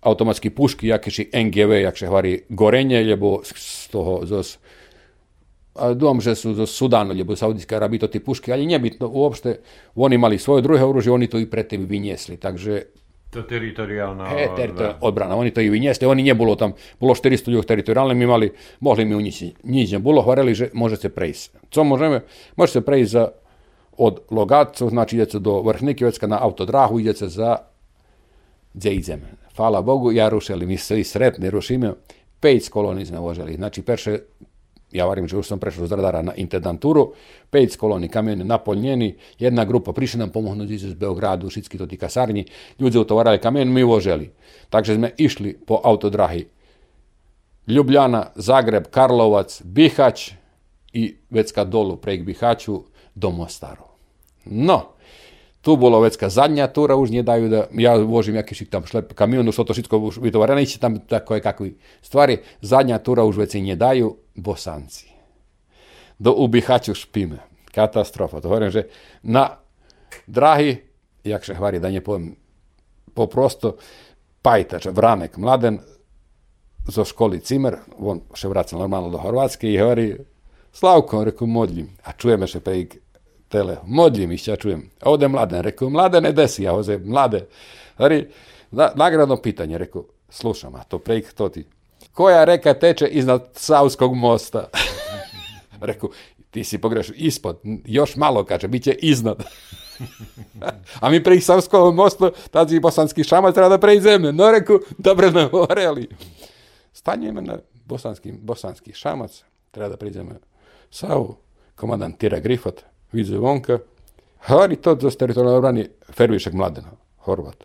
automatski 0.00 0.50
puški, 0.50 0.86
jakeši 0.86 1.30
NGV, 1.34 1.80
jakše 1.82 2.06
hvari 2.06 2.42
gorenje, 2.48 3.02
lebo 3.04 3.40
z 3.44 3.88
toho, 3.88 4.20
z, 4.26 4.58
a 5.74 5.92
dom, 5.94 6.20
že 6.20 6.34
su 6.34 6.54
za 6.54 6.66
Sudano, 6.66 7.14
lebo 7.14 7.36
Saudijska 7.36 7.76
Arabija 7.76 8.08
ti 8.08 8.20
puške, 8.20 8.52
ali 8.52 8.66
nebitno 8.66 9.08
uopšte, 9.08 9.60
oni 9.94 10.14
imali 10.14 10.38
svoje 10.38 10.62
druge 10.62 10.84
oružje, 10.84 11.12
oni 11.12 11.26
to 11.26 11.38
i 11.38 11.46
pre 11.46 11.62
tim 11.62 11.86
takže... 12.36 12.82
To 13.30 13.42
teritorijalna 13.42 14.26
he, 14.26 14.48
teritorijalna 14.56 14.98
odbrana, 15.00 15.36
oni 15.36 15.50
to 15.50 15.60
i 15.60 15.70
vinjesli, 15.70 16.06
oni 16.06 16.22
nje 16.22 16.34
tam, 16.56 16.72
bilo 17.00 17.14
400 17.14 17.50
ljudi 17.50 17.66
teritorijalno, 17.66 18.14
mi 18.14 18.24
imali, 18.24 18.52
mogli 18.80 19.04
mi 19.04 19.14
u 19.14 19.20
njih, 19.20 19.42
njih 19.64 19.98
bilo, 19.98 20.22
že 20.54 20.70
može 20.72 20.96
se. 21.08 21.50
Co 21.70 21.84
možeme, 21.84 22.20
može 22.56 22.72
se 22.72 22.80
za, 23.04 23.28
od 23.96 24.20
Logatcu, 24.30 24.88
znači 24.88 25.16
ide 25.16 25.26
do 25.38 25.60
Vrhnikivecka 25.62 26.26
na 26.26 26.38
autodrahu, 26.42 27.00
ide 27.00 27.14
se 27.14 27.28
za 27.28 27.56
Dzejdzem, 28.74 29.20
Hvala 29.60 29.82
Bogu, 29.82 30.08
ja 30.08 30.28
rušili, 30.28 30.66
mi 30.66 30.80
svi 30.80 31.04
sretni 31.04 31.50
rušíme. 31.50 31.92
Peć 32.40 32.72
kolóny 32.72 33.04
sme 33.04 33.20
vožili. 33.20 33.60
Znači, 33.60 33.84
perše 33.84 34.24
ja 34.88 35.04
varim, 35.04 35.28
že 35.28 35.36
už 35.36 35.46
som 35.46 35.60
z 35.60 35.92
radara 35.92 36.24
na 36.24 36.32
intendantúru, 36.32 37.12
5 37.52 37.76
kolóny 37.76 38.08
kamiony 38.08 38.40
naplnení, 38.40 39.20
jedna 39.36 39.68
grupa 39.68 39.92
prišli 39.92 40.24
nám 40.24 40.32
pomohnúť 40.32 40.80
z 40.80 40.96
Beogradu, 40.96 41.52
všetky 41.52 41.76
to 41.76 41.84
tí 41.84 42.00
kasárni, 42.00 42.48
ľudia 42.80 43.04
utovarali 43.04 43.36
kamion, 43.36 43.68
my 43.68 43.84
voželi. 43.84 44.32
Takže 44.72 44.96
sme 44.96 45.12
išli 45.20 45.60
po 45.60 45.76
autodrahy 45.76 46.48
Ljubljana, 47.68 48.32
Zagreb, 48.40 48.88
Karlovac, 48.88 49.60
Bihać 49.60 50.40
i 50.96 51.20
vecka 51.28 51.68
dolu 51.68 52.00
prek 52.00 52.24
Bihaću 52.24 52.88
do 53.14 53.28
Mostaru. 53.30 53.84
No, 54.48 54.96
tu 55.60 55.76
bolo 55.76 56.00
vecka 56.00 56.32
zadnja 56.32 56.68
tura, 56.72 56.96
už 56.96 57.12
nie 57.12 57.20
dajú 57.20 57.46
da, 57.52 57.60
ja 57.76 57.96
vožim 58.00 58.34
jaký 58.40 58.64
tam 58.64 58.88
šlep 58.88 59.12
kamionu, 59.12 59.52
što 59.52 59.64
to 59.64 59.72
všetko 59.76 59.94
už 59.98 60.14
vytovarené, 60.24 60.62
ići 60.62 60.80
tam 60.80 61.00
tako 61.00 61.40
kakvi 61.40 61.76
stvari, 62.02 62.40
zadnja 62.60 62.98
tura 62.98 63.24
už 63.24 63.36
veci 63.36 63.60
nie 63.60 63.76
dajú, 63.76 64.16
bosanci. 64.36 65.12
Do 66.18 66.32
ubihaču 66.32 66.94
špime. 66.94 67.44
Katastrofa. 67.70 68.40
To 68.40 68.48
hovorím, 68.48 68.70
že 68.70 68.90
na 69.22 69.60
drahy, 70.26 70.82
jak 71.24 71.44
še 71.44 71.54
hvari, 71.54 71.78
da 71.78 71.86
ne 71.92 72.00
poviem, 72.00 72.34
poprosto 73.14 73.76
pajtač, 74.42 74.88
vranek, 74.90 75.36
mladen, 75.38 75.78
zo 76.88 77.04
školi 77.04 77.40
Cimer, 77.44 77.78
on 78.00 78.24
še 78.34 78.48
vraca 78.48 78.76
normalno 78.76 79.12
do 79.12 79.20
Horvatske 79.20 79.68
i 79.68 79.78
Slavko, 80.72 81.24
reku, 81.24 81.46
modljim. 81.46 81.90
A 82.06 82.12
čujeme 82.12 82.46
še 82.46 82.60
pejk 82.60 82.96
tele, 83.50 83.76
modljim 83.86 84.32
ih, 84.32 84.48
ja 84.48 84.56
čujem. 84.56 84.90
Ode 85.02 85.28
mladen, 85.28 85.60
reku, 85.60 85.90
mladene 85.90 86.32
desi, 86.32 86.62
ja 86.62 86.72
mlade. 87.04 87.46
Na, 88.70 88.92
nagradno 88.94 89.36
pitanje, 89.36 89.78
reku, 89.78 90.04
slušam, 90.28 90.74
a 90.74 90.84
to 90.84 90.98
prejk 90.98 91.32
to 91.32 91.48
ti. 91.48 91.64
Koja 92.12 92.44
reka 92.44 92.74
teče 92.74 93.06
iznad 93.06 93.48
Savskog 93.54 94.14
mosta? 94.16 94.68
Reku, 95.80 96.10
ti 96.50 96.64
si 96.64 96.78
pogrešio, 96.78 97.14
ispod, 97.18 97.60
još 97.84 98.16
malo, 98.16 98.44
kaže, 98.44 98.68
bit 98.68 98.82
će 98.82 98.92
iznad. 98.92 99.44
A 101.00 101.10
mi 101.10 101.24
prejih 101.24 101.44
Savskog 101.44 101.94
mosta, 101.94 102.30
tazi 102.50 102.80
bosanski 102.80 103.24
šamac 103.24 103.54
treba 103.54 103.68
da 103.68 103.78
preji 103.78 104.00
zemlje. 104.00 104.32
No, 104.32 104.50
reku, 104.50 104.78
dobro 104.98 105.30
nam 105.30 105.48
govorili. 105.48 106.08
Stanjujeme 106.92 107.42
na 107.42 107.58
bosanski, 107.84 108.32
bosanski 108.32 108.92
šamac, 108.92 109.42
treba 109.70 109.88
da 109.88 109.96
pređemo 109.96 110.30
Savu, 110.90 111.36
komandant 111.74 112.18
Tira 112.18 112.38
Grifot, 112.38 112.82
vidze 113.12 113.38
vonka, 113.38 113.78
Hari 114.40 114.76
to 114.76 114.96
za 115.00 115.10
teritorijalne 115.10 115.58
obrani 115.58 115.88
Fervišek 116.12 116.52
Mladena, 116.52 116.90
Horvat. 117.18 117.64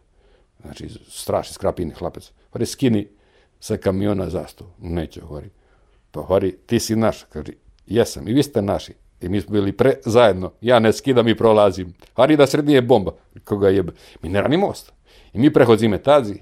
Znači, 0.62 0.90
strašni 1.10 1.54
skrapini 1.54 1.94
hlapec. 1.94 2.32
Hari 2.52 2.66
skini 2.66 3.08
sa 3.60 3.78
kamiona 3.78 4.30
zastavu. 4.30 4.70
Neće, 4.80 5.22
govori. 5.22 5.50
Pa 6.12 6.22
govori, 6.22 6.58
ti 6.66 6.80
si 6.80 6.96
naš. 6.96 7.24
Kaže, 7.24 7.52
jesam, 7.88 8.28
i 8.28 8.34
vi 8.34 8.44
ste 8.44 8.62
naši. 8.62 8.94
I 9.22 9.30
mi 9.30 9.42
smo 9.42 9.54
bili 9.54 9.72
pre, 9.72 9.94
zajedno. 10.06 10.52
Ja 10.62 10.80
ne 10.80 10.94
skidam 10.94 11.28
i 11.28 11.38
prolazim. 11.38 11.94
Hari 12.14 12.38
da 12.38 12.48
srednje 12.48 12.76
je 12.76 12.82
bomba. 12.82 13.12
Koga 13.44 13.70
jebe. 13.70 13.94
Mi 14.22 14.30
ne 14.30 14.42
rani 14.42 14.58
most. 14.58 14.92
I 15.34 15.40
mi 15.40 15.54
prehodzime 15.54 15.98
tazi. 15.98 16.36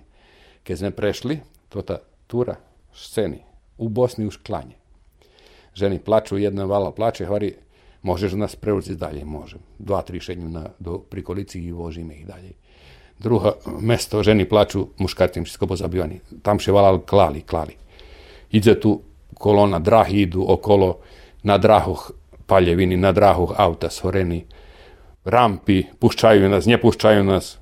Kad 0.63 0.77
smo 0.77 0.91
prešli, 0.91 1.39
to 1.69 1.81
ta 1.81 1.97
tura, 2.27 2.55
sceni, 2.93 3.43
u 3.77 3.89
Bosni 3.89 4.27
u 4.27 4.31
šklanje. 4.31 4.75
Ženi 5.75 5.99
plaču, 5.99 6.37
jedna 6.37 6.65
vala 6.65 6.91
plače, 6.91 7.25
hvari, 7.25 7.55
možeš 8.03 8.33
nas 8.33 8.55
preuzeti 8.55 8.99
dalje, 8.99 9.25
možem. 9.25 9.59
Dva, 9.79 10.01
tri 10.01 10.19
šednju 10.19 10.49
na, 10.49 10.65
do 10.79 10.97
prikolici 10.99 11.59
i 11.59 11.71
vožime 11.71 12.13
ih 12.13 12.27
dalje. 12.27 12.51
Druga 13.19 13.53
mesto, 13.79 14.23
ženi 14.23 14.49
plaču, 14.49 14.87
muškarcim 14.97 15.45
všetko 15.45 15.67
pozabivani. 15.67 16.19
Tam 16.41 16.59
še 16.59 16.71
valal 16.71 16.99
klali, 17.07 17.41
klali. 17.41 17.77
Ide 18.51 18.75
tu 18.79 18.99
kolona, 19.33 19.79
drahi 19.79 20.21
idu 20.27 20.45
okolo, 20.47 20.97
na 21.43 21.57
drahoh 21.57 22.11
paljevini, 22.47 22.97
na 22.97 23.11
drahoh 23.11 23.53
auta 23.57 23.89
shoreni, 23.89 24.43
rampi, 25.25 25.83
puščaju 25.99 26.49
nas, 26.49 26.67
ne 26.67 26.77
puščaju 26.81 27.23
nas. 27.23 27.57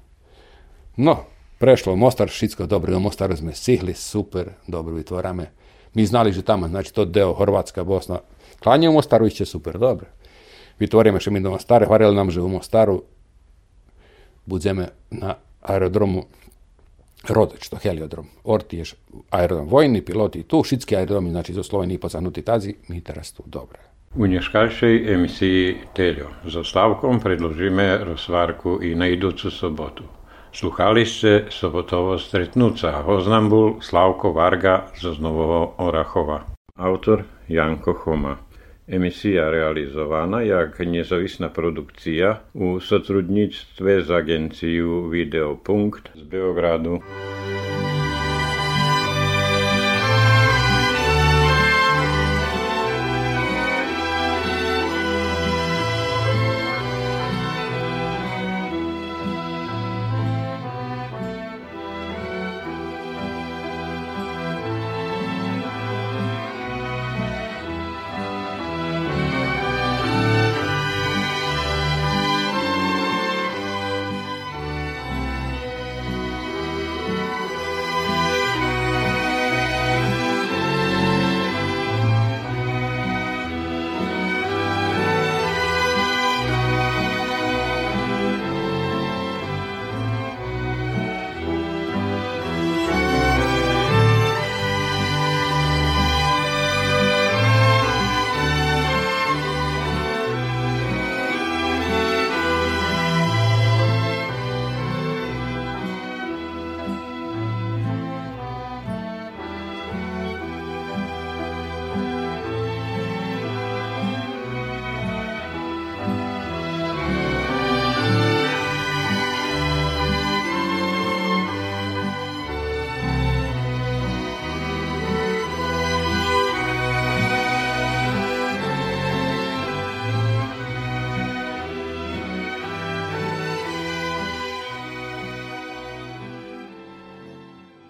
No, 0.98 1.18
prešlo 1.60 1.96
Mostar, 1.96 2.30
všetko 2.30 2.66
dobro, 2.66 2.94
do 2.94 3.00
Mostaru 3.00 3.38
sme 3.38 3.54
sihli, 3.56 3.94
super, 3.94 4.50
dobro 4.68 4.96
vytvorame. 4.96 5.52
Mi 5.94 6.06
znali, 6.06 6.34
že 6.34 6.42
tamo, 6.42 6.68
znači 6.68 6.94
to 6.94 7.06
deo 7.06 7.34
Horvatska, 7.34 7.84
Bosna, 7.84 8.20
klanje 8.64 8.90
u 8.90 8.94
Mostaru 8.94 9.28
iće 9.28 9.46
super, 9.46 9.78
dobro. 9.78 10.08
Vytvoríme 10.82 11.22
še 11.22 11.30
mi 11.30 11.42
do 11.46 11.54
Mostare, 11.54 11.86
hvarili 11.86 12.16
nam, 12.18 12.32
že 12.34 12.42
u 12.42 12.50
Mostaru 12.50 13.04
budeme 14.50 14.90
na 15.14 15.38
aerodromu 15.62 16.26
Rodeč, 17.30 17.70
to 17.70 17.78
heliodrom. 17.78 18.26
Orti 18.50 18.82
je 18.82 18.98
aerodrom 19.30 19.70
vojni, 19.70 20.02
piloti 20.02 20.42
tu, 20.44 20.64
všetky 20.66 20.98
aerodromi, 20.98 21.30
znači 21.30 21.54
zo 21.54 21.64
Sloveniji 21.64 22.02
pozahnuti 22.02 22.42
tazi, 22.42 22.74
mi 22.90 23.02
teraz 23.02 23.30
tu 23.32 23.44
dobre. 23.46 23.78
U 24.16 24.28
nješkalšej 24.28 25.14
emisiji 25.14 25.76
Teljo 25.94 26.28
za 26.46 26.64
Slavkom 26.64 27.20
predložíme 27.20 28.02
rozvárku 28.04 28.80
i 28.84 28.96
na 28.96 29.08
idúcu 29.08 29.52
sobotu. 29.52 30.04
Sluchali 30.52 31.06
ste 31.06 31.46
sobotovo 31.50 32.18
stretnúca 32.20 32.92
Hoznambul 33.06 33.80
Slavko 33.80 34.34
Varga 34.34 34.90
zo 35.00 35.14
Znovoho 35.14 35.78
Orachova. 35.78 36.42
Autor 36.76 37.24
Janko 37.48 37.94
Choma. 37.94 38.36
Emisija 38.92 39.50
realizowana 39.50 40.44
jak 40.44 40.80
niezawisna 40.80 41.50
produkcja 41.50 42.40
u 42.54 42.80
sotrudnictwie 42.80 44.02
z 44.02 44.12
agencją 44.12 45.10
Videopunkt 45.10 46.12
z 46.16 46.24
Beogradu. 46.24 47.00